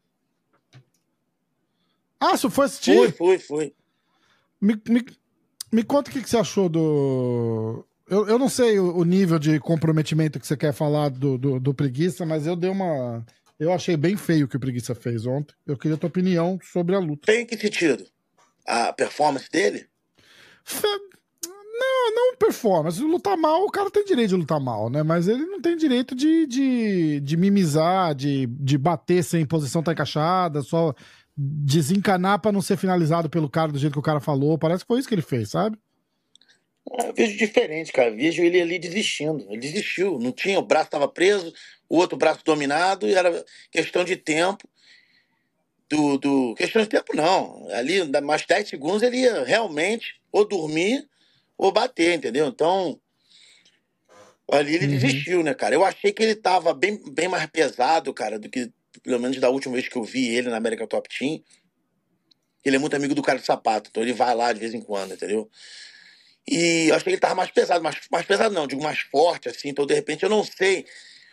[2.19, 2.97] Ah, você foi assistir?
[2.97, 3.75] Fui, fui, fui.
[4.59, 5.05] Me, me,
[5.71, 7.85] me conta o que, que você achou do.
[8.09, 11.61] Eu, eu não sei o, o, nível de comprometimento que você quer falar do, do,
[11.61, 13.25] do, Preguiça, mas eu dei uma.
[13.61, 15.55] Eu achei bem feio o que o Preguiça fez ontem.
[15.67, 17.27] Eu queria a tua opinião sobre a luta.
[17.27, 18.07] Tem que sentido?
[18.67, 19.87] A performance dele?
[20.65, 20.87] Fe...
[21.77, 23.01] Não, não performance.
[23.01, 25.03] Lutar mal, o cara tem direito de lutar mal, né?
[25.03, 29.93] Mas ele não tem direito de, de, de mimizar, de, de bater sem posição tá
[29.93, 30.95] encaixada, só
[31.37, 34.57] desencanar para não ser finalizado pelo cara do jeito que o cara falou.
[34.57, 35.77] Parece que foi isso que ele fez, sabe?
[36.93, 38.11] É, eu vejo diferente, cara.
[38.11, 39.45] Eu vejo ele ali desistindo.
[39.49, 40.19] Ele desistiu.
[40.19, 41.53] Não tinha, o braço estava preso,
[41.89, 44.69] o outro braço dominado, e era questão de tempo.
[45.89, 46.55] Do, do...
[46.55, 47.69] Questão de tempo, não.
[47.71, 51.07] Ali, mais 10 segundos, ele ia realmente ou dormir
[51.57, 52.47] ou bater, entendeu?
[52.47, 52.99] Então,
[54.51, 54.93] ali ele uhum.
[54.93, 55.75] desistiu, né, cara?
[55.75, 59.51] Eu achei que ele tava bem, bem mais pesado, cara, do que pelo menos da
[59.51, 61.43] última vez que eu vi ele na América Top Team.
[62.65, 64.81] Ele é muito amigo do cara de sapato, então ele vai lá de vez em
[64.81, 65.51] quando, entendeu?
[66.49, 69.49] E eu achei que ele tava mais pesado, mais, mais pesado não, digo mais forte,
[69.49, 70.87] assim, então de repente eu não sei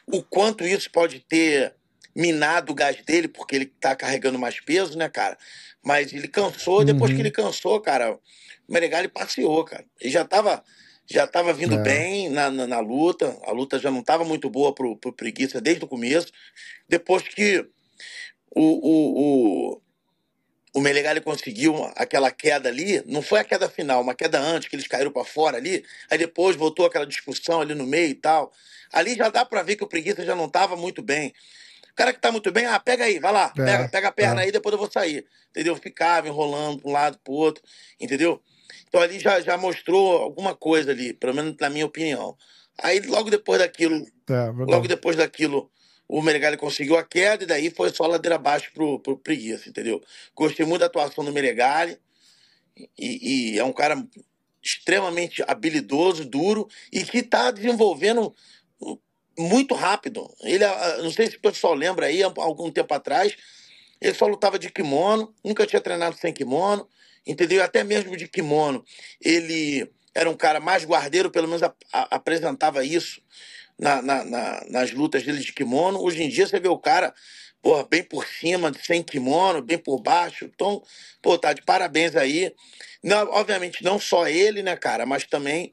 [0.07, 1.73] o quanto isso pode ter
[2.15, 5.37] minado o gás dele, porque ele tá carregando mais peso, né, cara?
[5.83, 7.15] Mas ele cansou, depois uhum.
[7.15, 8.19] que ele cansou, cara, o
[8.73, 9.85] Meregali passeou, cara.
[9.99, 10.63] Ele já tava,
[11.09, 11.81] já tava vindo é.
[11.81, 15.59] bem na, na, na, luta, a luta já não tava muito boa pro, pro Preguiça
[15.59, 16.31] desde o começo.
[16.87, 17.65] Depois que
[18.53, 19.81] o, o, o,
[20.75, 24.75] o Meregali conseguiu aquela queda ali, não foi a queda final, uma queda antes, que
[24.75, 28.51] eles caíram para fora ali, aí depois voltou aquela discussão ali no meio e tal.
[28.91, 31.33] Ali já dá para ver que o Preguiça já não tava muito bem.
[31.91, 34.11] O cara que tá muito bem, ah, pega aí, vai lá, é, pega, pega a
[34.11, 34.45] perna é.
[34.45, 35.25] aí, depois eu vou sair.
[35.49, 35.75] Entendeu?
[35.75, 37.63] Ficava enrolando para um lado, pro outro,
[37.99, 38.41] entendeu?
[38.87, 42.35] Então ali já, já mostrou alguma coisa ali, pelo menos na minha opinião.
[42.81, 45.69] Aí logo depois daquilo, é, logo depois daquilo,
[46.07, 50.01] o Meregali conseguiu a queda e daí foi só ladeira abaixo pro, pro Preguiça, entendeu?
[50.35, 51.97] Gostei muito da atuação do Meregali
[52.97, 53.95] e, e é um cara
[54.61, 58.35] extremamente habilidoso, duro e que está desenvolvendo
[59.37, 60.29] muito rápido.
[60.41, 60.65] Ele,
[61.01, 63.35] não sei se o pessoal lembra aí, algum tempo atrás,
[63.99, 66.87] ele só lutava de kimono, nunca tinha treinado sem kimono
[67.25, 67.63] entendeu?
[67.63, 68.83] Até mesmo de kimono.
[69.19, 73.21] Ele era um cara mais guardeiro, pelo menos a, a, apresentava isso
[73.79, 76.01] na, na, na, nas lutas dele de kimono.
[76.01, 77.13] Hoje em dia você vê o cara
[77.61, 80.45] porra, bem por cima, sem kimono, bem por baixo.
[80.45, 80.81] Então,
[81.21, 82.53] pô, tá de parabéns aí.
[83.03, 85.71] Não, obviamente, não só ele, né, cara, mas também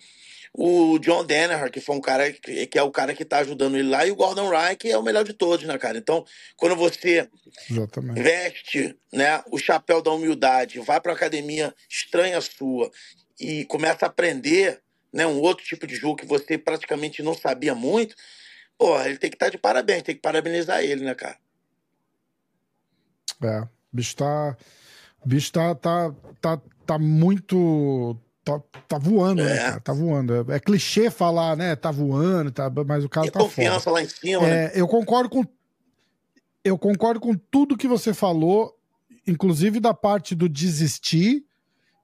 [0.54, 3.76] o John Danaher, que foi um cara que, que, é o cara que tá ajudando
[3.76, 5.98] ele lá, e o Gordon Ryan, que é o melhor de todos, né, cara?
[5.98, 6.24] Então,
[6.56, 7.28] quando você
[7.70, 8.20] Exatamente.
[8.20, 12.90] veste né, o chapéu da humildade, vai para academia estranha sua
[13.38, 14.80] e começa a aprender
[15.12, 18.14] né, um outro tipo de jogo que você praticamente não sabia muito,
[18.76, 21.38] pô, ele tem que estar tá de parabéns, tem que parabenizar ele, né, cara?
[23.42, 24.56] É, o bicho tá.
[25.24, 28.16] O bicho tá, tá, tá, tá muito
[28.48, 29.54] tá, tá voando, né, é.
[29.54, 29.80] né, cara?
[29.80, 30.34] Tá voando.
[30.34, 31.76] É, é, clichê falar, né?
[31.76, 33.94] Tá voando, tá, mas o cara Tem tá confiança fora.
[33.96, 34.72] lá em cima, é, né?
[34.74, 35.44] Eu concordo com
[36.64, 38.76] eu concordo com tudo que você falou,
[39.26, 41.44] inclusive da parte do desistir,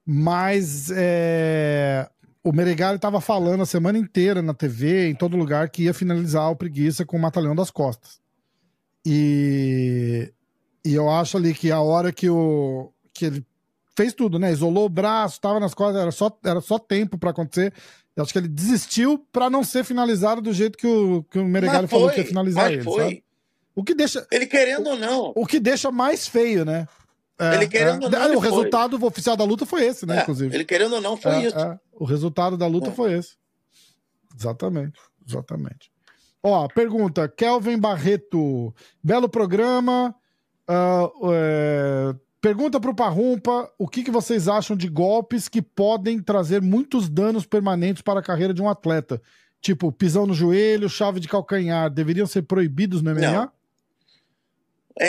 [0.06, 2.08] mas é,
[2.42, 6.50] o Meregali estava falando a semana inteira na TV, em todo lugar, que ia finalizar
[6.50, 8.20] o Preguiça com o Matalhão das Costas.
[9.04, 10.32] E,
[10.84, 13.46] e eu acho ali que a hora que, o, que ele
[13.96, 14.52] fez tudo, né?
[14.52, 17.72] Isolou o braço, tava nas costas, era só, era só tempo para acontecer.
[18.16, 21.44] Eu acho que ele desistiu para não ser finalizado do jeito que o, que o
[21.44, 23.02] Meregali falou que ia finalizar ele, foi.
[23.02, 23.24] sabe?
[23.74, 24.24] O que deixa.
[24.30, 25.32] Ele querendo ou não.
[25.34, 26.86] O que deixa mais feio, né?
[27.36, 28.06] É, ele querendo é.
[28.06, 28.36] ou não.
[28.36, 29.08] o resultado foi.
[29.08, 30.18] oficial da luta foi esse, né?
[30.18, 30.54] É, inclusive.
[30.54, 31.58] Ele querendo ou não, foi é, isso.
[31.58, 31.78] É.
[31.92, 32.92] O resultado da luta é.
[32.92, 33.34] foi esse.
[34.38, 35.00] Exatamente.
[35.26, 35.90] Exatamente.
[36.40, 38.72] Ó, pergunta: Kelvin Barreto.
[39.02, 40.14] Belo programa.
[40.68, 46.60] Uh, Pergunta para o Parrumpa o que, que vocês acham de golpes que podem trazer
[46.60, 49.22] muitos danos permanentes para a carreira de um atleta.
[49.62, 53.32] Tipo, pisão no joelho, chave de calcanhar, deveriam ser proibidos no MMA?
[53.32, 53.52] Não.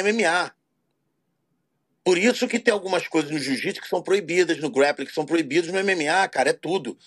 [0.01, 0.55] MMA.
[2.05, 5.25] Por isso que tem algumas coisas no jiu-jitsu que são proibidas, no grappling que são
[5.25, 6.97] proibidas, no MMA, cara, é tudo.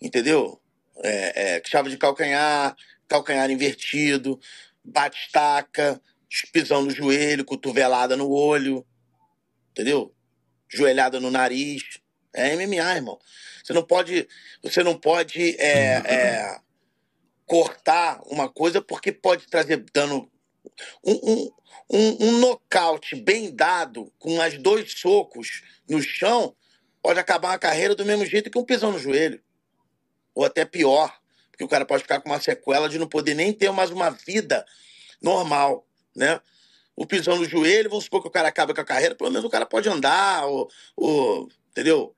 [0.00, 0.58] Entendeu?
[1.04, 2.74] É, é, chave de calcanhar,
[3.06, 4.40] calcanhar invertido,
[4.82, 6.00] bate-estaca,
[6.54, 8.82] pisão no joelho, cotovelada no olho,
[9.78, 10.12] entendeu?
[10.68, 12.00] Joelhada no nariz.
[12.34, 13.18] É MMA, irmão.
[13.62, 14.28] Você não pode,
[14.62, 16.60] você não pode é, é,
[17.46, 20.30] cortar uma coisa porque pode trazer dano.
[21.02, 21.52] Um, um,
[21.90, 26.54] um, um nocaute bem dado, com mais dois socos no chão,
[27.02, 29.40] pode acabar a carreira do mesmo jeito que um pisão no joelho.
[30.34, 31.18] Ou até pior,
[31.50, 34.10] porque o cara pode ficar com uma sequela de não poder nem ter mais uma
[34.10, 34.66] vida
[35.20, 36.40] normal, né?
[36.98, 39.44] O pisão no joelho, vamos supor que o cara acaba com a carreira, pelo menos
[39.44, 42.12] o cara pode andar, ou, ou entendeu?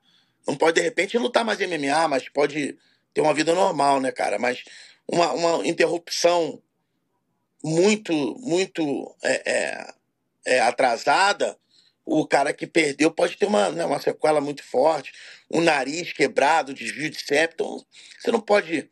[0.48, 2.78] Não pode, de repente, lutar mais MMA, mas pode
[3.12, 4.38] ter uma vida normal, né, cara?
[4.38, 4.64] Mas
[5.06, 6.62] uma, uma interrupção
[7.62, 9.94] muito, muito é, é,
[10.46, 11.58] é, atrasada,
[12.02, 15.12] o cara que perdeu pode ter uma, né, uma sequela muito forte,
[15.50, 17.86] um nariz quebrado, desvio de septo.
[18.18, 18.88] Você não pode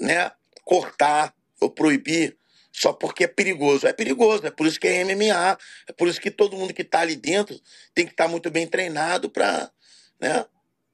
[0.00, 0.32] né,
[0.64, 2.38] cortar ou proibir
[2.78, 3.86] só porque é perigoso.
[3.86, 5.58] É perigoso, é por isso que é MMA,
[5.88, 7.58] é por isso que todo mundo que está ali dentro
[7.94, 9.70] tem que estar tá muito bem treinado para
[10.20, 10.44] né,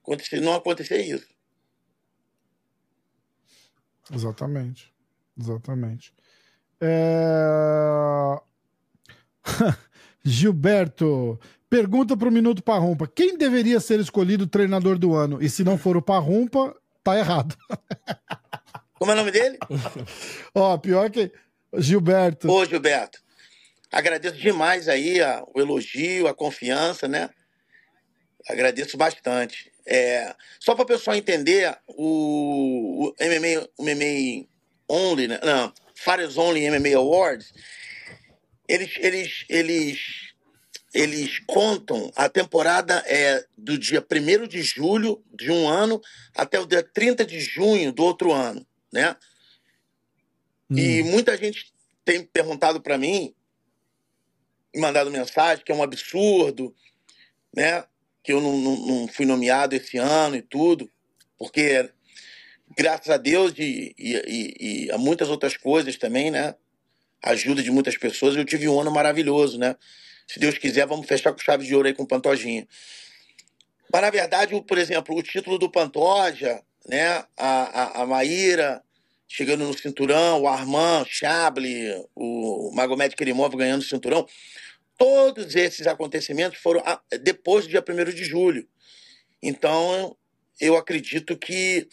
[0.00, 1.26] acontecer, não acontecer isso.
[4.12, 4.92] Exatamente.
[5.36, 6.14] Exatamente.
[6.80, 8.40] É...
[10.24, 15.42] Gilberto, pergunta para o Minuto Parrumpa: quem deveria ser escolhido treinador do ano?
[15.42, 17.56] E se não for o Parrumpa, tá errado.
[18.94, 19.58] Como é o nome dele?
[20.54, 21.32] Ó, pior que.
[21.78, 22.50] Gilberto.
[22.50, 23.20] Ô, Gilberto.
[23.90, 27.28] Agradeço demais aí a, o elogio, a confiança, né?
[28.48, 29.70] Agradeço bastante.
[29.86, 34.46] É, só para o pessoal entender, o, o, MMA, o MMA
[34.88, 35.40] Only, né?
[35.42, 37.52] não, Fighters Only MMA Awards,
[38.68, 39.98] eles, eles, eles,
[40.94, 46.00] eles contam a temporada é do dia 1 de julho de um ano
[46.34, 49.16] até o dia 30 de junho do outro ano, né?
[50.72, 50.78] Hum.
[50.78, 51.70] E muita gente
[52.04, 53.34] tem perguntado para mim,
[54.74, 56.74] e mandado mensagem que é um absurdo,
[57.54, 57.84] né?
[58.22, 60.90] Que eu não, não, não fui nomeado esse ano e tudo,
[61.38, 61.90] porque
[62.76, 66.54] graças a Deus e, e, e, a muitas outras coisas também, né?
[67.22, 69.76] Ajuda de muitas pessoas, eu tive um ano maravilhoso, né?
[70.26, 72.66] Se Deus quiser, vamos fechar com chave de ouro aí com o Pantojinha.
[73.92, 77.24] Mas, na verdade, o, por exemplo, o título do Pantoja, né?
[77.36, 78.82] A, a, a Maíra
[79.32, 84.26] chegando no cinturão, o Armand, Chable, o Magomed Kerimov ganhando o cinturão.
[84.98, 86.82] Todos esses acontecimentos foram
[87.22, 88.68] depois do dia 1 de julho.
[89.42, 90.14] Então,
[90.60, 91.88] eu acredito que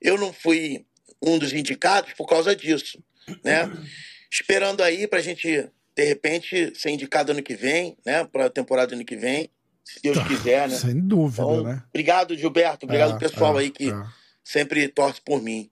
[0.00, 0.84] eu não fui
[1.22, 3.02] um dos indicados por causa disso,
[3.44, 3.70] né?
[4.28, 8.24] Esperando aí para a gente, de repente, ser indicado ano que vem, né?
[8.24, 9.48] Para a temporada ano que vem,
[9.84, 10.76] se Deus tá, quiser, né?
[10.76, 11.82] Sem dúvida, então, né?
[11.88, 12.84] Obrigado, Gilberto.
[12.84, 14.04] Obrigado, é, pessoal é, aí que é.
[14.42, 15.70] sempre torce por mim.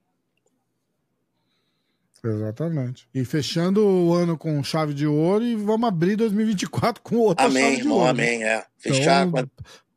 [2.25, 3.09] Exatamente.
[3.15, 7.63] E fechando o ano com chave de ouro e vamos abrir 2024 com outra amém,
[7.63, 8.07] chave de ouro.
[8.07, 8.65] Amém, é.
[8.77, 9.49] Fechar então.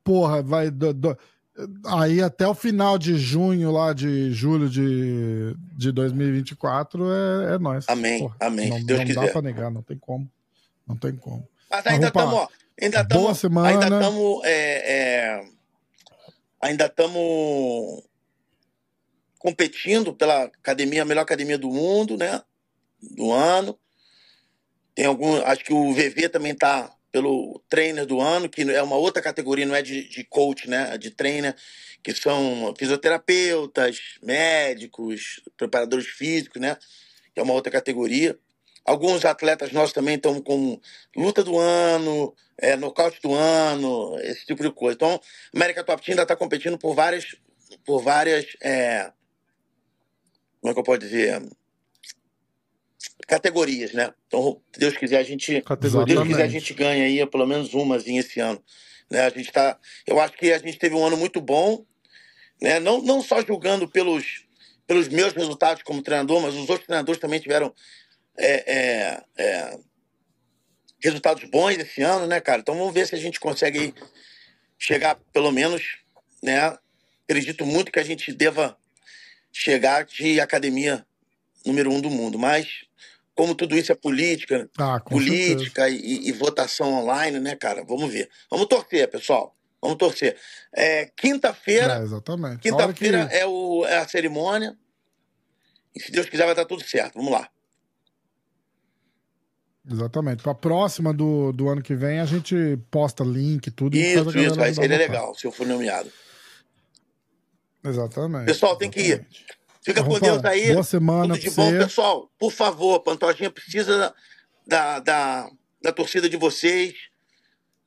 [0.04, 0.70] Porra, vai...
[0.70, 1.18] Do, do,
[1.86, 7.86] Aí até o final de junho, lá de julho de, de 2024, é, é nós.
[7.90, 8.70] Amém, Porra, amém.
[8.70, 9.26] Não, Deus não quiser.
[9.26, 10.30] dá pra negar, não tem como.
[10.88, 11.48] Não tem como.
[11.70, 12.48] Mas ainda estamos,
[12.82, 15.46] ainda estamos, ainda estamos, é, é,
[16.62, 18.04] ainda estamos
[19.42, 22.44] competindo pela academia, a melhor academia do mundo, né?
[23.02, 23.78] Do ano.
[24.94, 28.96] Tem algum, acho que o VV também está pelo trainer do ano, que é uma
[28.98, 30.94] outra categoria, não é de, de coach, né?
[30.94, 31.56] É de trainer,
[32.04, 36.78] que são fisioterapeutas, médicos, preparadores físicos, né?
[37.34, 38.38] Que é uma outra categoria.
[38.86, 40.80] Alguns atletas nossos também estão com
[41.18, 44.94] luta do ano, é, nocaute do ano, esse tipo de coisa.
[44.96, 45.20] Então,
[45.52, 47.36] América Top Team ainda está competindo por várias,
[47.84, 49.12] por várias é,
[50.62, 51.42] como é que eu posso dizer?
[53.32, 54.14] categorias, né?
[54.28, 55.64] Então, se Deus quiser, a gente,
[56.06, 58.62] Deus quiser, a gente ganha aí pelo menos umazinha esse ano.
[59.10, 59.22] Né?
[59.22, 61.86] A gente tá, eu acho que a gente teve um ano muito bom,
[62.62, 62.80] né?
[62.80, 64.46] Não, não só julgando pelos,
[64.86, 67.74] pelos meus resultados como treinador, mas os outros treinadores também tiveram
[68.38, 69.80] é, é, é,
[71.02, 72.60] resultados bons esse ano, né, cara?
[72.60, 73.94] Então vamos ver se a gente consegue
[74.78, 76.00] chegar pelo menos,
[76.44, 76.78] né?
[77.24, 78.78] Acredito muito que a gente deva
[79.52, 81.06] chegar de academia
[81.66, 82.86] número um do mundo, mas
[83.36, 87.84] como tudo isso é política, ah, política e, e, votação online, né, cara?
[87.84, 88.30] Vamos ver.
[88.50, 89.56] Vamos torcer, pessoal.
[89.82, 90.38] Vamos torcer.
[90.74, 91.96] É, quinta-feira.
[91.96, 92.60] É, exatamente.
[92.60, 93.36] Quinta-feira que...
[93.36, 94.78] é, o, é a cerimônia.
[95.96, 97.16] E se Deus quiser, vai dar tudo certo.
[97.16, 97.50] Vamos lá.
[99.90, 100.44] Exatamente.
[100.44, 103.98] Pra próxima do, do ano que vem, a gente posta link, tudo.
[103.98, 106.12] e a Isso, isso, vai ser a legal se eu for nomeado.
[107.84, 108.46] Exatamente.
[108.46, 109.06] Pessoal, tem que ir.
[109.06, 109.46] exatamente.
[109.84, 110.72] Fica com Deus aí.
[110.74, 111.78] Boa semana Tudo de bom, você.
[111.80, 112.32] pessoal.
[112.38, 114.14] Por favor, Pantojinha precisa
[114.68, 115.50] da, da,
[115.82, 116.94] da torcida de vocês,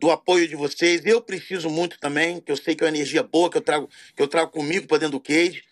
[0.01, 1.07] do apoio de vocês.
[1.07, 3.89] Eu preciso muito também, que eu sei que é uma energia boa que eu trago,
[4.17, 5.63] que eu trago comigo para dentro do cage.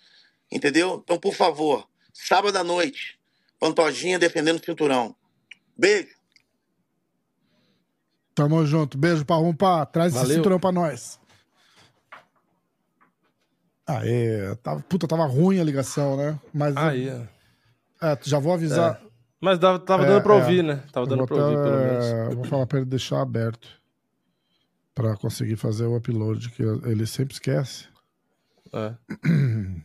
[0.51, 1.01] Entendeu?
[1.03, 3.19] Então, por favor, sábado à noite,
[3.59, 5.17] Pantojinha defendendo o cinturão.
[5.77, 6.15] Beijo.
[8.35, 8.97] Tamo junto.
[8.97, 9.85] Beijo pra Rumpa.
[9.87, 10.37] Traz esse Valeu.
[10.37, 11.19] cinturão pra nós.
[13.99, 16.39] Aê, tava, puta, tava ruim a ligação, né?
[16.53, 18.07] Mas Aí, ó.
[18.07, 19.01] é, já vou avisar.
[19.41, 20.37] Mas dava- tava É, dando pra é.
[20.39, 20.83] ouvir, né?
[20.93, 22.05] Tava dando pra ouvir, pelo menos.
[22.31, 23.69] eu vou falar pra ele deixar aberto.
[24.95, 27.87] Pra conseguir fazer o upload, que ele sempre esquece.
[28.73, 28.93] É.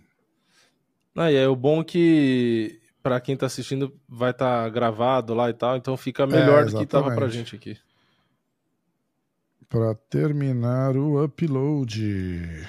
[1.19, 5.53] Ah, e é o bom que pra quem tá assistindo vai estar gravado lá e
[5.53, 7.75] tal, então fica melhor do que tava pra gente aqui.
[9.67, 12.67] Pra terminar o upload.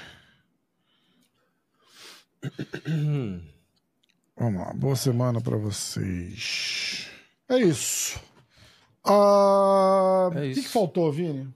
[4.37, 7.09] Vamos lá, boa semana pra vocês.
[7.49, 8.21] É isso.
[9.05, 11.53] Ah, É O que, que faltou, Vini?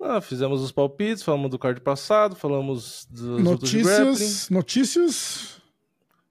[0.00, 3.42] Ah, fizemos os palpites, falamos do card passado, falamos grappling.
[3.42, 5.60] Notícias, notícias,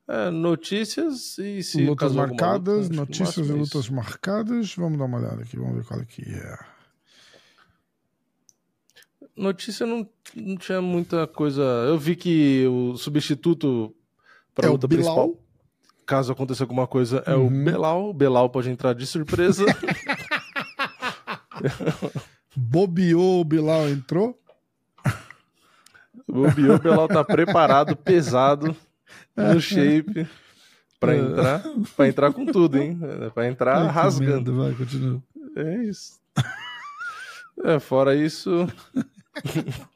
[0.07, 4.73] É, notícias e se lutas marcadas, luta, notícias e é lutas marcadas.
[4.75, 6.57] Vamos dar uma olhada aqui, vamos ver qual é que é.
[9.37, 11.61] Notícia não, não tinha muita coisa.
[11.61, 13.93] Eu vi que o substituto
[14.55, 15.35] para É o luta principal,
[16.05, 17.63] caso aconteça alguma coisa, é o Uhum.
[17.63, 18.09] Belal.
[18.09, 19.65] O Belal pode entrar de surpresa.
[22.55, 24.39] Bobeou, o Bilal entrou.
[26.27, 28.75] o Bio Belal tá preparado, pesado,
[29.35, 30.27] no shape.
[30.99, 31.17] Pra É.
[31.19, 31.63] entrar,
[31.95, 32.99] pra entrar com tudo, hein?
[33.35, 34.51] Pra entrar Ai, rasgando.
[34.51, 35.21] merda, vai, continua.
[35.55, 36.19] É isso.
[37.63, 38.67] É, fora isso.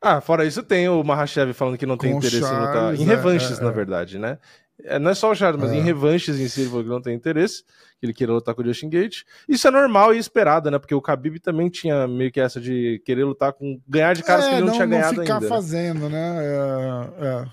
[0.00, 2.72] ah, fora isso, tem o Mahashev falando que não tem Com interesse em lutar.
[2.74, 3.72] Charles, Em é, revanches, é, na é.
[3.72, 4.38] verdade, né?
[4.84, 5.76] É, não é só o Charles, mas É.
[5.76, 7.62] em revanches em si ele falou que não tem interesse,
[8.00, 9.22] que ele queira lutar com o Justin Gate.
[9.48, 10.78] Isso é normal e esperado, né?
[10.78, 13.80] Porque o Khabib também tinha meio que essa de querer lutar com.
[13.86, 15.40] ganhar de caras que ele não, tinha ganhado ficar ainda.
[15.40, 15.48] né?
[15.48, 16.36] fazendo, né?
[16.40, 17.46] É, é,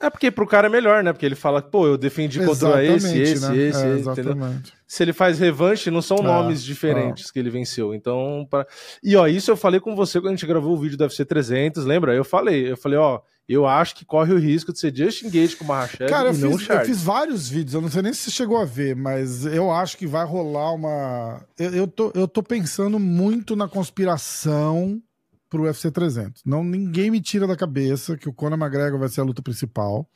[0.00, 0.06] é.
[0.06, 1.12] É porque pro cara é melhor, né?
[1.12, 3.56] Porque ele fala, pô, eu defendi contra esse, Exatamente, esse, né?
[3.56, 4.32] esse, É, esse, entendeu?
[4.32, 4.72] exatamente.
[4.86, 7.94] se ele faz revanche, não são É, nomes diferentes que ele venceu.
[7.94, 8.66] Então, pra...
[9.02, 11.24] e ó, isso eu falei com você quando a gente gravou o vídeo do UFC
[11.24, 12.14] 300, lembra?
[12.14, 15.56] Eu falei, eu falei, ó, eu acho que corre o risco de ser Justin Gage
[15.56, 18.20] com o Mahashev Cara, eu fiz, eu fiz vários vídeos, eu não sei nem se
[18.22, 21.44] você chegou a ver, mas eu acho que vai rolar uma.
[21.58, 25.02] Eu, eu, tô, eu tô pensando muito na conspiração
[25.50, 26.44] pro UFC 300.
[26.46, 30.08] Não, ninguém me tira da cabeça que o Conor McGregor vai ser a luta principal.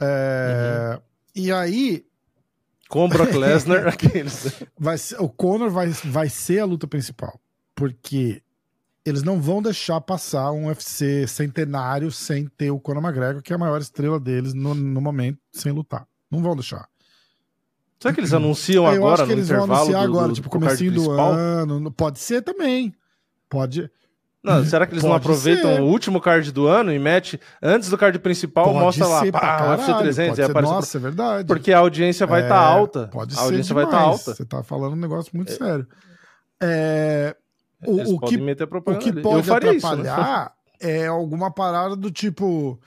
[0.00, 1.02] É, Uhum.
[1.34, 2.04] E aí,
[2.88, 4.62] Com o Brock Lesnar, aqueles.
[4.78, 7.40] vai ser, o Conor vai, vai ser a luta principal.
[7.74, 8.42] Porque
[9.04, 13.56] eles não vão deixar passar um UFC centenário sem ter o Conor McGregor, que é
[13.56, 16.06] a maior estrela deles no, no momento, sem lutar.
[16.30, 16.88] Não vão deixar.
[18.00, 20.28] Será que eles anunciam eu agora acho que no eles vão intervalo anunciar do, agora,
[20.28, 21.92] do, tipo, do comecinho do ano.
[21.92, 22.94] Pode ser também.
[23.50, 23.90] Pode.
[24.42, 25.80] Não, será que eles não Pode aproveitam ser.
[25.82, 29.24] o último card do ano e mete antes do card principal, pode mostra lá, pá,
[29.72, 31.46] UFC caralho, 300 pode e ser- aparece Nossa, é verdade.
[31.46, 33.08] porque a audiência vai estar É, alta.
[33.08, 34.00] Pode a ser audiência vai demais.
[34.02, 34.34] estar alta.
[34.34, 35.86] Você tá falando um negócio muito sério.
[36.62, 37.36] É,
[37.86, 39.20] o, o que O que ali.
[39.22, 40.08] Pode isso, né?
[40.10, 42.80] atrapalhar é alguma parada do tipo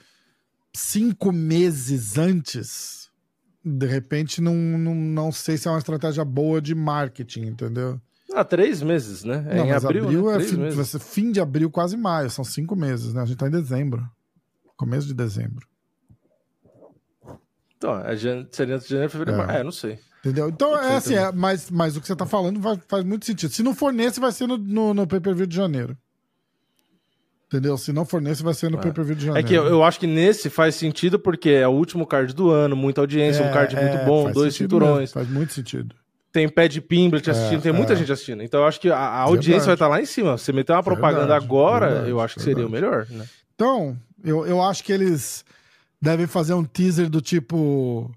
[0.74, 3.08] cinco meses antes.
[3.64, 8.00] De repente, não, não, não sei se é uma estratégia boa de marketing, entendeu?
[8.32, 9.44] Ah, três meses, né?
[9.50, 10.36] É não, em abril, abril, né?
[10.36, 10.96] é fim, meses.
[11.02, 12.30] fim de abril, quase maio.
[12.30, 13.22] São cinco meses, né?
[13.22, 14.08] A gente tá em dezembro.
[14.76, 15.66] Começo de dezembro.
[17.76, 18.16] Então, é
[18.50, 19.44] seria antes de janeiro, fevereiro, É.
[19.46, 19.60] março.
[19.60, 19.98] É, não sei.
[20.20, 20.48] Entendeu?
[20.48, 23.52] Então, é assim, é, mas, mas o que você tá falando vai- faz muito sentido.
[23.52, 25.96] Se não for nesse, vai ser no, no, no pay-per-view de janeiro.
[27.46, 27.76] Entendeu?
[27.76, 28.80] Se não for nesse, vai ser no É.
[28.80, 29.46] pay-per-view de É janeiro.
[29.48, 32.74] que eu, eu acho que nesse faz sentido porque é o último card do ano,
[32.74, 34.98] muita audiência, um card muito é, bom, dois cinturões.
[35.00, 35.94] mesmo, faz muito sentido.
[36.34, 37.96] Tem pé de Pimblet assistindo, É, tem muita é.
[37.96, 38.42] gente assistindo.
[38.42, 39.66] Então eu acho que a, a audiência Verdade.
[39.66, 40.36] vai estar lá em cima.
[40.36, 43.24] Você meter uma propaganda Verdade, agora, verdade, eu acho que seria o melhor, né?
[43.54, 45.44] Então, eu, eu acho que eles
[46.02, 48.10] devem fazer um teaser do tipo.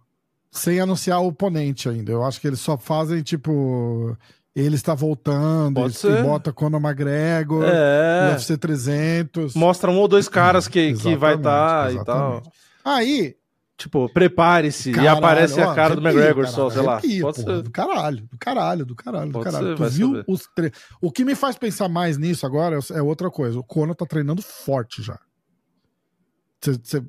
[0.52, 2.12] Sem anunciar o oponente ainda.
[2.12, 4.18] Eu acho que eles só fazem, tipo.
[4.56, 6.24] Ele está voltando, Pode eles ser.
[6.24, 8.32] bota Conor McGregor, É.
[8.32, 9.54] UFC 300.
[9.54, 12.42] Mostra um ou dois caras que, que vai estar e tal.
[12.84, 13.36] Aí,
[13.78, 16.94] Tipo, prepare-se e aparece a ó, cara do McGregor só, caralho, sei lá.
[16.96, 17.62] arrepia, Pode porra, ser.
[17.62, 19.68] Do caralho, do caralho, do caralho, do Pode caralho.
[19.68, 20.26] ser, tu viu saber.
[20.28, 20.72] os tre...
[21.00, 23.60] O que me faz pensar mais nisso agora é é outra coisa.
[23.60, 25.20] O Conor tá treinando forte já.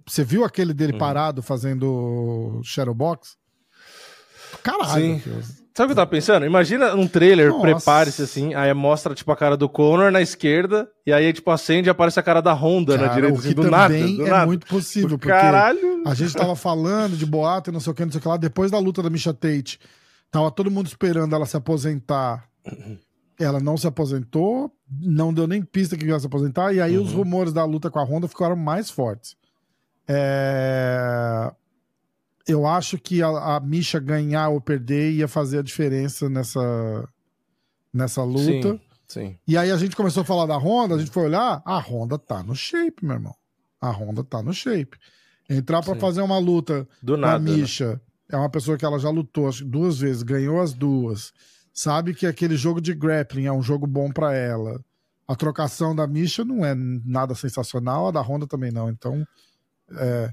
[0.07, 0.99] Você viu aquele dele Uhum.
[0.99, 3.39] parado fazendo Shadowbox?
[4.63, 5.21] Caralho.
[5.21, 5.43] Sim.
[5.79, 6.45] Sabe o que eu tava pensando?
[6.45, 11.13] Imagina um trailer, prepare-se assim, aí mostra tipo a cara do Conor na esquerda, e
[11.13, 13.71] aí tipo acende e aparece a cara da Honda na Cara, direita, o assim, do
[13.71, 14.47] nada, do é nada.
[14.47, 16.03] muito possível, porque Caralho!
[16.05, 18.27] a gente tava falando de boato e não sei o que, não sei o que
[18.27, 18.37] lá.
[18.37, 19.79] Depois da luta da Misha Tate,
[20.33, 22.49] tava todo mundo esperando ela se aposentar.
[23.39, 27.13] Ela não se aposentou, não deu nem pista que ia se aposentar, e aí os
[27.13, 27.19] Uhum.
[27.19, 29.37] rumores da luta com a Honda ficaram mais fortes.
[30.09, 31.53] É,
[32.49, 37.07] Eu acho que a, a Misha ganhar ou perder ia fazer a diferença nessa,
[37.93, 38.73] nessa luta.
[38.73, 39.39] Sim, sim.
[39.47, 42.19] E aí a gente começou a falar da Honda, a gente foi olhar, a Honda
[42.19, 43.35] tá no shape, meu irmão.
[43.81, 44.97] A Honda tá no shape.
[45.49, 46.01] Entrar pra Sim.
[46.01, 47.39] fazer uma luta Do com a nada.
[47.39, 47.57] né?
[47.57, 48.01] Misha,
[48.31, 51.33] é uma pessoa que ela já lutou duas vezes, ganhou as duas.
[51.73, 54.83] Sabe que aquele jogo de grappling é um jogo bom pra ela.
[55.27, 58.89] A trocação da Misha não é nada sensacional, a da Honda também não.
[58.91, 59.25] Então,
[59.91, 60.31] É,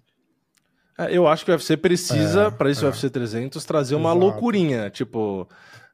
[1.09, 2.87] Eu acho que o UFC precisa, É, pra esse é.
[2.87, 4.19] UFC 300, trazer uma Exato.
[4.25, 4.89] loucurinha.
[4.89, 5.47] Tipo,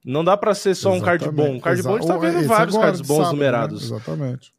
[0.06, 1.54] não dá pra ser só um card bom.
[1.54, 3.90] Um card bom a gente tá vendo esse vários cards bons sábado, numerados.
[3.90, 3.98] Né?
[3.98, 4.54] Exatamente.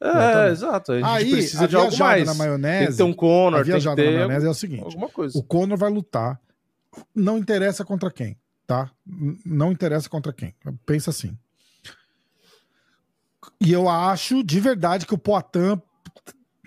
[0.00, 0.52] É, Exatamente.
[0.52, 0.92] exato.
[0.92, 2.20] A gente Aí, precisa a de algo mais.
[2.26, 4.54] na Tem que maionese, ter um Conor, tem que viajada na ter maionese é o
[4.54, 4.84] seguinte.
[4.84, 5.36] alguma coisa.
[5.36, 6.40] O Conor vai lutar.
[7.14, 8.90] Não interessa contra quem, tá?
[9.44, 10.54] Não interessa contra quem.
[10.86, 11.36] Pensa assim.
[13.60, 15.80] E eu acho de verdade que o Poitin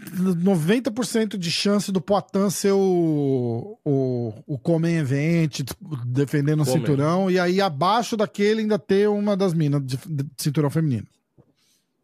[0.09, 5.61] 90% de chance do Poitin ser o, o, o Come Event,
[6.05, 10.69] defendendo o cinturão, e aí abaixo daquele ainda ter uma das minas de, de cinturão
[10.69, 11.07] feminino.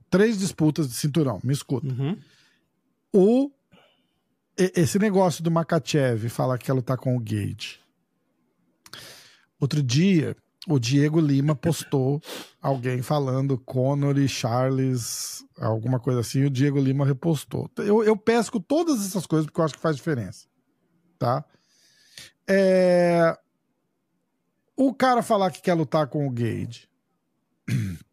[0.10, 1.88] Três disputas de cinturão, me escuta.
[1.88, 2.18] Uhum.
[3.12, 3.52] O,
[4.56, 7.80] esse negócio do Makachev falar que quer lutar com o Gage.
[9.60, 10.36] Outro dia,
[10.68, 12.22] o Diego Lima postou
[12.62, 17.70] alguém falando Conor e Charles, alguma coisa assim, e o Diego Lima repostou.
[17.78, 20.46] Eu, eu pesco todas essas coisas porque eu acho que faz diferença.
[21.18, 21.44] Tá?
[22.48, 23.38] É,
[24.76, 26.88] O cara falar que quer lutar com o Gage.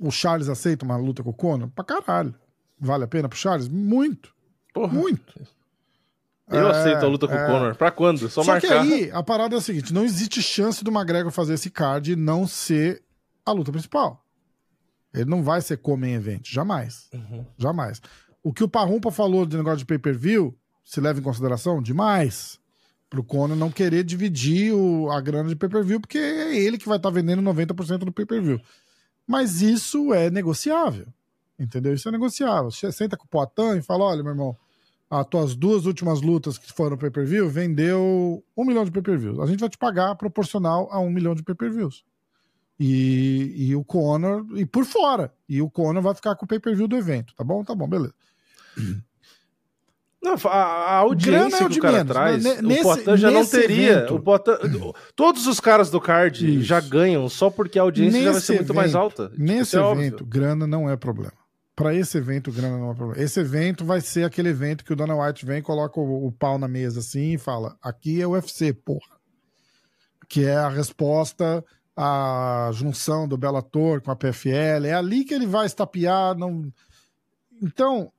[0.00, 1.70] O Charles aceita uma luta com o Conor?
[1.70, 2.32] Pra caralho.
[2.78, 3.66] Vale a pena pro Charles?
[3.66, 4.32] Muito.
[4.72, 5.34] Porra, Muito.
[6.50, 7.44] Eu É, aceito a luta com é.
[7.44, 7.74] o Conor.
[7.76, 8.20] Pra quando?
[8.28, 8.66] Só, Só, marcar.
[8.68, 12.12] que aí, a parada é a seguinte: não existe chance do McGregor fazer esse card
[12.12, 13.02] e não ser
[13.44, 14.24] a luta principal.
[15.14, 17.08] Ele não vai ser come event, jamais.
[17.12, 17.44] Uhum.
[17.56, 18.00] Jamais.
[18.42, 21.82] O que o Parrumpa falou de negócio de pay-per-view, se leva em consideração?
[21.82, 22.58] Demais.
[23.10, 26.98] Pro Conor não querer dividir o- a grana de pay-per-view, porque é ele que vai
[26.98, 28.60] estar vendendo 90% do pay-per-view.
[29.26, 31.06] Mas isso é negociável.
[31.58, 31.94] Entendeu?
[31.94, 32.70] Isso é negociável.
[32.70, 34.56] Você senta com o Poitin e fala: olha, meu irmão,
[35.10, 39.38] as tuas duas últimas lutas que foram pay-per-view vendeu um milhão de pay-per-views.
[39.40, 42.04] A gente vai te pagar proporcional a um milhão de pay-per-views.
[42.80, 45.32] E, e o Conor, e por fora.
[45.48, 47.34] E o Conor vai ficar com o pay-per-view do evento.
[47.34, 47.64] Tá bom?
[47.64, 48.14] Tá bom, beleza.
[50.22, 52.58] Não, a, a audiência é que o cara menos, traz, né?
[52.58, 53.90] o Nesse- Poitin já não nesse teria.
[53.92, 54.50] evento- O Poitin,
[55.14, 56.62] todos os caras do card Isso.
[56.64, 59.32] já ganham só porque a audiência já vai Nesse ser muito mais alta.
[59.38, 60.06] Nesse Isso é óbvio.
[60.06, 61.32] evento, grana não é problema.
[61.78, 63.22] Para esse evento, grana não é problema.
[63.22, 66.58] Esse evento vai ser aquele evento que o Dana White vem, coloca o, o pau
[66.58, 69.16] na mesa assim e fala: aqui é o UFC, porra.
[70.28, 71.64] Que é a resposta
[71.96, 74.86] à junção do Bellator com a PFL.
[74.86, 76.36] É ali que ele vai estapear.
[76.36, 76.68] Não...
[77.62, 78.10] Então,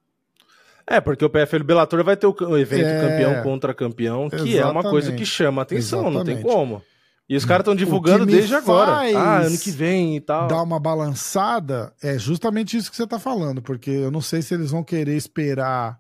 [0.88, 3.10] É, porque o PFL Bellator vai ter o, evento É.
[3.10, 5.20] campeão contra campeão, que é uma coisa Exatamente.
[5.20, 6.44] que chama atenção, não tem Exatamente.
[6.44, 6.82] como.
[7.30, 8.92] E os caras estão divulgando me desde agora.
[9.16, 10.48] Ah, ano que vem e tal.
[10.48, 14.56] dar uma balançada é justamente isso que você tá falando, porque eu não sei se
[14.56, 16.00] eles vão querer esperar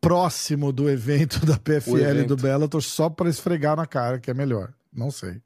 [0.00, 2.36] próximo do evento da PFL e evento.
[2.36, 4.72] do Bellator só para esfregar na cara que é melhor.
[4.92, 5.40] Não sei.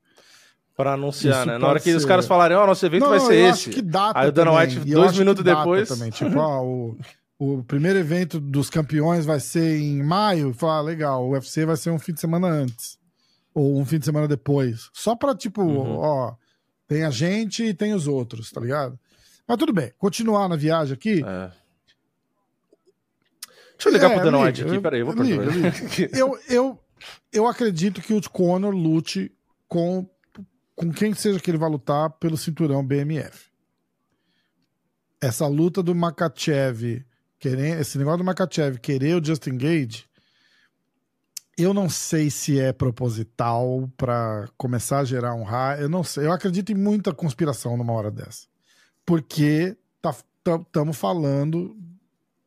[0.77, 1.59] Pra anunciar, Isso né?
[1.59, 2.09] Na hora que os ser.
[2.09, 3.69] caras falarem, ó, nosso evento não, vai ser eu esse.
[3.69, 4.53] acho que data Aí o Dana.
[4.59, 5.89] White, dois minutos depois.
[5.89, 6.11] também.
[6.11, 6.97] Tipo, ó, o,
[7.39, 10.53] o primeiro evento dos campeões vai ser em maio.
[10.55, 12.99] Fala, ah, legal, o UFC vai ser um fim de semana antes.
[13.55, 14.89] Ou um fim de semana depois.
[14.93, 15.97] Só pra, tipo, Uhum.
[15.99, 16.35] ó,
[16.89, 18.99] tem a gente e tem os outros, tá ligado?
[19.47, 21.23] Mas tudo bem, continuar na viagem aqui.
[21.25, 21.51] É.
[23.73, 25.45] Deixa eu ligar É, pro White aqui, peraí, eu vou liga.
[26.17, 26.79] Eu, eu,
[27.33, 29.33] eu acredito que o Conor lute
[29.67, 30.09] com,
[30.77, 33.51] com quem seja que ele vai lutar pelo cinturão BMF.
[35.21, 37.05] Essa luta do Makachev,
[37.39, 40.05] querer, esse negócio do Makachev querer o Justin Gage,
[41.57, 45.83] eu não sei se é proposital para começar a gerar um raio.
[45.83, 46.27] Eu não sei.
[46.27, 48.47] Eu acredito em muita conspiração numa hora dessa.
[49.05, 49.77] Porque
[50.45, 51.77] estamos falando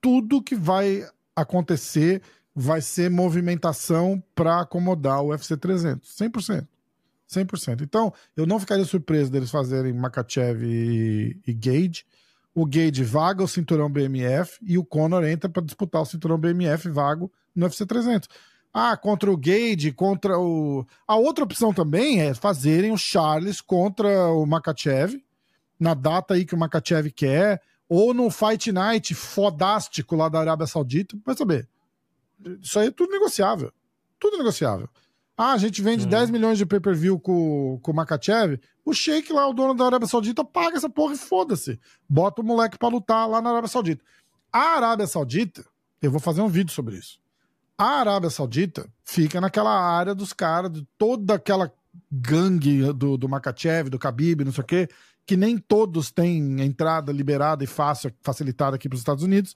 [0.01, 2.21] tudo que vai acontecer
[2.53, 6.09] vai ser movimentação para acomodar o UFC 300.
[6.09, 6.67] 100%.
[7.29, 7.81] 100%.
[7.81, 12.05] Então, eu não ficaria surpreso deles fazerem Makachev e, e Gage,
[12.53, 16.87] o Gage vaga o cinturão BMF e o Conor entra para disputar o cinturão BMF
[16.89, 18.29] vago no UFC 300.
[18.77, 20.85] Ah, contra o Gage, contra o.
[21.07, 25.23] A outra opção também é fazerem o Charles contra o Makachev,
[25.79, 30.67] na data aí que o Makachev quer, ou no Fight Night fodástico lá da Arábia
[30.67, 31.17] Saudita.
[31.25, 31.69] Vai saber.
[32.61, 33.71] Isso aí é tudo negociável.
[34.19, 34.89] Tudo negociável.
[35.37, 36.09] Ah, a gente vende uhum.
[36.09, 38.59] 10 milhões de pay-per-view com, com o Makachev.
[38.83, 41.79] O Sheik lá, o dono da Arábia Saudita, paga essa porra e foda-se.
[42.09, 44.03] Bota o moleque pra lutar lá na Arábia Saudita.
[44.51, 45.65] A Arábia Saudita,
[46.01, 47.23] eu vou fazer um vídeo sobre isso.
[47.77, 51.71] A Arábia Saudita fica naquela área dos caras, de toda aquela
[52.09, 54.89] gangue do, do Makachev, do Khabib, não sei o quê,
[55.25, 59.55] que nem todos têm entrada liberada e fácil, facilitada aqui para os Estados Unidos.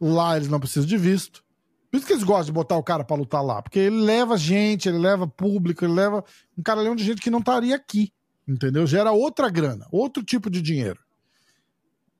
[0.00, 1.44] Lá eles não precisam de visto.
[1.90, 4.36] Por isso que eles gostam de botar o cara para lutar lá, porque ele leva
[4.36, 6.24] gente, ele leva público, ele leva
[6.56, 8.12] um cara de gente que não estaria aqui,
[8.46, 8.86] entendeu?
[8.86, 11.00] Gera outra grana, outro tipo de dinheiro.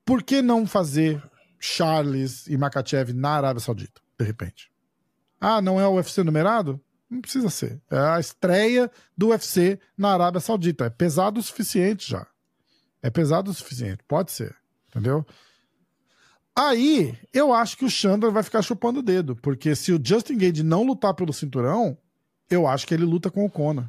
[0.03, 1.21] Por que não fazer
[1.59, 4.71] Charles e Makachev na Arábia Saudita, de repente?
[5.39, 6.79] Ah, não é o UFC numerado?
[7.09, 7.81] Não precisa ser.
[7.89, 10.85] É a estreia do UFC na Arábia Saudita.
[10.85, 12.27] É pesado o suficiente já.
[13.01, 14.03] É pesado o suficiente.
[14.07, 14.55] Pode ser.
[14.89, 15.25] Entendeu?
[16.55, 20.37] Aí, eu acho que o Chandler vai ficar chupando o dedo, porque se o Justin
[20.37, 21.95] Gage não lutar pelo cinturão,
[22.49, 23.85] eu acho que ele luta com o Conor.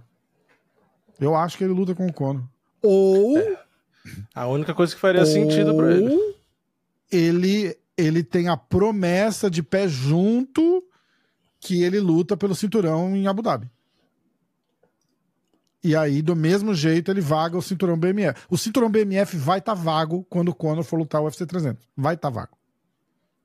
[1.18, 2.44] Eu acho que ele luta com o Conor.
[2.82, 3.38] Ou.
[3.38, 3.58] É.
[4.34, 6.36] A única coisa que faria sentido para ele.
[7.10, 10.84] Ele ele tem a promessa de pé junto
[11.60, 13.70] que ele luta pelo cinturão em Abu Dhabi.
[15.82, 18.42] E aí, do mesmo jeito, ele vaga o cinturão BMF.
[18.50, 21.86] O cinturão BMF vai estar tá vago quando o Conor for lutar o UFC 300.
[21.96, 22.58] Vai estar tá vago.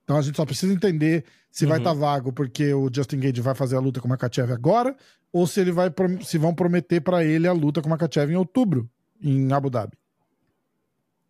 [0.04, 1.70] Então a gente só precisa entender se uhum.
[1.70, 4.52] vai estar tá vago porque o Justin Gage vai fazer a luta com o Makachev
[4.52, 4.96] agora
[5.32, 5.90] ou se ele vai
[6.22, 8.90] se vão prometer para ele a luta com o Makachev em outubro
[9.22, 9.98] em Abu Dhabi.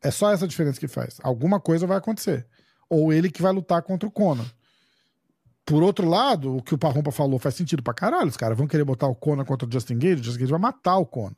[0.01, 1.19] É só essa diferença que faz.
[1.23, 2.45] Alguma coisa vai acontecer.
[2.89, 4.45] Ou ele que vai lutar contra o Conor.
[5.65, 8.27] Por outro lado, o que o Parrompa falou faz sentido pra caralho.
[8.27, 10.59] Os caras vão querer botar o Conor contra o Justin Gage, o Justin Gage vai
[10.59, 11.35] matar o Conor.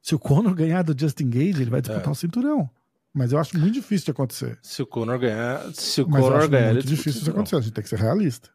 [0.00, 2.10] Se o Conor ganhar do Justin Gage, ele vai disputar é.
[2.10, 2.68] o cinturão.
[3.14, 4.58] Mas eu acho muito difícil de acontecer.
[4.60, 7.56] Se o Conor ganhar, se o Mas Conor ganhar, é muito difícil de acontecer.
[7.56, 8.50] A gente tem que ser realista.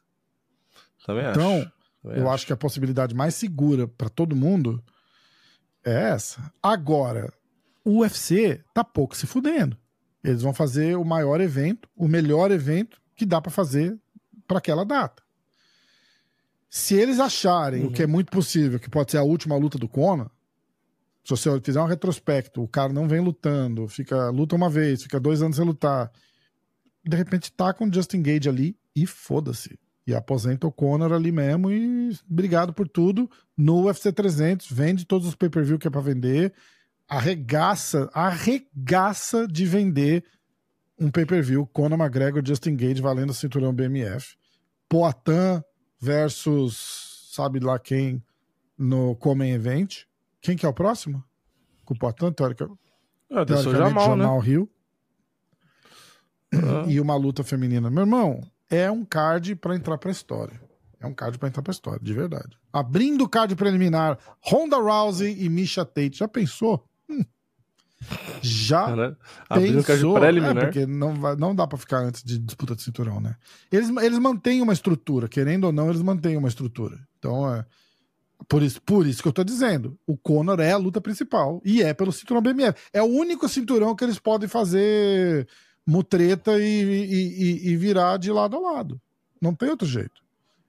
[1.05, 1.71] Também então, acho.
[2.03, 2.33] Também eu acho.
[2.33, 4.83] acho que a possibilidade mais segura para todo mundo
[5.85, 6.51] é essa.
[6.61, 7.31] Agora,
[7.85, 9.77] o UFC tá pouco se fudendo.
[10.21, 13.99] Eles vão fazer o maior evento, o melhor evento que dá para fazer
[14.47, 15.21] para aquela data.
[16.69, 17.87] Se eles acharem, uhum.
[17.89, 20.29] o que é muito possível, que pode ser a última luta do Conor,
[21.23, 25.19] se você fizer um retrospecto, o cara não vem lutando, fica luta uma vez, fica
[25.19, 26.09] dois anos sem lutar,
[27.03, 29.77] de repente tá com o Justin Gage ali e foda-se.
[30.05, 33.29] E aposenta o Conor ali mesmo e obrigado por tudo.
[33.57, 36.53] No UFC 300, vende todos os pay-per-view que é pra vender,
[37.09, 40.23] arregaça, arregaça de vender
[40.99, 44.35] um pay-per-view Conor McGregor Justin Gage valendo o cinturão BMF.
[44.89, 45.63] Poatan
[45.99, 48.23] versus sabe lá quem
[48.77, 50.03] no Common Event.
[50.41, 51.23] Quem que é o próximo?
[51.85, 52.69] Com o Poitin, teórica,
[53.31, 54.23] ah, teoricamente, Jamal, né?
[54.23, 54.45] Jamal né?
[54.45, 54.69] Rio.
[56.53, 56.85] Ah.
[56.87, 57.89] E uma luta feminina.
[57.89, 60.59] Meu irmão, é um card para entrar pra história.
[60.99, 62.57] É um card para entrar pra história, de verdade.
[62.71, 66.17] Abrindo o card preliminar, Ronda Rousey e Misha Tate.
[66.17, 66.83] Já pensou?
[68.41, 69.15] Já né?
[69.49, 70.15] Pensou?
[70.15, 70.57] preliminar.
[70.57, 73.35] É, porque não, vai, não dá para ficar antes de disputa de cinturão, né?
[73.71, 76.99] Eles, eles mantêm uma estrutura, querendo ou não, eles mantêm uma estrutura.
[77.17, 77.65] Então, é,
[78.47, 79.97] por isso, por isso que eu tô dizendo.
[80.05, 81.61] O Conor é a luta principal.
[81.65, 82.79] E é pelo cinturão BMF.
[82.93, 85.47] É o único cinturão que eles podem fazer
[85.85, 89.01] mutreta e, e, e, virar de lado a lado.
[89.41, 90.21] Não tem outro jeito.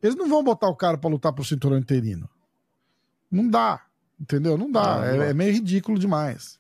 [0.03, 2.29] Eles não vão botar o cara para lutar pro cinturão interino.
[3.31, 3.83] Não dá.
[4.19, 4.57] Entendeu?
[4.57, 4.97] Não dá.
[4.97, 6.59] Não é, é, meio ridículo demais.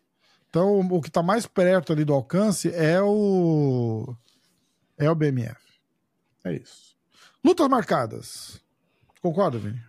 [0.48, 4.14] Então, o que tá mais perto ali do alcance é o.
[4.96, 5.60] É o BMF.
[6.44, 6.96] É isso.
[7.44, 8.60] Lutas marcadas.
[9.20, 9.80] Concorda, Vini?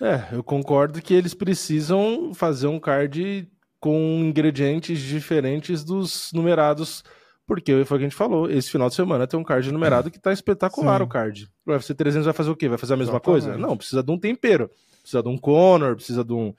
[0.00, 3.46] É, eu concordo que eles precisam fazer um card
[3.78, 7.04] com ingredientes diferentes dos numerados,
[7.46, 10.10] porque foi o que a gente falou, esse final de semana tem um card numerado
[10.10, 11.04] que tá espetacular Sim.
[11.04, 11.50] o card.
[11.66, 12.68] O UFC 300 vai fazer o quê?
[12.68, 13.44] Vai fazer a mesma Exatamente.
[13.44, 13.58] coisa?
[13.58, 14.70] Não, precisa de um tempero,
[15.00, 16.54] precisa de um Conor, precisa de, um,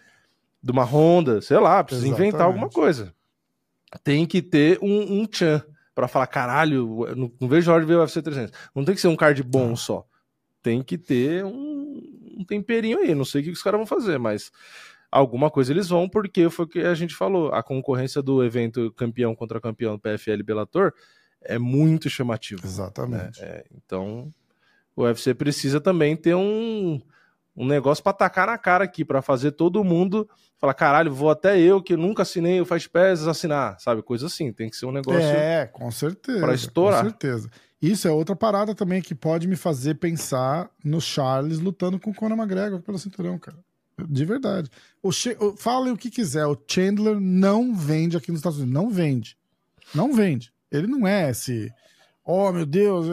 [0.61, 2.29] de uma Honda, sei lá, precisa Exatamente.
[2.29, 3.13] inventar alguma coisa.
[4.03, 7.87] Tem que ter um, um Chan para falar, caralho, não, não, vejo a hora de
[7.87, 8.57] ver o UFC 300.
[8.73, 10.05] Não tem que ser um card bom só.
[10.63, 12.01] Tem que ter um,
[12.37, 13.13] um temperinho aí.
[13.13, 14.51] Não sei o que os caras vão fazer, mas
[15.11, 17.53] alguma coisa eles vão, porque foi o que a gente falou.
[17.53, 20.93] A concorrência do evento campeão contra campeão PFL Bellator
[21.41, 22.65] é muito chamativo.
[22.65, 23.41] Exatamente.
[23.41, 23.47] Né?
[23.47, 24.31] É, então,
[24.95, 27.01] o UFC precisa também ter um,
[27.55, 31.59] Um negócio para tacar na cara aqui, para fazer todo mundo falar, caralho, vou até
[31.59, 34.03] eu que nunca assinei o Fast Pass assinar, sabe?
[34.03, 35.19] Coisa assim, tem que ser um negócio.
[35.19, 36.39] É, com certeza.
[36.39, 37.03] Para estourar.
[37.03, 37.49] Com certeza.
[37.81, 42.15] Isso é outra parada também que pode me fazer pensar no Charles lutando com o
[42.15, 43.57] Conor McGregor pelo cinturão, cara.
[44.07, 44.69] De verdade.
[45.01, 45.35] O che...
[45.57, 48.73] Falem o que quiser, o Chandler não vende aqui nos Estados Unidos.
[48.73, 49.35] Não vende.
[49.95, 50.53] Não vende.
[50.71, 51.71] Ele não é esse.
[52.23, 53.07] Oh, meu Deus,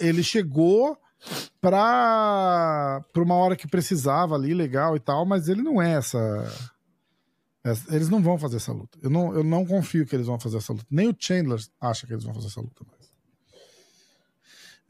[0.00, 0.98] ele chegou
[1.60, 6.18] pra uma hora que precisava ali, legal e tal, mas ele não é essa.
[7.90, 8.98] Eles não vão fazer essa luta.
[9.02, 10.86] Eu não, eu não confio que eles vão fazer essa luta.
[10.90, 12.98] Nem o Chandler acha que eles vão fazer essa luta mais.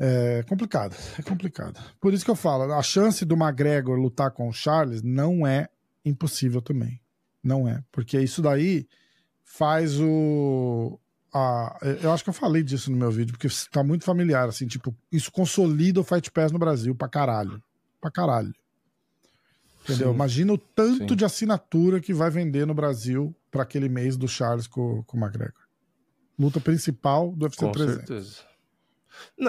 [0.00, 1.80] É complicado, é complicado.
[2.00, 5.68] Por isso que eu falo, a chance do McGregor lutar com o Charles não é
[6.04, 7.00] impossível também.
[7.42, 7.82] Não é.
[7.90, 8.86] Porque isso daí
[9.42, 11.00] faz o.
[11.32, 14.66] A, eu acho que eu falei disso no meu vídeo, porque tá muito familiar, assim,
[14.66, 17.62] tipo, isso consolida o Fight Pass no Brasil pra caralho.
[18.00, 18.54] Pra caralho.
[19.84, 20.08] Entendeu?
[20.08, 20.14] Sim.
[20.14, 21.16] Imagina o tanto Sim.
[21.16, 25.20] de assinatura que vai vender no Brasil para aquele mês do Charles com, com o
[25.20, 25.62] McGregor.
[26.38, 27.96] Luta principal do UFC com 300.
[28.06, 28.48] Certeza.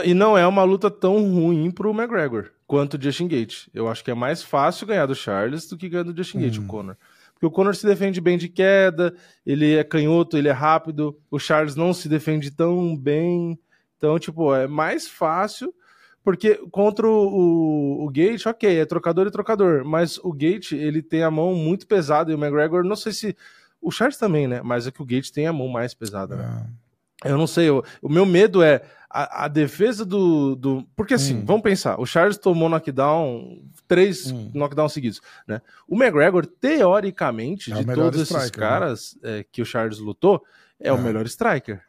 [0.04, 3.68] E não é uma luta tão ruim pro McGregor quanto o Justin Gate.
[3.74, 6.42] Eu acho que é mais fácil ganhar do Charles do que ganhar do Justin hum.
[6.42, 6.66] Gate, o.
[6.66, 6.98] Conor.
[7.40, 11.18] Porque o Conor se defende bem de queda, ele é canhoto, ele é rápido.
[11.32, 13.58] O Charles não se defende tão bem.
[13.96, 15.74] Então, tipo, é mais fácil.
[16.22, 19.86] Porque contra o, o, Gate, ok, é trocador e trocador.
[19.86, 22.30] Mas o Gate, ele tem a mão muito pesada.
[22.30, 23.38] E o McGregor, não sei se.
[23.82, 24.62] O Charles também, né?
[24.62, 26.68] Mas é que o Gate tem a mão mais pesada, né?
[27.24, 27.32] É.
[27.32, 30.88] Eu não sei, eu, o meu medo é a, a, defesa do, do.
[30.96, 31.44] Porque assim, hum.
[31.46, 34.52] vamos pensar: o Charles tomou knockdown, três hum.
[34.54, 35.22] knockdowns seguidos.
[35.48, 35.62] Né?
[35.88, 38.50] O McGregor, teoricamente, é de todos esses né?
[38.52, 39.40] caras né?
[39.40, 40.44] é, que o Charles lutou,
[40.80, 41.82] é, é, o melhor striker.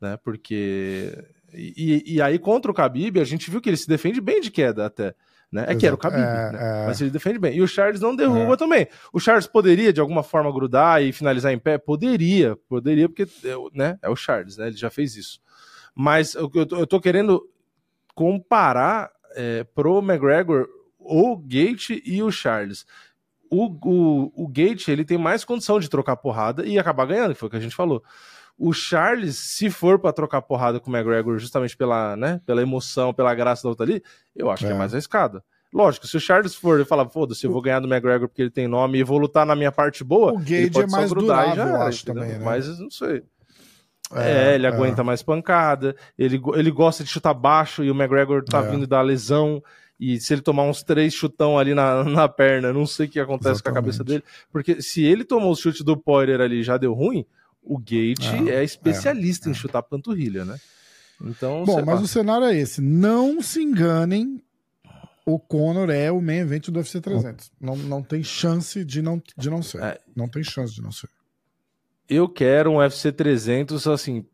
[0.00, 0.16] Né?
[0.22, 1.12] Porque.
[1.52, 4.50] E, e aí, contra o Khabib, a gente viu que ele se defende bem de
[4.50, 5.14] queda até.
[5.50, 5.66] Né?
[5.68, 6.58] É que era o Khabib, é, né?
[6.82, 6.86] É.
[6.86, 7.54] mas ele defende bem.
[7.54, 8.56] E o Charles não derruba é.
[8.56, 8.88] também.
[9.12, 11.76] O Charles poderia, de alguma forma, grudar e finalizar em pé?
[11.76, 13.26] Poderia, poderia, porque
[13.74, 13.98] né?
[14.00, 14.68] é o Charles, né?
[14.68, 15.42] ele já fez isso.
[15.94, 17.42] Mas eu, eu, tô, eu tô querendo
[18.14, 22.86] comparar é, pro McGregor o Gate e o Charles.
[23.50, 27.40] O, o, o Gate ele tem mais condição de trocar porrada e acabar ganhando, que
[27.40, 28.02] foi o que a gente falou.
[28.58, 33.12] O Charles, se for para trocar porrada com o McGregor, justamente pela, né, pela emoção,
[33.12, 34.02] pela graça da luta ali,
[34.34, 34.68] eu acho é.
[34.68, 35.42] que é mais arriscado.
[35.72, 38.50] Lógico, se o Charles for e falar, foda-se, eu vou ganhar do McGregor porque ele
[38.50, 41.68] tem nome e vou lutar na minha parte boa, o Gage é mais durável, já,
[41.68, 42.40] eu acho também, né?
[42.44, 43.22] Mas não sei.
[44.14, 44.68] É, é ele é.
[44.68, 48.70] aguenta mais pancada, ele, ele gosta de chutar baixo e o McGregor tá é.
[48.70, 49.62] vindo da lesão.
[49.98, 53.20] E se ele tomar uns três chutão ali na, na perna, não sei o que
[53.20, 53.62] acontece Exatamente.
[53.62, 54.24] com a cabeça dele.
[54.50, 57.24] Porque se ele tomou o chute do Poirier ali e já deu ruim,
[57.62, 60.58] o Gate é, é especialista em chutar panturrilha, né?
[61.24, 62.80] Então, Bom, mas o cenário é esse.
[62.80, 64.42] Não se enganem,
[65.24, 67.52] o Conor é o main event do UFC 300.
[67.60, 69.80] Não, não tem chance de não, de não ser.
[69.80, 70.00] É.
[70.16, 71.08] Não tem chance de não ser
[72.14, 74.24] eu quero um UFC 300, assim,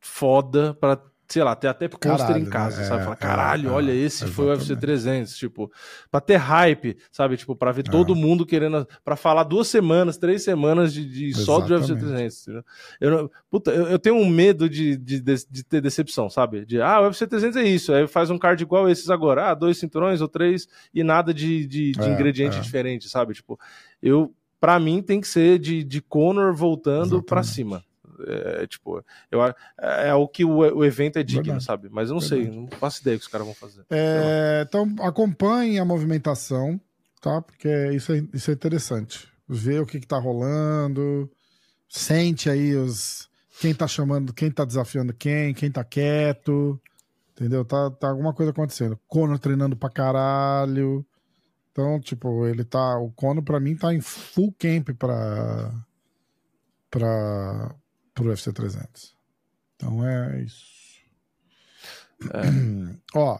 [0.00, 2.86] foda pra, sei lá, ter até pôster em casa, né?
[2.86, 3.00] sabe?
[3.00, 5.70] É, Falar, caralho, é, olha, esse foi o UFC 300, tipo,
[6.10, 7.36] pra ter hype, sabe?
[7.36, 7.90] Tipo, pra ver é.
[7.90, 12.42] todo mundo querendo, pra falar duas semanas, três semanas de, de só do UFC 300,
[12.42, 12.64] entendeu?
[13.00, 16.66] Eu, puta, eu, eu, tenho um medo de, de, de, ter decepção, sabe?
[16.66, 19.54] De, ah, o UFC 300 é isso, aí faz um card igual esses agora, ah,
[19.54, 22.60] dois cinturões ou três e nada de, de, de é, ingrediente é.
[22.60, 23.34] diferente, sabe?
[23.34, 23.58] Tipo,
[24.02, 27.82] eu para mim tem que ser de, de Conor voltando para cima.
[28.26, 29.54] É, tipo, eu, é,
[30.08, 31.64] é o que o, o evento é digno, Verdade.
[31.64, 31.88] sabe?
[31.90, 32.50] Mas eu não Verdade.
[32.50, 33.84] sei, não faço ideia o que os caras vão fazer.
[33.88, 36.78] É, então acompanhe a movimentação,
[37.20, 37.40] tá?
[37.40, 39.26] Porque isso é, isso é interessante.
[39.48, 41.30] Ver o que, que tá rolando,
[41.88, 46.80] sente aí os quem tá chamando, quem tá desafiando quem, quem tá quieto,
[47.32, 47.64] entendeu?
[47.64, 48.98] Tá, tá alguma coisa acontecendo.
[49.06, 51.04] Conor treinando pra caralho.
[51.72, 52.98] Então, tipo, ele tá.
[52.98, 55.72] O Kono, pra mim, tá em full camp pra.
[56.90, 57.74] pra.
[58.14, 59.16] pro UFC 300.
[59.76, 60.66] Então é isso.
[62.32, 62.96] É.
[63.14, 63.38] Ó.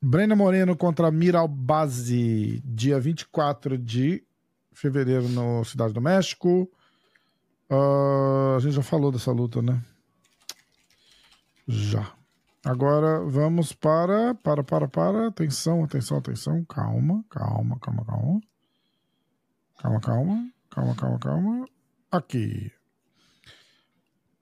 [0.00, 4.22] Brenda Moreno contra Miral Base, dia 24 de
[4.72, 6.70] fevereiro no Cidade do México.
[7.68, 9.82] Uh, a gente já falou dessa luta, né?
[11.66, 12.17] Já.
[12.64, 15.28] Agora vamos para, para, para, para.
[15.28, 16.64] Atenção, atenção, atenção.
[16.64, 18.40] Calma, calma, calma, calma.
[19.80, 21.68] Calma, calma, calma, calma, calma.
[22.10, 22.72] Aqui.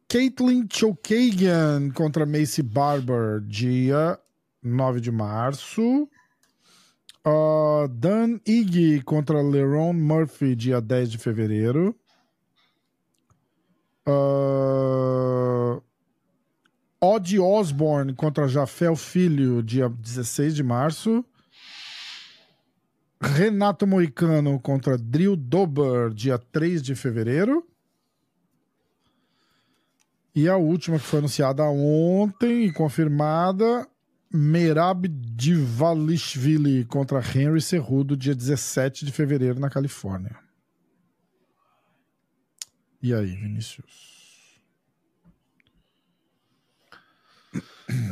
[0.08, 4.18] Caitlin Chokagian contra Macy Barber, dia
[4.62, 6.08] 9 de março.
[7.26, 11.94] Uh, Dan Iggy contra Leron Murphy, dia 10 de fevereiro.
[14.08, 15.82] Uh,
[17.00, 21.24] Odd Osborne contra Jafel Filho, dia 16 de março.
[23.20, 27.66] Renato Moicano contra Drew Dober, dia 3 de fevereiro.
[30.34, 33.88] E a última que foi anunciada ontem e confirmada,
[34.30, 40.36] Merab Divalishvili contra Henry Cerrudo, dia 17 de fevereiro na Califórnia.
[43.02, 44.15] E aí, Vinícius?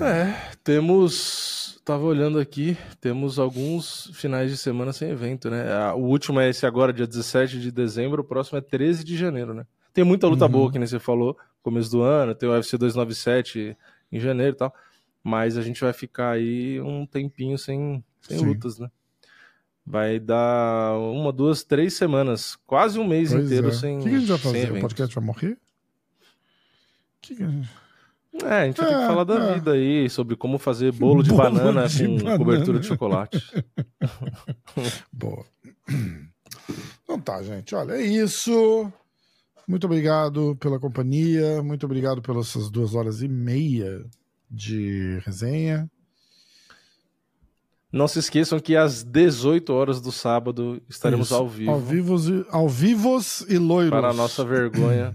[0.01, 1.81] É, temos.
[1.85, 5.93] Tava olhando aqui, temos alguns finais de semana sem evento, né?
[5.93, 9.53] O último é esse agora, dia 17 de dezembro, o próximo é 13 de janeiro,
[9.53, 9.67] né?
[9.93, 10.51] Tem muita luta uhum.
[10.51, 13.77] boa, que nem você falou, começo do ano, tem o UFC 297
[14.11, 14.75] em janeiro e tal.
[15.23, 18.91] Mas a gente vai ficar aí um tempinho sem, sem lutas, né?
[19.86, 23.73] Vai dar uma, duas, três semanas, quase um mês pois inteiro é.
[23.73, 23.99] sem.
[23.99, 24.73] O que, a gente vai fazer?
[24.73, 25.59] O podcast vai morrer?
[27.20, 27.36] Que...
[28.43, 29.55] É, a gente vai ter que falar da é.
[29.55, 32.39] vida aí, sobre como fazer bolo de bolo banana de com banana.
[32.39, 33.65] cobertura de chocolate.
[35.13, 35.45] Boa.
[37.05, 37.75] Então tá, gente.
[37.75, 38.91] Olha, é isso.
[39.69, 41.63] Muito obrigado pela companhia.
[41.63, 44.05] Muito obrigado pelas suas duas horas e meia
[44.51, 45.89] de resenha.
[47.93, 51.37] Não se esqueçam que às 18 horas do sábado estaremos Isso.
[51.37, 51.71] ao vivo.
[51.71, 53.91] Ao vivos, e, ao vivos e loiros.
[53.91, 55.15] Para a nossa vergonha.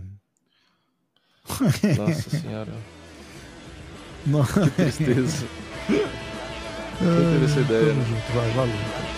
[1.97, 2.71] nossa senhora.
[4.25, 5.45] Que tristeza.
[7.01, 8.05] Não teve essa ideia, né?
[8.09, 9.08] Junto, vai, valeu.